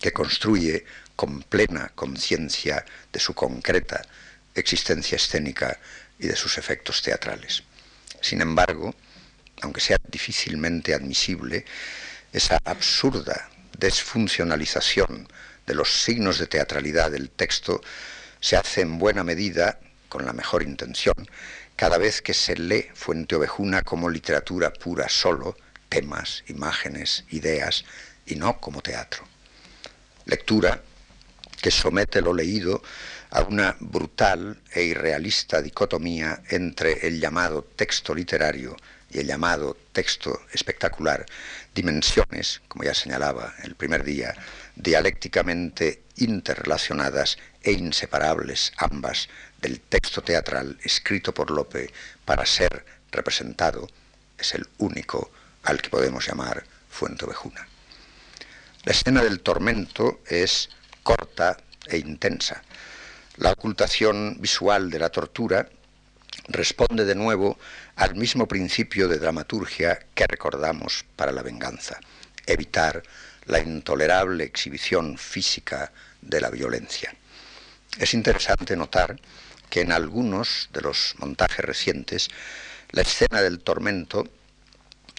que 0.00 0.12
construye 0.12 0.84
con 1.16 1.42
plena 1.42 1.92
conciencia 1.94 2.84
de 3.12 3.20
su 3.20 3.34
concreta 3.34 4.02
existencia 4.54 5.16
escénica 5.16 5.78
y 6.18 6.26
de 6.26 6.36
sus 6.36 6.58
efectos 6.58 7.02
teatrales. 7.02 7.62
Sin 8.20 8.40
embargo, 8.40 8.94
aunque 9.62 9.80
sea 9.80 9.98
difícilmente 10.08 10.94
admisible, 10.94 11.64
esa 12.32 12.58
absurda 12.64 13.50
desfuncionalización 13.78 15.28
de 15.66 15.74
los 15.74 16.02
signos 16.02 16.38
de 16.38 16.46
teatralidad 16.46 17.10
del 17.10 17.30
texto 17.30 17.80
se 18.40 18.56
hace 18.56 18.80
en 18.80 18.98
buena 18.98 19.24
medida, 19.24 19.78
con 20.10 20.26
la 20.26 20.34
mejor 20.34 20.62
intención, 20.62 21.14
cada 21.76 21.96
vez 21.96 22.20
que 22.20 22.34
se 22.34 22.56
lee 22.56 22.90
Fuente 22.92 23.36
Ovejuna 23.36 23.80
como 23.80 24.10
literatura 24.10 24.70
pura 24.70 25.08
solo, 25.08 25.56
temas, 25.88 26.44
imágenes, 26.48 27.24
ideas, 27.30 27.86
y 28.26 28.34
no 28.34 28.60
como 28.60 28.82
teatro. 28.82 29.24
Lectura 30.26 30.82
que 31.62 31.70
somete 31.70 32.20
lo 32.20 32.34
leído 32.34 32.82
a 33.30 33.42
una 33.42 33.76
brutal 33.80 34.60
e 34.72 34.82
irrealista 34.82 35.62
dicotomía 35.62 36.42
entre 36.48 37.06
el 37.06 37.20
llamado 37.20 37.62
texto 37.62 38.14
literario 38.14 38.76
y 39.10 39.18
el 39.18 39.26
llamado 39.26 39.76
texto 39.92 40.42
espectacular, 40.52 41.26
dimensiones, 41.74 42.60
como 42.68 42.84
ya 42.84 42.94
señalaba 42.94 43.54
el 43.62 43.74
primer 43.74 44.04
día, 44.04 44.34
dialécticamente 44.76 46.02
interrelacionadas 46.16 47.38
e 47.62 47.72
inseparables 47.72 48.72
ambas 48.76 49.28
del 49.60 49.80
texto 49.80 50.22
teatral 50.22 50.78
escrito 50.82 51.32
por 51.34 51.50
Lope 51.50 51.92
para 52.24 52.46
ser 52.46 52.84
representado, 53.10 53.88
es 54.38 54.54
el 54.54 54.66
único 54.78 55.30
al 55.62 55.80
que 55.82 55.90
podemos 55.90 56.26
llamar 56.26 56.64
Fuente 56.88 57.24
Ovejuna. 57.24 57.66
La 58.84 58.92
escena 58.92 59.22
del 59.22 59.40
tormento 59.40 60.20
es 60.26 60.70
corta 61.02 61.58
e 61.86 61.98
intensa. 61.98 62.62
La 63.36 63.52
ocultación 63.52 64.36
visual 64.40 64.90
de 64.90 64.98
la 64.98 65.10
tortura 65.10 65.68
responde 66.48 67.04
de 67.04 67.14
nuevo 67.14 67.58
al 67.96 68.14
mismo 68.14 68.48
principio 68.48 69.08
de 69.08 69.18
dramaturgia 69.18 69.98
que 70.14 70.26
recordamos 70.26 71.04
para 71.16 71.32
la 71.32 71.42
venganza, 71.42 72.00
evitar 72.46 73.02
la 73.50 73.60
intolerable 73.60 74.44
exhibición 74.44 75.18
física 75.18 75.92
de 76.20 76.40
la 76.40 76.50
violencia. 76.50 77.14
Es 77.98 78.14
interesante 78.14 78.76
notar 78.76 79.18
que 79.68 79.80
en 79.80 79.92
algunos 79.92 80.68
de 80.72 80.80
los 80.80 81.14
montajes 81.18 81.64
recientes 81.64 82.28
la 82.90 83.02
escena 83.02 83.40
del 83.42 83.60
tormento 83.60 84.28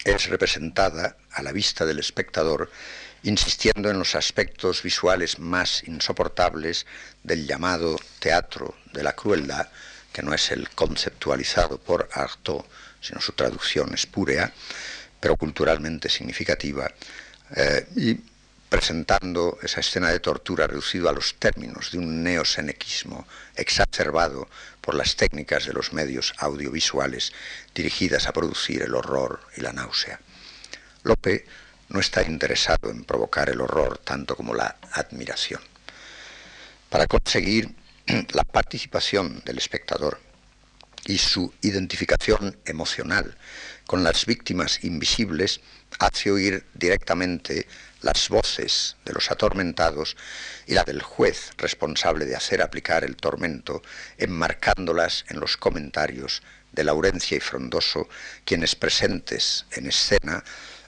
es 0.03 0.27
representada 0.29 1.17
a 1.31 1.43
la 1.43 1.51
vista 1.51 1.85
del 1.85 1.99
espectador 1.99 2.71
insistiendo 3.23 3.89
en 3.89 3.99
los 3.99 4.15
aspectos 4.15 4.81
visuales 4.81 5.37
más 5.39 5.83
insoportables 5.83 6.85
del 7.23 7.45
llamado 7.45 7.97
teatro 8.19 8.75
de 8.93 9.03
la 9.03 9.13
crueldad, 9.13 9.69
que 10.11 10.23
no 10.23 10.33
es 10.33 10.51
el 10.51 10.69
conceptualizado 10.69 11.77
por 11.77 12.09
Artaud, 12.11 12.63
sino 12.99 13.21
su 13.21 13.33
traducción 13.33 13.93
espúrea, 13.93 14.51
pero 15.19 15.37
culturalmente 15.37 16.09
significativa, 16.09 16.91
eh, 17.55 17.87
y 17.95 18.19
presentando 18.69 19.59
esa 19.61 19.81
escena 19.81 20.09
de 20.09 20.21
tortura 20.21 20.65
reducido 20.65 21.09
a 21.09 21.13
los 21.13 21.35
términos 21.35 21.91
de 21.91 21.97
un 21.97 22.23
neosenequismo 22.23 23.27
exacerbado 23.55 24.47
por 24.79 24.95
las 24.95 25.17
técnicas 25.17 25.65
de 25.65 25.73
los 25.73 25.91
medios 25.91 26.33
audiovisuales 26.37 27.33
dirigidas 27.75 28.27
a 28.27 28.31
producir 28.31 28.81
el 28.81 28.95
horror 28.95 29.41
y 29.57 29.61
la 29.61 29.73
náusea. 29.73 30.21
Lope 31.03 31.45
no 31.89 31.99
está 31.99 32.23
interesado 32.23 32.89
en 32.89 33.03
provocar 33.03 33.49
el 33.49 33.59
horror 33.59 33.97
tanto 33.97 34.37
como 34.37 34.53
la 34.53 34.77
admiración. 34.93 35.59
Para 36.89 37.07
conseguir 37.07 37.75
la 38.31 38.45
participación 38.45 39.41
del 39.43 39.57
espectador 39.57 40.17
y 41.05 41.17
su 41.17 41.53
identificación 41.61 42.57
emocional 42.63 43.35
con 43.91 44.05
las 44.05 44.25
víctimas 44.25 44.85
invisibles, 44.85 45.59
hace 45.99 46.31
oír 46.31 46.63
directamente 46.73 47.67
las 48.01 48.29
voces 48.29 48.95
de 49.03 49.11
los 49.11 49.29
atormentados 49.31 50.15
y 50.65 50.75
la 50.75 50.85
del 50.85 51.01
juez 51.01 51.51
responsable 51.57 52.25
de 52.25 52.37
hacer 52.37 52.61
aplicar 52.61 53.03
el 53.03 53.17
tormento, 53.17 53.81
enmarcándolas 54.17 55.25
en 55.27 55.41
los 55.41 55.57
comentarios 55.57 56.41
de 56.71 56.85
Laurencia 56.85 57.35
y 57.35 57.41
Frondoso, 57.41 58.07
quienes 58.45 58.77
presentes 58.77 59.65
en 59.71 59.87
escena 59.87 60.41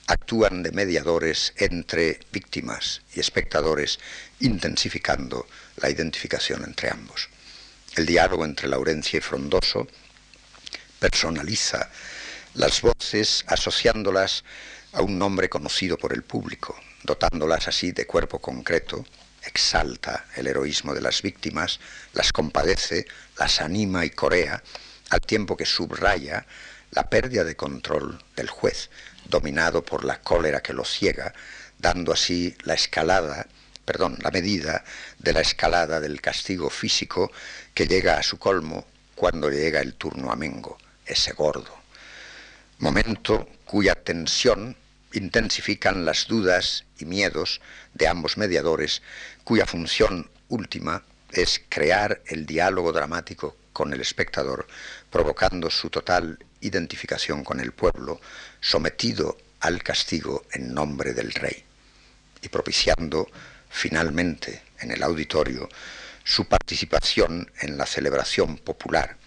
actúan 0.07 0.63
de 0.63 0.71
mediadores 0.71 1.53
entre 1.57 2.21
víctimas 2.31 3.01
y 3.13 3.19
espectadores, 3.19 3.99
intensificando 4.39 5.45
la 5.75 5.89
identificación 5.89 6.63
entre 6.63 6.89
ambos. 6.89 7.27
El 7.97 8.05
diálogo 8.05 8.45
entre 8.45 8.69
Laurencia 8.69 9.17
y 9.17 9.21
Frondoso 9.21 9.89
personaliza 10.99 11.89
las 12.55 12.81
voces 12.81 13.43
asociándolas 13.47 14.43
a 14.93 15.01
un 15.01 15.17
nombre 15.17 15.49
conocido 15.49 15.97
por 15.97 16.13
el 16.13 16.23
público, 16.23 16.75
dotándolas 17.03 17.67
así 17.67 17.91
de 17.91 18.05
cuerpo 18.05 18.39
concreto, 18.39 19.05
exalta 19.43 20.25
el 20.35 20.47
heroísmo 20.47 20.93
de 20.93 21.01
las 21.01 21.21
víctimas, 21.21 21.79
las 22.13 22.31
compadece, 22.31 23.05
las 23.37 23.59
anima 23.59 24.05
y 24.05 24.11
corea, 24.11 24.63
al 25.09 25.21
tiempo 25.21 25.57
que 25.57 25.65
subraya 25.65 26.45
la 26.91 27.09
pérdida 27.09 27.43
de 27.43 27.55
control 27.55 28.23
del 28.35 28.49
juez, 28.49 28.91
dominado 29.25 29.83
por 29.83 30.05
la 30.05 30.21
cólera 30.21 30.61
que 30.61 30.73
lo 30.73 30.85
ciega, 30.85 31.33
dando 31.79 32.13
así 32.13 32.55
la 32.63 32.75
escalada, 32.75 33.47
perdón, 33.83 34.17
la 34.21 34.29
medida 34.29 34.83
de 35.17 35.33
la 35.33 35.41
escalada 35.41 35.99
del 35.99 36.21
castigo 36.21 36.69
físico 36.69 37.31
que 37.73 37.87
llega 37.87 38.17
a 38.17 38.23
su 38.23 38.37
colmo 38.37 38.85
cuando 39.15 39.49
llega 39.49 39.81
el 39.81 39.95
turno 39.95 40.31
a 40.31 40.35
Mengo, 40.35 40.77
ese 41.05 41.33
gordo. 41.33 41.82
Momento 42.79 43.47
cuya 43.65 43.95
tensión 43.95 44.75
intensifican 45.13 46.05
las 46.05 46.27
dudas 46.27 46.85
y 46.99 47.05
miedos 47.05 47.61
de 47.93 48.07
ambos 48.07 48.37
mediadores, 48.37 49.01
cuya 49.43 49.65
función 49.65 50.29
última 50.49 51.03
es 51.31 51.61
crear 51.69 52.21
el 52.27 52.45
diálogo 52.45 52.91
dramático 52.91 53.55
con 53.71 53.93
el 53.93 54.01
espectador, 54.01 54.67
provocando 55.09 55.69
su 55.69 55.89
total 55.89 56.37
identificación 56.61 57.43
con 57.43 57.59
el 57.59 57.71
pueblo, 57.71 58.21
sometido 58.61 59.37
al 59.59 59.81
castigo 59.81 60.45
en 60.51 60.73
nombre 60.73 61.13
del 61.13 61.31
rey, 61.31 61.63
y 62.41 62.49
propiciando 62.49 63.27
finalmente 63.69 64.61
en 64.79 64.91
el 64.91 65.01
auditorio 65.03 65.69
su 66.23 66.47
participación 66.47 67.51
en 67.61 67.77
la 67.77 67.85
celebración 67.85 68.57
popular, 68.57 69.17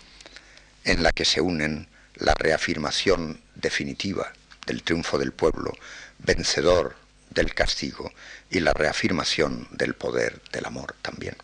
en 0.84 1.03
la 1.03 1.12
que 1.12 1.24
se 1.24 1.40
unen 1.40 1.88
la 2.16 2.34
reafirmación 2.34 3.40
definitiva 3.54 4.32
del 4.66 4.82
triunfo 4.82 5.18
del 5.18 5.32
pueblo, 5.32 5.72
vencedor 6.18 6.96
del 7.30 7.54
castigo 7.54 8.12
y 8.50 8.60
la 8.60 8.72
reafirmación 8.72 9.68
del 9.70 9.94
poder 9.94 10.40
del 10.52 10.66
amor 10.66 10.94
también. 11.02 11.36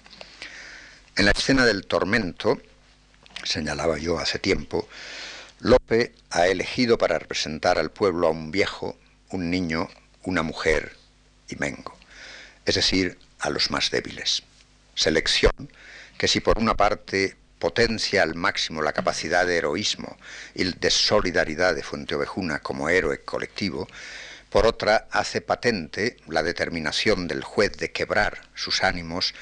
En 1.17 1.27
la 1.27 1.33
escena 1.33 1.67
del 1.67 1.87
tormento, 1.87 2.61
señalaba 3.45 3.99
yo 3.99 4.19
hace 4.19 4.39
tiempo, 4.39 4.89
Lope 5.61 6.15
ha 6.31 6.49
elegido 6.49 6.99
para 6.99 7.19
representar 7.19 7.79
al 7.79 7.91
pueblo 7.91 8.27
a 8.27 8.31
un 8.31 8.51
viejo, 8.51 8.99
un 9.31 9.51
niño, 9.51 9.89
una 10.25 10.43
mujer 10.43 10.97
y 11.49 11.57
Mengo, 11.57 11.97
es 12.65 12.75
decir, 12.75 13.19
a 13.39 13.51
los 13.51 13.71
más 13.71 13.91
débiles. 13.91 14.43
Selección 14.95 15.53
que 16.19 16.29
si 16.29 16.41
por 16.41 16.59
una 16.59 16.75
parte 16.75 17.37
potencia 17.63 18.25
al 18.25 18.35
máximo 18.35 18.83
la 18.83 18.93
capacidad 18.93 19.47
de 19.47 19.57
heroísmo 19.57 20.19
y 20.53 20.65
de 20.65 20.91
solidaridad 20.91 21.77
de 21.77 21.85
Fuente 21.85 22.17
Ovejuna 22.17 22.59
como 22.59 22.89
héroe 22.89 23.21
colectivo, 23.21 23.87
por 24.51 24.67
otra 24.67 25.07
hace 25.13 25.41
patente 25.41 26.17
la 26.27 26.43
determinación 26.43 27.29
del 27.29 27.45
juez 27.45 27.77
de 27.77 27.93
quebrar 27.93 28.41
sus 28.57 28.83
ánimos, 28.83 29.33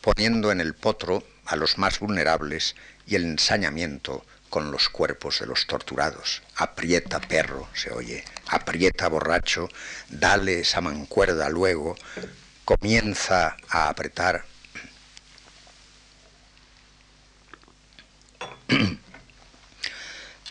poniendo 0.00 0.50
en 0.50 0.60
el 0.60 0.74
potro 0.74 1.22
a 1.46 1.54
los 1.54 1.78
más 1.78 2.00
vulnerables 2.00 2.74
y 3.06 3.14
el 3.14 3.22
ensañamiento 3.22 4.26
con 4.50 4.72
los 4.72 4.88
cuerpos 4.88 5.38
de 5.38 5.46
los 5.46 5.68
torturados. 5.68 6.42
Aprieta 6.56 7.20
perro, 7.20 7.68
se 7.74 7.92
oye, 7.92 8.24
aprieta 8.48 9.06
borracho, 9.06 9.68
dale 10.08 10.62
esa 10.62 10.80
mancuerda 10.80 11.48
luego, 11.48 11.94
comienza 12.64 13.56
a 13.68 13.88
apretar. 13.88 14.47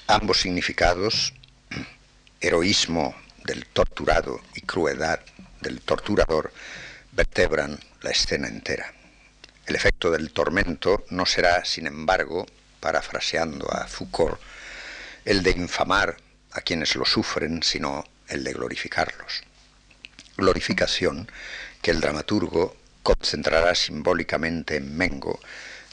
Ambos 0.09 0.39
significados, 0.39 1.33
heroísmo 2.39 3.13
del 3.43 3.65
torturado 3.65 4.39
y 4.55 4.61
crueldad 4.61 5.19
del 5.59 5.81
torturador, 5.81 6.53
vertebran 7.11 7.77
la 8.01 8.11
escena 8.11 8.47
entera. 8.47 8.93
El 9.65 9.75
efecto 9.75 10.09
del 10.09 10.31
tormento 10.31 11.03
no 11.09 11.25
será, 11.25 11.65
sin 11.65 11.87
embargo, 11.87 12.45
parafraseando 12.79 13.69
a 13.69 13.85
Foucault, 13.85 14.39
el 15.25 15.43
de 15.43 15.51
infamar 15.51 16.15
a 16.53 16.61
quienes 16.61 16.95
lo 16.95 17.03
sufren, 17.03 17.61
sino 17.61 18.05
el 18.29 18.45
de 18.45 18.53
glorificarlos. 18.53 19.43
Glorificación 20.37 21.29
que 21.81 21.91
el 21.91 21.99
dramaturgo 21.99 22.77
concentrará 23.03 23.75
simbólicamente 23.75 24.77
en 24.77 24.95
Mengo, 24.95 25.41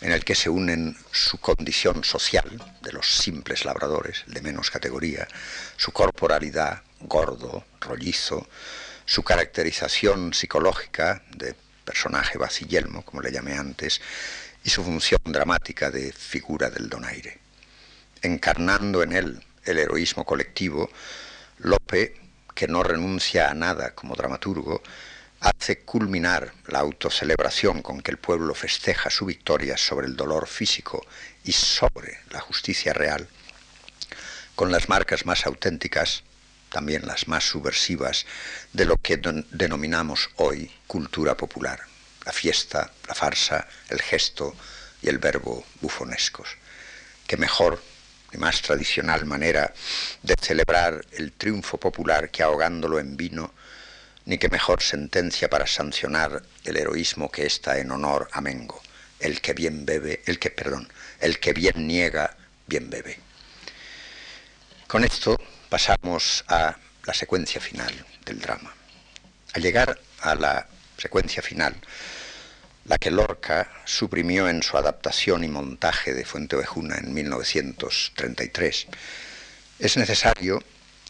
en 0.04 0.12
el 0.12 0.22
que 0.22 0.34
se 0.34 0.50
unen 0.50 0.94
su 1.12 1.38
condición 1.38 2.04
social 2.04 2.62
de 2.82 2.92
los 2.92 3.10
simples 3.10 3.64
labradores, 3.64 4.22
de 4.26 4.42
menos 4.42 4.70
categoría, 4.70 5.26
su 5.78 5.92
corporalidad, 5.92 6.82
gordo, 7.00 7.64
rollizo, 7.80 8.46
su 9.06 9.22
caracterización 9.22 10.34
psicológica 10.34 11.22
de 11.34 11.54
personaje 11.86 12.36
vacillelmo, 12.36 13.02
como 13.02 13.22
le 13.22 13.32
llamé 13.32 13.54
antes, 13.54 14.02
y 14.62 14.68
su 14.68 14.84
función 14.84 15.20
dramática 15.24 15.90
de 15.90 16.12
figura 16.12 16.68
del 16.68 16.90
donaire. 16.90 17.38
Encarnando 18.20 19.02
en 19.02 19.12
él 19.12 19.42
el 19.64 19.78
heroísmo 19.78 20.26
colectivo, 20.26 20.90
Lope, 21.60 22.20
que 22.54 22.68
no 22.68 22.82
renuncia 22.82 23.48
a 23.48 23.54
nada 23.54 23.94
como 23.94 24.14
dramaturgo, 24.14 24.82
hace 25.44 25.78
culminar 25.80 26.52
la 26.66 26.80
autocelebración 26.80 27.82
con 27.82 28.00
que 28.00 28.10
el 28.10 28.18
pueblo 28.18 28.54
festeja 28.54 29.10
su 29.10 29.26
victoria 29.26 29.76
sobre 29.76 30.06
el 30.06 30.16
dolor 30.16 30.48
físico 30.48 31.06
y 31.44 31.52
sobre 31.52 32.18
la 32.30 32.40
justicia 32.40 32.92
real, 32.92 33.28
con 34.54 34.72
las 34.72 34.88
marcas 34.88 35.26
más 35.26 35.46
auténticas, 35.46 36.24
también 36.70 37.06
las 37.06 37.28
más 37.28 37.44
subversivas, 37.44 38.26
de 38.72 38.84
lo 38.84 38.96
que 38.96 39.20
denominamos 39.50 40.30
hoy 40.36 40.70
cultura 40.86 41.36
popular 41.36 41.80
la 42.24 42.32
fiesta, 42.32 42.90
la 43.06 43.14
farsa, 43.14 43.66
el 43.88 44.00
gesto 44.00 44.54
y 45.02 45.08
el 45.08 45.18
verbo 45.18 45.64
bufonescos. 45.80 46.48
Qué 47.26 47.36
mejor 47.36 47.82
y 48.32 48.38
más 48.38 48.62
tradicional 48.62 49.24
manera 49.26 49.72
de 50.22 50.34
celebrar 50.40 51.04
el 51.12 51.32
triunfo 51.32 51.78
popular 51.78 52.30
que 52.30 52.42
ahogándolo 52.42 52.98
en 52.98 53.16
vino, 53.16 53.52
ni 54.26 54.38
qué 54.38 54.48
mejor 54.48 54.82
sentencia 54.82 55.50
para 55.50 55.66
sancionar 55.66 56.42
el 56.64 56.76
heroísmo 56.76 57.30
que 57.30 57.46
está 57.46 57.78
en 57.78 57.90
honor 57.90 58.28
a 58.32 58.40
Mengo, 58.40 58.80
el 59.20 59.40
que 59.40 59.52
bien 59.52 59.84
bebe, 59.84 60.22
el 60.26 60.38
que, 60.38 60.50
perdón, 60.50 60.90
el 61.20 61.38
que 61.38 61.52
bien 61.52 61.86
niega, 61.86 62.36
bien 62.66 62.88
bebe. 62.90 63.18
Con 64.86 65.04
esto 65.04 65.38
pasamos 65.68 66.44
a 66.48 66.76
la 67.04 67.14
secuencia 67.14 67.60
final 67.60 67.92
del 68.24 68.40
drama. 68.40 68.74
Al 69.52 69.62
llegar 69.62 70.00
a 70.20 70.34
la 70.34 70.66
secuencia 70.96 71.42
final, 71.42 71.74
la 72.86 72.98
que 72.98 73.10
Lorca 73.10 73.70
suprimió 73.84 74.48
en 74.48 74.62
su 74.62 74.76
adaptación 74.76 75.44
y 75.44 75.48
montaje 75.48 76.12
de 76.12 76.24
Fuente 76.24 76.56
Ovejuna 76.56 76.96
en 76.96 77.12
1933, 77.12 78.86
es 79.78 79.96
necesario, 79.96 80.62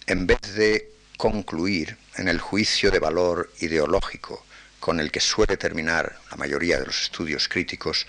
en 0.07 0.27
vez 0.27 0.41
de 0.55 0.91
concluir 1.17 1.97
en 2.17 2.29
el 2.29 2.41
juicio 2.41 2.91
de 2.91 2.99
valor 2.99 3.53
ideológico 3.61 4.45
con 4.81 5.01
el 5.01 5.11
que 5.11 5.21
suele 5.21 5.57
terminar 5.57 6.19
la 6.31 6.37
mayoría 6.37 6.79
de 6.79 6.87
los 6.87 7.03
estudios 7.03 7.49
críticos, 7.49 8.07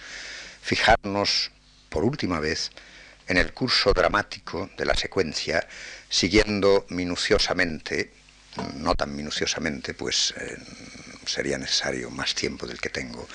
fijarnos 0.61 1.51
por 1.89 2.03
última 2.03 2.39
vez 2.39 2.71
en 3.27 3.37
el 3.37 3.53
curso 3.53 3.93
dramático 3.93 4.69
de 4.77 4.85
la 4.85 4.93
secuencia, 4.93 5.67
siguiendo 6.09 6.85
minuciosamente, 6.89 8.11
no 8.75 8.93
tan 8.95 9.15
minuciosamente, 9.15 9.93
pues 9.93 10.33
sería 11.25 11.57
necesario 11.57 12.09
más 12.09 12.35
tiempo 12.35 12.67
del 12.67 12.79
que 12.79 12.89
tengo, 12.89 13.27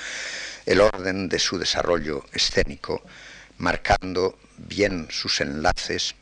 el 0.67 0.81
orden 0.81 1.29
de 1.29 1.39
su 1.39 1.59
desarrollo 1.59 2.27
escénico, 2.33 3.03
marcando 3.59 4.39
bien 4.57 5.09
sus 5.11 5.41
enlaces 5.41 6.15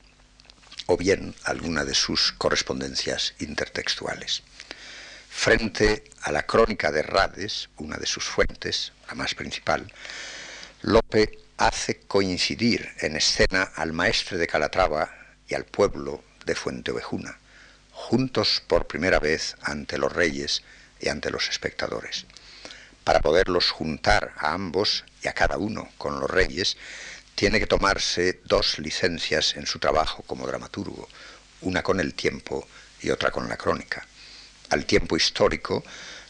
o 0.91 0.97
bien 0.97 1.35
alguna 1.45 1.85
de 1.85 1.95
sus 1.95 2.33
correspondencias 2.33 3.35
intertextuales. 3.41 4.43
Frente 5.29 6.05
a 6.23 6.33
la 6.33 6.47
crónica 6.47 6.91
de 6.91 7.03
Rades, 7.03 7.69
una 7.77 7.99
de 7.99 8.07
sus 8.07 8.25
fuentes, 8.25 8.93
la 9.07 9.15
más 9.15 9.35
principal, 9.35 9.93
Lope 10.81 11.39
hace 11.59 12.01
coincidir 12.01 12.89
en 13.01 13.17
escena 13.17 13.65
al 13.75 13.93
maestre 13.93 14.39
de 14.39 14.47
Calatrava 14.47 15.15
y 15.47 15.55
al 15.55 15.67
pueblo 15.67 16.25
de 16.47 16.55
Fuente 16.55 16.91
Ovejuna, 16.91 17.39
juntos 17.93 18.63
por 18.67 18.87
primera 18.87 19.19
vez 19.19 19.57
ante 19.61 19.99
los 19.99 20.11
reyes 20.11 20.63
y 21.01 21.11
ante 21.11 21.31
los 21.31 21.51
espectadores. 21.51 22.25
Para 23.05 23.21
poderlos 23.21 23.71
juntar 23.71 24.33
a 24.39 24.55
ambos 24.55 25.05
y 25.23 25.29
a 25.29 25.35
cada 25.35 25.59
uno 25.59 25.91
con 25.99 26.19
los 26.19 26.31
reyes, 26.31 26.79
tiene 27.39 27.61
que 27.61 27.69
tomarse 27.69 28.41
dos 28.47 28.81
licencias 28.81 29.55
en 29.55 29.65
su 29.65 29.79
trabajo 29.79 30.25
como 30.25 30.45
dramaturgo, 30.45 31.09
una 31.61 31.85
con 31.85 32.01
el 32.01 32.15
tiempo 32.15 32.67
y 33.01 33.11
otra 33.11 33.31
con 33.31 33.49
la 33.49 33.57
crónica. 33.57 34.05
Al 34.71 34.87
tiempo 34.87 35.17
histórico 35.17 35.85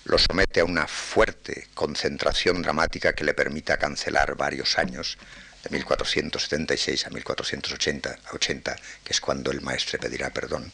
lo 0.05 0.19
somete 0.19 0.61
a 0.61 0.67
una 0.67 0.87
fuerte 0.87 1.69
concentración 1.73 2.61
dramática 2.61 3.15
que 3.15 3.25
le 3.25 3.33
permita 3.33 3.79
cancelar 3.79 4.37
varios 4.37 4.77
años, 4.77 5.17
de 5.65 5.71
1476 5.71 7.07
a 7.07 7.09
1480, 7.09 8.19
80, 8.35 8.77
que 9.03 9.13
es 9.15 9.21
cuando 9.23 9.51
el 9.51 9.63
maestre 9.63 9.99
pedirá 9.99 10.29
perdón, 10.29 10.71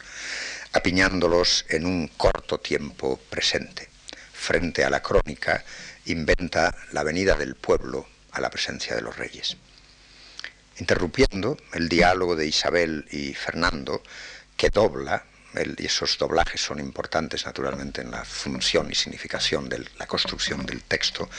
apiñándolos 0.73 1.65
en 1.69 1.85
un 1.85 2.09
corto 2.09 2.59
tiempo 2.59 3.21
presente. 3.29 3.87
Frente 4.33 4.83
a 4.83 4.89
la 4.89 5.01
crónica, 5.01 5.63
inventa 6.07 6.75
la 6.91 7.03
venida 7.03 7.35
del 7.35 7.55
pueblo 7.55 8.05
a 8.33 8.41
la 8.41 8.49
presencia 8.49 8.97
de 8.97 9.01
los 9.01 9.15
reyes. 9.15 9.55
Interrumpiendo 10.77 11.57
el 11.73 11.87
diálogo 11.87 12.35
de 12.35 12.47
Isabel 12.47 13.05
y 13.11 13.33
Fernando, 13.33 14.03
que 14.57 14.69
dobla, 14.69 15.25
y 15.77 15.85
esos 15.85 16.17
doblajes 16.17 16.59
son 16.59 16.79
importantes 16.79 17.45
naturalmente 17.45 18.01
en 18.01 18.11
la 18.11 18.25
función 18.25 18.91
y 18.91 18.95
significación 18.95 19.69
de 19.69 19.85
la 19.97 20.05
construcción 20.05 20.65
del 20.65 20.81
texto, 20.83 21.29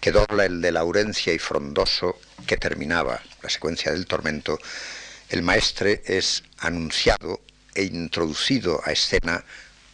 que 0.00 0.10
dobla 0.10 0.44
el 0.44 0.60
de 0.60 0.72
Laurencia 0.72 1.32
y 1.32 1.38
Frondoso, 1.38 2.18
que 2.46 2.56
terminaba 2.56 3.22
la 3.42 3.48
secuencia 3.48 3.92
del 3.92 4.06
tormento, 4.06 4.58
el 5.28 5.42
maestre 5.42 6.02
es 6.06 6.42
anunciado 6.58 7.40
e 7.74 7.84
introducido 7.84 8.80
a 8.84 8.90
escena 8.90 9.44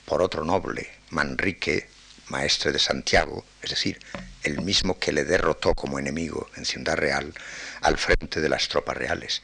por 0.07 0.23
otro 0.23 0.45
noble, 0.45 0.91
Manrique, 1.11 1.91
maestre 2.29 2.73
de 2.73 2.79
Santiago, 2.79 3.45
es 3.63 3.71
decir, 3.71 4.01
el 4.43 4.63
mismo 4.63 4.99
que 4.99 5.13
le 5.13 5.25
derrotó 5.25 5.75
como 5.75 5.99
enemigo 5.99 6.49
en 6.57 6.65
Ciudad 6.65 6.97
Real 6.97 7.35
al 7.81 7.99
frente 7.99 8.41
de 8.41 8.49
las 8.49 8.69
tropas 8.69 8.97
reales, 8.97 9.43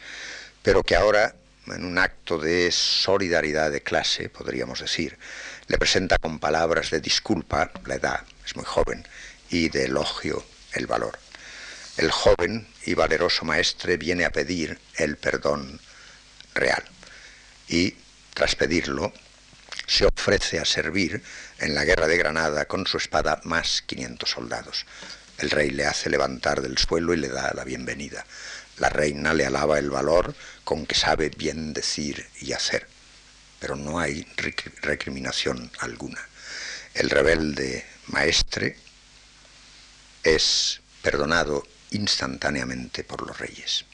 pero 0.62 0.82
que 0.82 0.96
ahora, 0.96 1.34
en 1.66 1.84
un 1.84 1.98
acto 1.98 2.38
de 2.38 2.70
solidaridad 2.72 3.70
de 3.70 3.82
clase, 3.82 4.28
podríamos 4.28 4.80
decir, 4.80 5.18
le 5.66 5.78
presenta 5.78 6.18
con 6.18 6.38
palabras 6.38 6.90
de 6.90 7.00
disculpa 7.00 7.70
la 7.86 7.94
edad, 7.94 8.22
es 8.44 8.56
muy 8.56 8.64
joven, 8.64 9.06
y 9.50 9.68
de 9.68 9.84
elogio 9.84 10.44
el 10.72 10.86
valor. 10.86 11.18
El 11.96 12.10
joven 12.10 12.66
y 12.86 12.94
valeroso 12.94 13.44
maestre 13.44 13.96
viene 13.96 14.24
a 14.24 14.30
pedir 14.30 14.78
el 14.96 15.18
perdón 15.18 15.78
real 16.54 16.82
y 17.68 17.94
tras 18.34 18.54
pedirlo, 18.54 19.12
se 19.86 20.06
ofrece 20.06 20.58
a 20.58 20.64
servir 20.64 21.22
en 21.58 21.74
la 21.74 21.84
guerra 21.84 22.06
de 22.06 22.16
Granada 22.16 22.64
con 22.66 22.86
su 22.86 22.96
espada 22.96 23.40
más 23.44 23.82
500 23.82 24.28
soldados. 24.28 24.86
El 25.42 25.50
rey 25.50 25.70
le 25.70 25.86
hace 25.86 26.08
levantar 26.08 26.62
del 26.62 26.78
suelo 26.78 27.12
y 27.12 27.16
le 27.16 27.28
da 27.28 27.52
la 27.52 27.64
bienvenida. 27.64 28.24
La 28.78 28.88
reina 28.88 29.34
le 29.34 29.44
alaba 29.44 29.76
el 29.80 29.90
valor 29.90 30.36
con 30.62 30.86
que 30.86 30.94
sabe 30.94 31.30
bien 31.30 31.72
decir 31.72 32.24
y 32.40 32.52
hacer, 32.52 32.86
pero 33.58 33.74
no 33.74 33.98
hay 33.98 34.24
recriminación 34.82 35.68
alguna. 35.80 36.24
El 36.94 37.10
rebelde 37.10 37.84
maestre 38.06 38.76
es 40.22 40.80
perdonado 41.02 41.66
instantáneamente 41.90 43.02
por 43.02 43.26
los 43.26 43.36
reyes. 43.36 43.84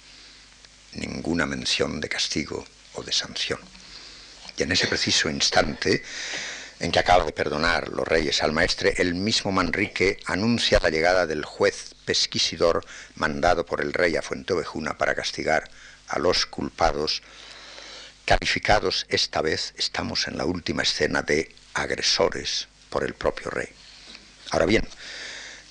Ninguna 0.92 1.46
mención 1.46 1.99
de 1.99 2.11
castigo 2.11 2.66
o 2.92 3.03
de 3.03 3.12
sanción. 3.12 3.61
Y 4.55 4.64
en 4.64 4.72
ese 4.72 4.86
preciso 4.86 5.30
instante 5.30 6.03
en 6.81 6.93
que 6.93 6.99
acaba 6.99 7.24
de 7.24 7.33
perdonar 7.33 7.89
los 7.89 8.07
reyes 8.07 8.43
al 8.43 8.53
maestre, 8.53 8.95
el 8.99 9.14
mismo 9.14 9.51
Manrique 9.51 10.18
anuncia 10.26 10.79
la 10.81 10.91
llegada 10.91 11.26
del 11.26 11.45
juez 11.45 11.95
pesquisidor 12.05 12.85
mandado 13.16 13.66
por 13.66 13.81
el 13.81 13.93
rey 13.93 14.16
a 14.16 14.22
Fuenteovejuna 14.22 14.97
para 14.97 15.14
castigar 15.14 15.68
a 16.09 16.18
los 16.18 16.47
culpados, 16.47 17.22
calificados 18.24 19.07
esta 19.09 19.43
vez, 19.43 19.74
estamos 19.76 20.29
en 20.29 20.39
la 20.39 20.45
última 20.45 20.83
escena 20.83 21.22
de 21.22 21.55
agresores 21.74 22.68
por 22.91 23.05
el 23.05 23.14
propio 23.14 23.51
rey. 23.51 23.68
Ahora 24.51 24.66
bien, 24.66 24.87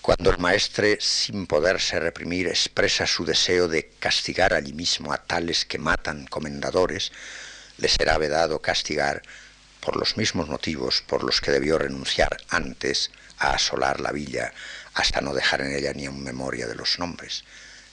cuando 0.01 0.29
el 0.29 0.37
maestre, 0.37 0.97
sin 1.01 1.47
poderse 1.47 1.99
reprimir, 1.99 2.47
expresa 2.47 3.07
su 3.07 3.25
deseo 3.25 3.67
de 3.67 3.91
castigar 3.99 4.53
allí 4.53 4.73
mismo 4.73 5.11
a 5.11 5.17
tales 5.17 5.65
que 5.65 5.79
matan 5.79 6.27
comendadores, 6.27 7.11
le 7.77 7.87
será 7.87 8.17
vedado 8.17 8.61
castigar 8.61 9.21
por 9.87 9.95
los 9.95 10.17
mismos 10.17 10.49
motivos 10.49 11.01
por 11.07 11.23
los 11.23 11.39
que 11.39 11.49
debió 11.49 11.77
renunciar 11.79 12.35
antes 12.49 13.09
a 13.37 13.51
asolar 13.51 14.01
la 14.01 14.11
villa 14.11 14.51
hasta 14.93 15.21
no 15.21 15.33
dejar 15.33 15.61
en 15.61 15.73
ella 15.73 15.93
ni 15.93 16.09
un 16.09 16.21
memoria 16.21 16.67
de 16.67 16.75
los 16.75 16.99
nombres, 16.99 17.45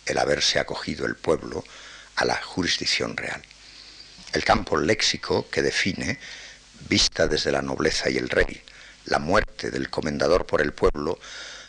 el 0.04 0.18
haberse 0.18 0.58
acogido 0.58 1.06
el 1.06 1.14
pueblo 1.14 1.62
a 2.16 2.24
la 2.24 2.34
jurisdicción 2.42 3.16
real. 3.16 3.40
El 4.32 4.42
campo 4.42 4.76
léxico 4.76 5.48
que 5.48 5.62
define, 5.62 6.18
vista 6.88 7.28
desde 7.28 7.52
la 7.52 7.62
nobleza 7.62 8.10
y 8.10 8.16
el 8.16 8.28
rey, 8.28 8.60
la 9.04 9.20
muerte 9.20 9.70
del 9.70 9.88
comendador 9.88 10.46
por 10.46 10.62
el 10.62 10.72
pueblo, 10.72 11.20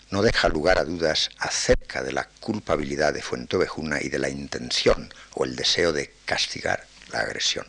no 0.10 0.24
deja 0.24 0.50
lugar 0.50 0.80
a 0.80 0.86
dudas 0.86 1.30
acerca 1.38 2.02
de 2.02 2.14
la 2.14 2.28
culpabilidad 2.40 3.14
de 3.14 3.22
Fuentovejuna 3.22 4.02
y 4.02 4.10
de 4.10 4.18
la 4.18 4.30
intención 4.30 5.14
o 5.36 5.46
el 5.46 5.56
deseo 5.56 5.94
de 5.94 6.16
castigar 6.26 6.88
la 7.12 7.20
agresión. 7.20 7.68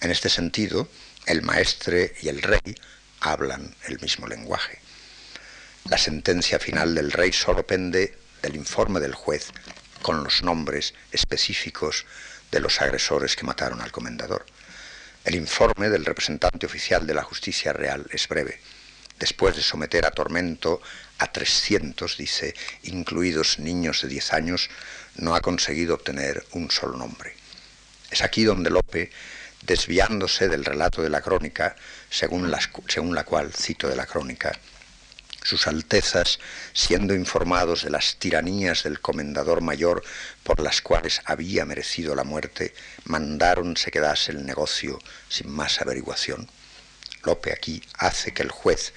En 0.00 0.10
este 0.10 0.30
sentido, 0.30 0.88
el 1.26 1.42
maestre 1.42 2.14
y 2.22 2.28
el 2.28 2.42
rey 2.42 2.74
hablan 3.20 3.74
el 3.86 4.00
mismo 4.00 4.26
lenguaje. 4.26 4.78
La 5.84 5.98
sentencia 5.98 6.58
final 6.58 6.94
del 6.94 7.12
rey 7.12 7.32
solo 7.32 7.66
pende 7.66 8.16
del 8.42 8.56
informe 8.56 9.00
del 9.00 9.14
juez 9.14 9.48
con 10.02 10.24
los 10.24 10.42
nombres 10.42 10.94
específicos 11.12 12.06
de 12.50 12.60
los 12.60 12.80
agresores 12.80 13.36
que 13.36 13.44
mataron 13.46 13.80
al 13.80 13.92
comendador. 13.92 14.46
El 15.24 15.34
informe 15.34 15.88
del 15.88 16.04
representante 16.04 16.66
oficial 16.66 17.06
de 17.06 17.14
la 17.14 17.22
justicia 17.22 17.72
real 17.72 18.06
es 18.10 18.28
breve 18.28 18.60
después 19.18 19.56
de 19.56 19.62
someter 19.62 20.06
a 20.06 20.10
tormento 20.10 20.80
a 21.18 21.32
300, 21.32 22.16
dice, 22.16 22.54
incluidos 22.82 23.58
niños 23.58 24.02
de 24.02 24.08
10 24.08 24.32
años, 24.32 24.70
no 25.16 25.34
ha 25.34 25.40
conseguido 25.40 25.94
obtener 25.94 26.44
un 26.52 26.70
solo 26.70 26.96
nombre. 26.96 27.34
Es 28.10 28.22
aquí 28.22 28.44
donde 28.44 28.70
Lope, 28.70 29.10
desviándose 29.66 30.48
del 30.48 30.64
relato 30.64 31.02
de 31.02 31.10
la 31.10 31.20
crónica, 31.20 31.76
según 32.08 32.50
la, 32.50 33.24
cual, 33.24 33.52
cito 33.52 33.88
de 33.88 33.96
la 33.96 34.06
crónica, 34.06 34.58
sus 35.42 35.66
Altezas, 35.66 36.38
siendo 36.72 37.14
informados 37.14 37.84
de 37.84 37.90
las 37.90 38.16
tiranías 38.16 38.82
del 38.84 39.00
comendador 39.00 39.60
mayor 39.60 40.02
por 40.42 40.60
las 40.60 40.80
cuales 40.80 41.20
había 41.24 41.64
merecido 41.64 42.14
la 42.14 42.24
muerte, 42.24 42.74
mandaron 43.04 43.76
se 43.76 43.90
quedase 43.90 44.32
el 44.32 44.44
negocio 44.44 44.98
sin 45.28 45.50
más 45.50 45.80
averiguación. 45.80 46.48
Lope 47.24 47.52
aquí 47.52 47.82
hace 47.94 48.32
que 48.32 48.42
el 48.42 48.50
juez, 48.50 48.92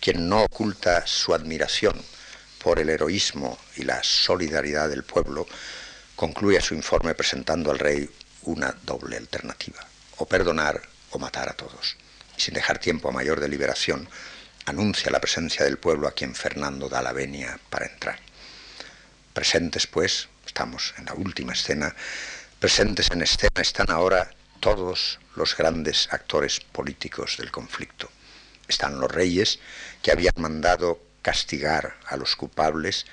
quien 0.00 0.28
no 0.28 0.42
oculta 0.42 1.06
su 1.06 1.34
admiración 1.34 2.00
por 2.62 2.78
el 2.78 2.90
heroísmo 2.90 3.58
y 3.76 3.82
la 3.82 4.02
solidaridad 4.02 4.88
del 4.88 5.04
pueblo, 5.04 5.46
concluya 6.14 6.60
su 6.60 6.74
informe 6.74 7.14
presentando 7.14 7.70
al 7.70 7.78
rey 7.78 8.08
una 8.42 8.74
doble 8.84 9.16
alternativa, 9.16 9.87
o 10.18 10.26
perdonar 10.26 10.82
o 11.10 11.18
matar 11.18 11.48
a 11.48 11.54
todos. 11.54 11.96
Y 12.36 12.40
sin 12.40 12.54
dejar 12.54 12.78
tiempo 12.78 13.08
a 13.08 13.12
mayor 13.12 13.40
deliberación, 13.40 14.08
anuncia 14.66 15.10
la 15.10 15.20
presencia 15.20 15.64
del 15.64 15.78
pueblo 15.78 16.06
a 16.06 16.12
quien 16.12 16.34
Fernando 16.34 16.88
da 16.88 17.02
la 17.02 17.12
venia 17.12 17.58
para 17.70 17.86
entrar. 17.86 18.18
Presentes, 19.32 19.86
pues, 19.86 20.28
estamos 20.46 20.94
en 20.98 21.06
la 21.06 21.14
última 21.14 21.52
escena, 21.52 21.94
presentes 22.58 23.10
en 23.10 23.22
escena 23.22 23.62
están 23.62 23.90
ahora 23.90 24.30
todos 24.60 25.20
los 25.36 25.56
grandes 25.56 26.08
actores 26.10 26.60
políticos 26.60 27.36
del 27.38 27.50
conflicto. 27.50 28.10
Están 28.66 29.00
los 29.00 29.10
reyes 29.10 29.60
que 30.02 30.12
habían 30.12 30.34
mandado 30.36 31.00
castigar 31.22 31.96
a 32.06 32.16
los 32.16 32.36
culpables 32.36 33.06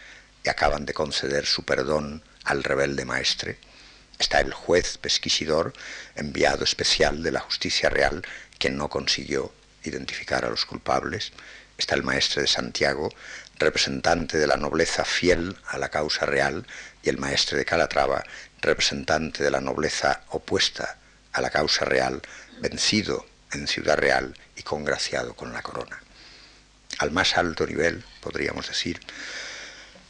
y 0.43 0.49
acaban 0.49 0.85
de 0.85 0.93
conceder 0.93 1.45
su 1.45 1.63
perdón 1.63 2.23
al 2.43 2.63
rebelde 2.63 3.05
maestre. 3.05 3.57
Está 4.19 4.39
el 4.39 4.53
juez 4.53 4.97
pesquisidor, 4.97 5.73
enviado 6.15 6.63
especial 6.63 7.21
de 7.23 7.31
la 7.31 7.41
justicia 7.41 7.89
real, 7.89 8.23
que 8.59 8.69
no 8.69 8.89
consiguió 8.89 9.53
identificar 9.83 10.45
a 10.45 10.49
los 10.49 10.65
culpables. 10.65 11.31
Está 11.77 11.95
el 11.95 12.03
maestre 12.03 12.43
de 12.43 12.47
Santiago, 12.47 13.09
representante 13.57 14.37
de 14.37 14.47
la 14.47 14.57
nobleza 14.57 15.03
fiel 15.03 15.57
a 15.67 15.77
la 15.77 15.89
causa 15.89 16.25
real, 16.25 16.65
y 17.03 17.09
el 17.09 17.17
maestre 17.17 17.57
de 17.57 17.65
Calatrava, 17.65 18.23
representante 18.61 19.43
de 19.43 19.51
la 19.51 19.61
nobleza 19.61 20.23
opuesta 20.29 20.97
a 21.33 21.41
la 21.41 21.49
causa 21.49 21.85
real, 21.85 22.21
vencido 22.59 23.25
en 23.51 23.67
Ciudad 23.67 23.97
Real 23.97 24.33
y 24.55 24.63
congraciado 24.63 25.35
con 25.35 25.53
la 25.53 25.61
corona. 25.61 26.01
Al 26.99 27.11
más 27.11 27.37
alto 27.37 27.67
nivel, 27.67 28.03
podríamos 28.21 28.67
decir, 28.67 28.99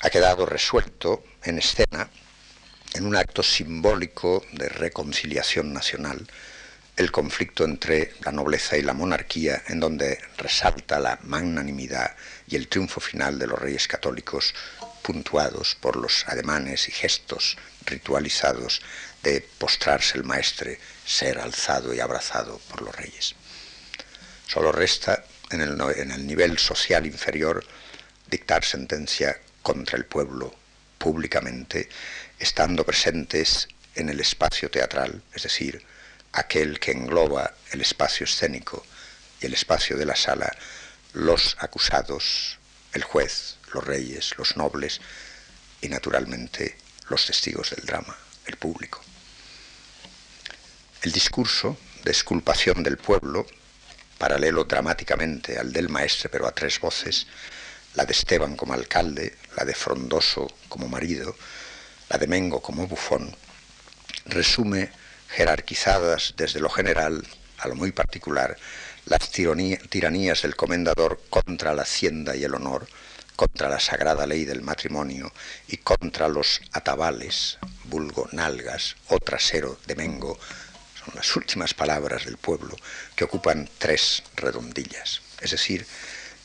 ha 0.01 0.10
quedado 0.10 0.45
resuelto 0.45 1.24
en 1.43 1.58
escena, 1.58 2.10
en 2.95 3.05
un 3.05 3.15
acto 3.17 3.43
simbólico 3.43 4.45
de 4.53 4.69
reconciliación 4.69 5.73
nacional, 5.73 6.25
el 6.95 7.11
conflicto 7.11 7.65
entre 7.65 8.13
la 8.23 8.31
nobleza 8.31 8.77
y 8.77 8.81
la 8.81 8.93
monarquía, 8.93 9.63
en 9.67 9.81
donde 9.81 10.17
resalta 10.37 10.97
la 10.99 11.19
magnanimidad 11.23 12.15
y 12.47 12.55
el 12.55 12.69
triunfo 12.69 13.01
final 13.01 13.37
de 13.37 13.47
los 13.47 13.59
reyes 13.59 13.89
católicos, 13.89 14.55
puntuados 15.01 15.75
por 15.75 15.97
los 15.97 16.25
ademanes 16.27 16.87
y 16.87 16.91
gestos 16.91 17.57
ritualizados 17.85 18.81
de 19.21 19.41
postrarse 19.57 20.17
el 20.17 20.23
maestre, 20.23 20.79
ser 21.05 21.39
alzado 21.39 21.93
y 21.93 21.99
abrazado 21.99 22.59
por 22.69 22.81
los 22.81 22.95
reyes. 22.95 23.35
Solo 24.47 24.71
resta 24.71 25.25
en 25.51 25.61
el, 25.61 25.79
en 25.97 26.11
el 26.11 26.25
nivel 26.25 26.57
social 26.57 27.05
inferior 27.05 27.65
dictar 28.29 28.63
sentencia 28.63 29.37
contra 29.61 29.97
el 29.97 30.05
pueblo 30.05 30.55
públicamente, 30.97 31.89
estando 32.39 32.86
presentes 32.86 33.67
en 33.95 34.09
el 34.09 34.19
espacio 34.19 34.69
teatral, 34.69 35.21
es 35.33 35.43
decir, 35.43 35.86
aquel 36.33 36.79
que 36.79 36.91
engloba 36.91 37.53
el 37.71 37.81
espacio 37.81 38.25
escénico 38.25 38.86
y 39.41 39.45
el 39.45 39.53
espacio 39.53 39.97
de 39.97 40.05
la 40.05 40.15
sala, 40.15 40.53
los 41.13 41.55
acusados, 41.59 42.59
el 42.93 43.03
juez, 43.03 43.57
los 43.73 43.83
reyes, 43.83 44.38
los 44.38 44.57
nobles 44.57 44.99
y 45.81 45.89
naturalmente 45.89 46.77
los 47.09 47.25
testigos 47.25 47.71
del 47.71 47.86
drama, 47.86 48.17
el 48.45 48.57
público. 48.57 49.01
El 51.01 51.11
discurso 51.11 51.77
de 52.03 52.11
exculpación 52.11 52.83
del 52.83 52.97
pueblo, 52.97 53.45
paralelo 54.17 54.63
dramáticamente 54.63 55.57
al 55.57 55.71
del 55.71 55.89
maestre 55.89 56.29
pero 56.29 56.47
a 56.47 56.51
tres 56.51 56.79
voces, 56.79 57.27
la 57.93 58.05
de 58.05 58.13
Esteban 58.13 58.55
como 58.55 58.73
alcalde, 58.73 59.38
la 59.55 59.63
de 59.63 59.73
Frondoso 59.73 60.47
como 60.67 60.88
marido, 60.88 61.36
la 62.10 62.18
de 62.18 62.28
Mengo 62.28 62.62
como 62.62 62.88
bufón, 62.88 63.36
resume 64.26 64.89
jerarquizadas 65.30 66.34
desde 66.38 66.60
lo 66.60 66.70
general 66.70 67.26
a 67.60 67.68
lo 67.68 67.76
muy 67.76 67.91
particular 67.91 68.58
las 69.06 69.30
tiranías 69.30 70.41
del 70.41 70.56
comendador 70.56 71.22
contra 71.30 71.74
la 71.74 71.84
hacienda 71.84 72.36
y 72.36 72.43
el 72.43 72.56
honor, 72.56 72.88
contra 73.36 73.70
la 73.70 73.80
sagrada 73.80 74.26
ley 74.26 74.45
del 74.45 74.62
matrimonio 74.62 75.32
y 75.68 75.78
contra 75.78 76.28
los 76.28 76.62
atabales, 76.72 77.60
vulgo 77.84 78.28
nalgas 78.32 78.95
o 79.10 79.20
trasero 79.20 79.80
de 79.86 79.95
Mengo, 79.95 80.39
las 81.14 81.36
últimas 81.36 81.76
palabras 81.76 82.26
del 82.26 82.38
pueblo, 82.38 82.76
que 83.16 83.26
ocupan 83.26 83.70
tres 83.78 84.24
redondillas, 84.36 85.22
es 85.39 85.51
decir, 85.51 85.86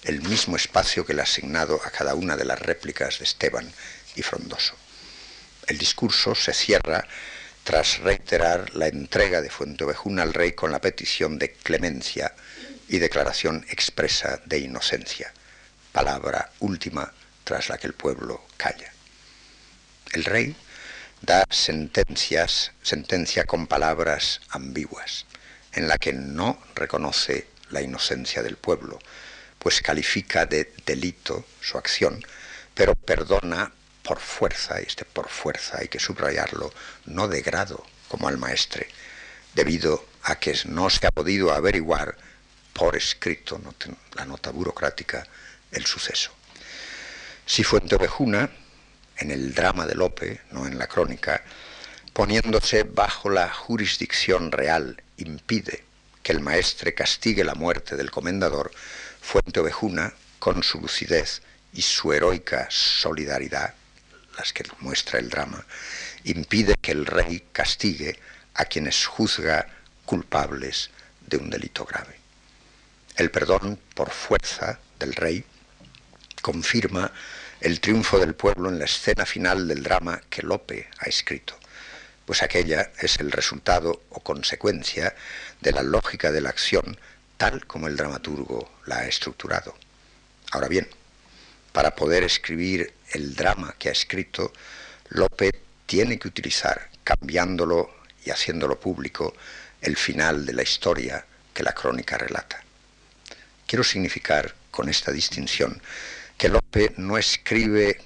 el 0.02 0.20
mismo 0.20 0.56
espacio 0.56 1.06
que 1.06 1.14
le 1.14 1.22
ha 1.22 1.24
asignado 1.24 1.80
a 1.84 1.90
cada 1.90 2.14
una 2.14 2.36
de 2.36 2.44
las 2.44 2.58
réplicas 2.58 3.18
de 3.18 3.24
Esteban 3.24 3.72
y 4.16 4.22
Frondoso. 4.22 4.74
El 5.70 5.78
discurso 5.78 6.34
se 6.34 6.52
cierra 6.52 7.06
tras 7.62 8.00
reiterar 8.00 8.74
la 8.74 8.88
entrega 8.88 9.40
de 9.40 9.50
Fuenteovejuna 9.50 10.24
al 10.24 10.34
rey 10.34 10.50
con 10.50 10.72
la 10.72 10.80
petición 10.80 11.38
de 11.38 11.52
clemencia 11.52 12.34
y 12.88 12.98
declaración 12.98 13.64
expresa 13.70 14.40
de 14.46 14.58
inocencia, 14.58 15.32
palabra 15.92 16.50
última 16.58 17.12
tras 17.44 17.68
la 17.68 17.78
que 17.78 17.86
el 17.86 17.92
pueblo 17.92 18.44
calla. 18.56 18.92
El 20.10 20.24
rey 20.24 20.56
da 21.22 21.44
sentencias, 21.48 22.72
sentencia 22.82 23.44
con 23.44 23.68
palabras 23.68 24.40
ambiguas, 24.48 25.24
en 25.72 25.86
la 25.86 25.98
que 25.98 26.12
no 26.12 26.60
reconoce 26.74 27.46
la 27.68 27.80
inocencia 27.80 28.42
del 28.42 28.56
pueblo, 28.56 28.98
pues 29.60 29.82
califica 29.82 30.46
de 30.46 30.72
delito 30.84 31.46
su 31.60 31.78
acción, 31.78 32.26
pero 32.74 32.96
perdona 32.96 33.70
por 34.02 34.18
fuerza, 34.18 34.80
y 34.80 34.84
este 34.84 35.04
por 35.04 35.28
fuerza 35.28 35.78
hay 35.78 35.88
que 35.88 36.00
subrayarlo, 36.00 36.72
no 37.06 37.28
de 37.28 37.42
grado 37.42 37.84
como 38.08 38.28
al 38.28 38.38
maestre, 38.38 38.88
debido 39.54 40.04
a 40.22 40.38
que 40.38 40.56
no 40.66 40.90
se 40.90 41.06
ha 41.06 41.10
podido 41.10 41.52
averiguar 41.52 42.16
por 42.72 42.96
escrito, 42.96 43.60
la 44.14 44.24
nota 44.24 44.50
burocrática, 44.50 45.26
el 45.70 45.86
suceso. 45.86 46.30
Si 47.46 47.64
Fuentevejuna, 47.64 48.50
en 49.16 49.30
el 49.30 49.54
drama 49.54 49.86
de 49.86 49.94
Lope, 49.94 50.40
no 50.50 50.66
en 50.66 50.78
la 50.78 50.86
crónica, 50.86 51.42
poniéndose 52.12 52.84
bajo 52.84 53.28
la 53.28 53.52
jurisdicción 53.52 54.52
real, 54.52 55.02
impide 55.16 55.84
que 56.22 56.32
el 56.32 56.40
maestre 56.40 56.94
castigue 56.94 57.44
la 57.44 57.54
muerte 57.54 57.96
del 57.96 58.10
comendador, 58.10 58.70
Fuentevejuna, 59.20 60.14
con 60.38 60.62
su 60.62 60.80
lucidez 60.80 61.42
y 61.72 61.82
su 61.82 62.12
heroica 62.12 62.66
solidaridad, 62.70 63.74
que 64.52 64.64
muestra 64.80 65.18
el 65.18 65.28
drama, 65.28 65.64
impide 66.24 66.74
que 66.80 66.92
el 66.92 67.06
rey 67.06 67.44
castigue 67.52 68.18
a 68.54 68.64
quienes 68.64 69.06
juzga 69.06 69.66
culpables 70.04 70.90
de 71.26 71.36
un 71.36 71.50
delito 71.50 71.84
grave. 71.84 72.18
El 73.16 73.30
perdón 73.30 73.78
por 73.94 74.10
fuerza 74.10 74.78
del 74.98 75.14
rey 75.14 75.44
confirma 76.42 77.12
el 77.60 77.80
triunfo 77.80 78.18
del 78.18 78.34
pueblo 78.34 78.70
en 78.70 78.78
la 78.78 78.86
escena 78.86 79.26
final 79.26 79.68
del 79.68 79.82
drama 79.82 80.20
que 80.30 80.42
Lope 80.42 80.88
ha 80.98 81.08
escrito, 81.08 81.58
pues 82.24 82.42
aquella 82.42 82.90
es 82.98 83.20
el 83.20 83.30
resultado 83.30 84.02
o 84.10 84.20
consecuencia 84.20 85.14
de 85.60 85.72
la 85.72 85.82
lógica 85.82 86.32
de 86.32 86.40
la 86.40 86.50
acción 86.50 86.98
tal 87.36 87.66
como 87.66 87.88
el 87.88 87.96
dramaturgo 87.96 88.70
la 88.86 88.98
ha 88.98 89.06
estructurado. 89.06 89.74
Ahora 90.52 90.68
bien, 90.68 90.88
para 91.72 91.94
poder 91.94 92.24
escribir 92.24 92.92
el 93.12 93.34
drama 93.34 93.74
que 93.78 93.88
ha 93.88 93.92
escrito, 93.92 94.52
Lope 95.10 95.50
tiene 95.86 96.18
que 96.18 96.28
utilizar, 96.28 96.88
cambiándolo 97.02 97.90
y 98.24 98.30
haciéndolo 98.30 98.78
público, 98.78 99.34
el 99.80 99.96
final 99.96 100.46
de 100.46 100.52
la 100.52 100.62
historia 100.62 101.24
que 101.52 101.62
la 101.62 101.72
crónica 101.72 102.18
relata. 102.18 102.62
Quiero 103.66 103.84
significar 103.84 104.54
con 104.70 104.88
esta 104.88 105.12
distinción 105.12 105.80
que 106.36 106.48
Lope 106.48 106.94
no 106.96 107.18
escribe, 107.18 108.00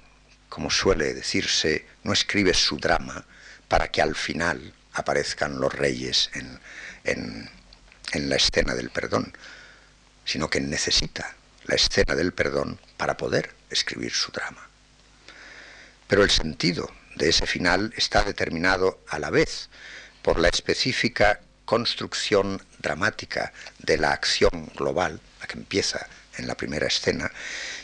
como 0.48 0.70
suele 0.70 1.14
decirse, 1.14 1.86
no 2.02 2.12
escribe 2.12 2.52
su 2.52 2.78
drama 2.78 3.24
para 3.68 3.88
que 3.88 4.02
al 4.02 4.14
final 4.14 4.74
aparezcan 4.92 5.60
los 5.60 5.72
reyes 5.72 6.30
en, 6.34 7.48
la 8.28 8.36
escena 8.36 8.74
del 8.74 8.90
perdón, 8.90 9.32
sino 10.24 10.48
que 10.48 10.60
necesita 10.60 11.34
la 11.64 11.74
escena 11.74 12.14
del 12.14 12.32
perdón 12.32 12.78
para 12.96 13.16
poder 13.16 13.53
escribir 13.70 14.12
su 14.12 14.30
drama. 14.32 14.68
Pero 16.06 16.22
el 16.22 16.30
sentido 16.30 16.90
de 17.16 17.28
ese 17.28 17.46
final 17.46 17.92
está 17.96 18.22
determinado 18.22 19.00
a 19.08 19.18
la 19.18 19.30
vez 19.30 19.68
por 20.22 20.38
la 20.38 20.48
específica 20.48 21.40
construcción 21.64 22.62
dramática 22.78 23.52
de 23.78 23.96
la 23.96 24.12
acción 24.12 24.70
global, 24.76 25.20
la 25.40 25.46
que 25.46 25.58
empieza 25.58 26.06
en 26.36 26.46
la 26.46 26.56
primera 26.56 26.86
escena, 26.86 27.30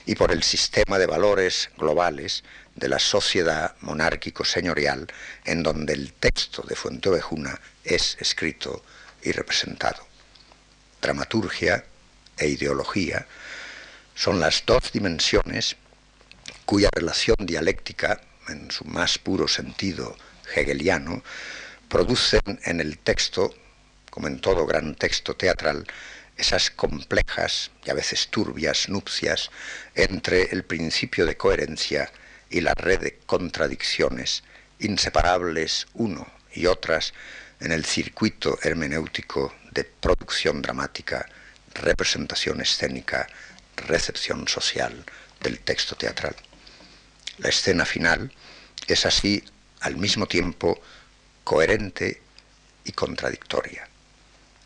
y 0.07 0.14
por 0.14 0.33
el 0.33 0.43
sistema 0.43 0.99
de 0.99 1.07
valores 1.07 1.70
globales 1.76 2.43
de 2.74 2.89
la 2.89 2.99
sociedad 2.99 3.76
monárquico-señorial 3.81 5.07
en 5.45 5.62
donde 5.62 5.93
el 5.93 6.12
texto 6.12 6.62
de 6.62 6.76
Fuenteovejuna 6.76 7.61
es 7.85 8.16
escrito 8.20 8.85
y 9.22 9.33
representado. 9.33 10.07
Dramaturgia 11.01 11.85
e 12.37 12.49
ideología 12.49 13.26
son 14.21 14.39
las 14.39 14.64
dos 14.66 14.93
dimensiones 14.93 15.77
cuya 16.66 16.91
relación 16.93 17.37
dialéctica, 17.41 18.21
en 18.49 18.71
su 18.71 18.85
más 18.85 19.16
puro 19.16 19.49
sentido 19.49 20.14
hegeliano, 20.55 21.23
producen 21.89 22.61
en 22.64 22.83
el 22.83 22.99
texto, 22.99 23.55
como 24.11 24.27
en 24.29 24.39
todo 24.43 24.66
gran 24.66 24.95
texto 24.95 25.35
teatral, 25.37 25.87
esas 26.37 26.71
complejas 26.71 27.71
y 27.83 27.89
a 27.89 27.95
veces 27.95 28.29
turbias 28.29 28.91
nupcias 28.91 29.51
entre 29.95 30.51
el 30.53 30.64
principio 30.64 31.25
de 31.25 31.39
coherencia 31.39 32.12
y 32.51 32.61
la 32.61 32.75
red 32.75 33.01
de 33.01 33.18
contradicciones 33.25 34.45
inseparables 34.81 35.87
uno 35.95 36.27
y 36.53 36.66
otras 36.66 37.14
en 37.59 37.73
el 37.73 37.87
circuito 37.87 38.59
hermenéutico 38.62 39.55
de 39.71 39.85
producción 39.85 40.61
dramática, 40.61 41.27
representación 41.73 42.61
escénica, 42.61 43.27
recepción 43.81 44.49
social 44.49 45.05
del 45.41 45.59
texto 45.61 45.97
teatral. 45.97 46.37
La 47.39 47.49
escena 47.49 47.85
final 47.85 48.33
es 48.87 49.07
así 49.07 49.45
al 49.81 49.97
mismo 49.97 50.26
tiempo 50.26 50.81
coherente 51.45 52.20
y 52.85 52.93
contradictoria. 52.93 53.89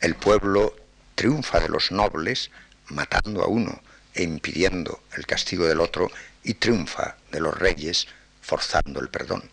El 0.01 0.15
pueblo 0.15 0.77
triunfa 1.15 1.61
de 1.61 1.69
los 1.69 1.93
nobles 1.93 2.51
matando 2.89 3.43
a 3.43 3.47
uno 3.47 3.81
e 4.15 4.23
impidiendo 4.23 5.03
el 5.17 5.27
castigo 5.27 5.67
del 5.67 5.81
otro 5.81 6.11
y 6.43 6.55
triunfa 6.55 7.17
de 7.31 7.41
los 7.41 7.57
reyes 7.57 8.07
forzando 8.43 9.01
el 9.01 9.09
perdón. 9.09 9.49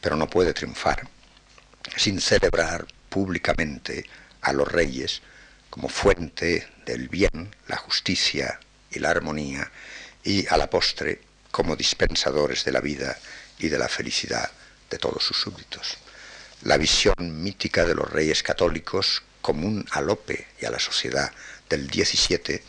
Pero 0.00 0.16
no 0.16 0.28
puede 0.28 0.52
triunfar 0.52 1.08
sin 1.96 2.20
celebrar 2.20 2.86
públicamente 3.08 4.04
a 4.40 4.52
los 4.52 4.70
reyes 4.70 5.22
como 5.76 5.90
fuente 5.90 6.66
del 6.86 7.10
bien, 7.10 7.54
la 7.68 7.76
justicia 7.76 8.58
y 8.90 8.98
la 8.98 9.10
armonía, 9.10 9.70
y 10.24 10.46
a 10.46 10.56
la 10.56 10.70
postre 10.70 11.20
como 11.50 11.76
dispensadores 11.76 12.64
de 12.64 12.72
la 12.72 12.80
vida 12.80 13.18
y 13.58 13.68
de 13.68 13.76
la 13.76 13.86
felicidad 13.86 14.50
de 14.88 14.96
todos 14.96 15.22
sus 15.22 15.38
súbditos. 15.38 15.98
La 16.62 16.78
visión 16.78 17.42
mítica 17.42 17.84
de 17.84 17.94
los 17.94 18.10
reyes 18.10 18.42
católicos 18.42 19.22
común 19.42 19.84
a 19.90 20.00
Lope 20.00 20.46
y 20.58 20.64
a 20.64 20.70
la 20.70 20.78
sociedad 20.78 21.30
del 21.68 21.88
17 21.88 22.64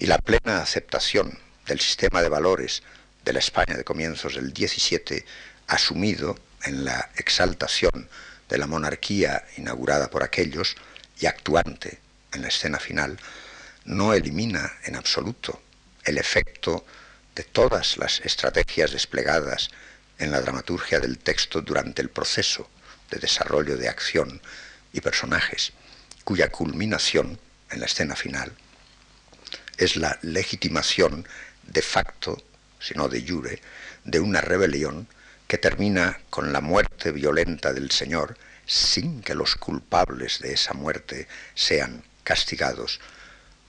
y 0.00 0.06
la 0.06 0.18
plena 0.18 0.60
aceptación 0.60 1.38
del 1.66 1.78
sistema 1.78 2.20
de 2.20 2.30
valores 2.30 2.82
de 3.24 3.32
la 3.32 3.38
España 3.38 3.76
de 3.76 3.84
comienzos 3.84 4.34
del 4.34 4.52
17 4.52 5.24
asumido 5.68 6.36
en 6.64 6.84
la 6.84 7.10
exaltación 7.14 8.08
de 8.48 8.58
la 8.58 8.66
monarquía 8.66 9.46
inaugurada 9.56 10.10
por 10.10 10.24
aquellos 10.24 10.74
y 11.20 11.26
actuante 11.26 12.00
en 12.32 12.42
la 12.42 12.48
escena 12.48 12.78
final, 12.78 13.18
no 13.84 14.14
elimina 14.14 14.72
en 14.84 14.96
absoluto 14.96 15.62
el 16.04 16.18
efecto 16.18 16.84
de 17.34 17.44
todas 17.44 17.96
las 17.96 18.20
estrategias 18.20 18.92
desplegadas 18.92 19.70
en 20.18 20.30
la 20.30 20.40
dramaturgia 20.40 21.00
del 21.00 21.18
texto 21.18 21.62
durante 21.62 22.02
el 22.02 22.10
proceso 22.10 22.68
de 23.10 23.18
desarrollo 23.18 23.76
de 23.76 23.88
acción 23.88 24.40
y 24.92 25.00
personajes 25.00 25.72
cuya 26.24 26.50
culminación 26.50 27.40
en 27.70 27.80
la 27.80 27.86
escena 27.86 28.16
final 28.16 28.52
es 29.78 29.96
la 29.96 30.18
legitimación 30.22 31.26
de 31.62 31.82
facto, 31.82 32.42
si 32.78 32.94
no 32.94 33.08
de 33.08 33.26
jure, 33.26 33.62
de 34.04 34.20
una 34.20 34.40
rebelión 34.40 35.08
que 35.46 35.58
termina 35.58 36.20
con 36.28 36.52
la 36.52 36.60
muerte 36.60 37.12
violenta 37.12 37.72
del 37.72 37.90
Señor 37.90 38.36
sin 38.66 39.22
que 39.22 39.34
los 39.34 39.56
culpables 39.56 40.38
de 40.40 40.52
esa 40.52 40.74
muerte 40.74 41.26
sean 41.54 42.04
castigados, 42.22 43.00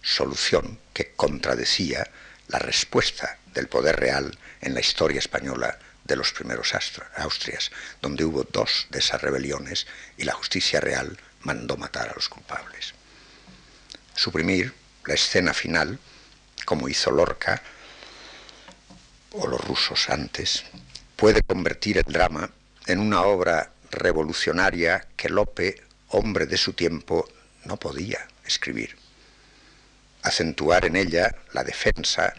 solución 0.02 0.80
que 0.94 1.14
contradecía 1.16 2.10
la 2.48 2.60
respuesta 2.60 3.38
del 3.54 3.68
poder 3.68 4.00
real 4.00 4.38
en 4.62 4.74
la 4.74 4.80
historia 4.80 5.20
española 5.20 5.78
de 6.04 6.16
los 6.16 6.34
primeros 6.34 6.74
Austrias, 7.16 7.72
donde 8.02 8.26
hubo 8.26 8.44
dos 8.44 8.88
de 8.90 9.00
esas 9.00 9.22
rebeliones 9.22 9.88
y 10.18 10.24
la 10.24 10.34
justicia 10.34 10.80
real 10.80 11.18
mandó 11.42 11.78
matar 11.78 12.10
a 12.10 12.14
los 12.14 12.30
culpables. 12.30 12.94
Suprimir 14.16 14.74
la 15.06 15.14
escena 15.14 15.54
final, 15.54 16.00
como 16.66 16.90
hizo 16.90 17.12
Lorca 17.12 17.62
o 19.32 19.48
los 19.48 19.62
rusos 19.62 20.10
antes, 20.10 20.64
puede 21.16 21.42
convertir 21.42 21.98
el 22.00 22.12
drama 22.12 22.50
en 22.88 23.00
una 23.00 23.22
obra 23.22 23.72
revolucionaria 23.92 25.08
que 25.16 25.30
Lope, 25.30 25.84
hombre 26.10 26.46
de 26.46 26.58
su 26.58 26.74
tiempo, 26.74 27.28
no 27.64 27.78
podía 27.78 28.28
escribir. 28.52 28.96
Acentuar 30.24 30.86
en 30.86 30.96
ella 30.96 31.36
la 31.54 31.64
defensa 31.64 32.34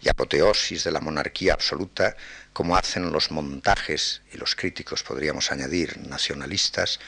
y 0.00 0.08
apoteosis 0.08 0.84
de 0.84 0.90
la 0.90 1.00
monarquía 1.00 1.54
absoluta, 1.54 2.16
como 2.52 2.76
hacen 2.76 3.10
los 3.10 3.30
montajes, 3.30 4.22
y 4.32 4.36
los 4.36 4.54
críticos 4.54 5.02
podríamos 5.02 5.50
añadir 5.50 5.98
nacionalistas, 6.06 7.00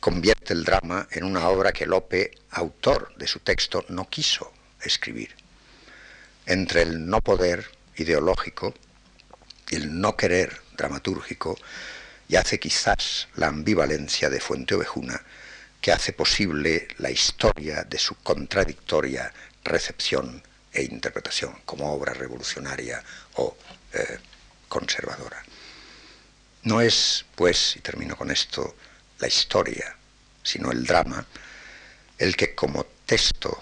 convierte 0.00 0.52
el 0.52 0.64
drama 0.64 1.08
en 1.10 1.24
una 1.24 1.48
obra 1.48 1.72
que 1.72 1.86
Lope, 1.86 2.30
autor 2.50 3.14
de 3.16 3.26
su 3.26 3.40
texto, 3.40 3.84
no 3.88 4.08
quiso 4.08 4.52
escribir. 4.80 5.34
Entre 6.44 6.82
el 6.82 7.08
no 7.08 7.20
poder 7.20 7.70
ideológico 7.96 8.74
y 9.70 9.76
el 9.76 10.00
no 10.00 10.16
querer 10.16 10.60
dramatúrgico 10.76 11.58
yace 12.28 12.60
quizás 12.60 13.28
la 13.34 13.48
ambivalencia 13.48 14.30
de 14.30 14.40
Fuente 14.40 14.74
Ovejuna 14.74 15.22
que 15.86 15.92
hace 15.92 16.12
posible 16.12 16.88
la 16.98 17.12
historia 17.12 17.84
de 17.84 17.96
su 17.96 18.16
contradictoria 18.16 19.32
recepción 19.62 20.42
e 20.72 20.82
interpretación 20.82 21.60
como 21.64 21.92
obra 21.92 22.12
revolucionaria 22.12 23.00
o 23.34 23.56
eh, 23.92 24.18
conservadora. 24.66 25.40
No 26.64 26.80
es, 26.80 27.24
pues, 27.36 27.76
y 27.76 27.82
termino 27.82 28.16
con 28.16 28.32
esto, 28.32 28.74
la 29.20 29.28
historia, 29.28 29.94
sino 30.42 30.72
el 30.72 30.84
drama, 30.84 31.24
el 32.18 32.34
que 32.34 32.56
como 32.56 32.84
texto 33.06 33.56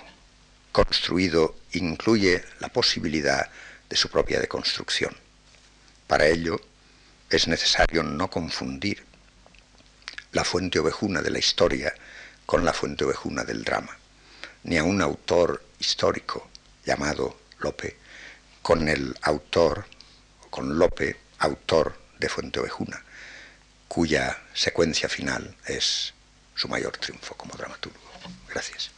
construido 0.72 1.56
incluye 1.72 2.42
la 2.58 2.70
posibilidad 2.70 3.50
de 3.90 3.96
su 3.96 4.08
propia 4.08 4.40
deconstrucción. 4.40 5.14
Para 6.06 6.26
ello 6.26 6.58
es 7.28 7.48
necesario 7.48 8.02
no 8.02 8.30
confundir 8.30 9.04
la 10.32 10.42
fuente 10.42 10.78
ovejuna 10.78 11.20
de 11.20 11.30
la 11.30 11.38
historia 11.38 11.94
con 12.47 12.64
la 12.64 12.72
fuente 12.72 13.05
ovejuna 13.05 13.45
del 13.45 13.64
drama, 13.64 13.97
ni 14.64 14.78
a 14.78 14.84
un 14.84 15.01
autor 15.03 15.62
histórico 15.78 16.49
llamado 16.84 17.38
Lope 17.59 17.97
con 18.64 18.88
el 18.88 19.14
autor, 19.20 19.84
con 20.49 20.78
Lope, 20.78 21.20
autor 21.40 22.01
de 22.18 22.30
Fuente 22.30 22.61
Ovejuna, 22.61 23.05
cuya 23.88 24.42
secuencia 24.55 25.07
final 25.07 25.55
es 25.66 26.14
su 26.55 26.66
mayor 26.68 26.97
triunfo 26.97 27.34
como 27.34 27.55
dramaturgo. 27.57 28.01
Gracias. 28.49 28.93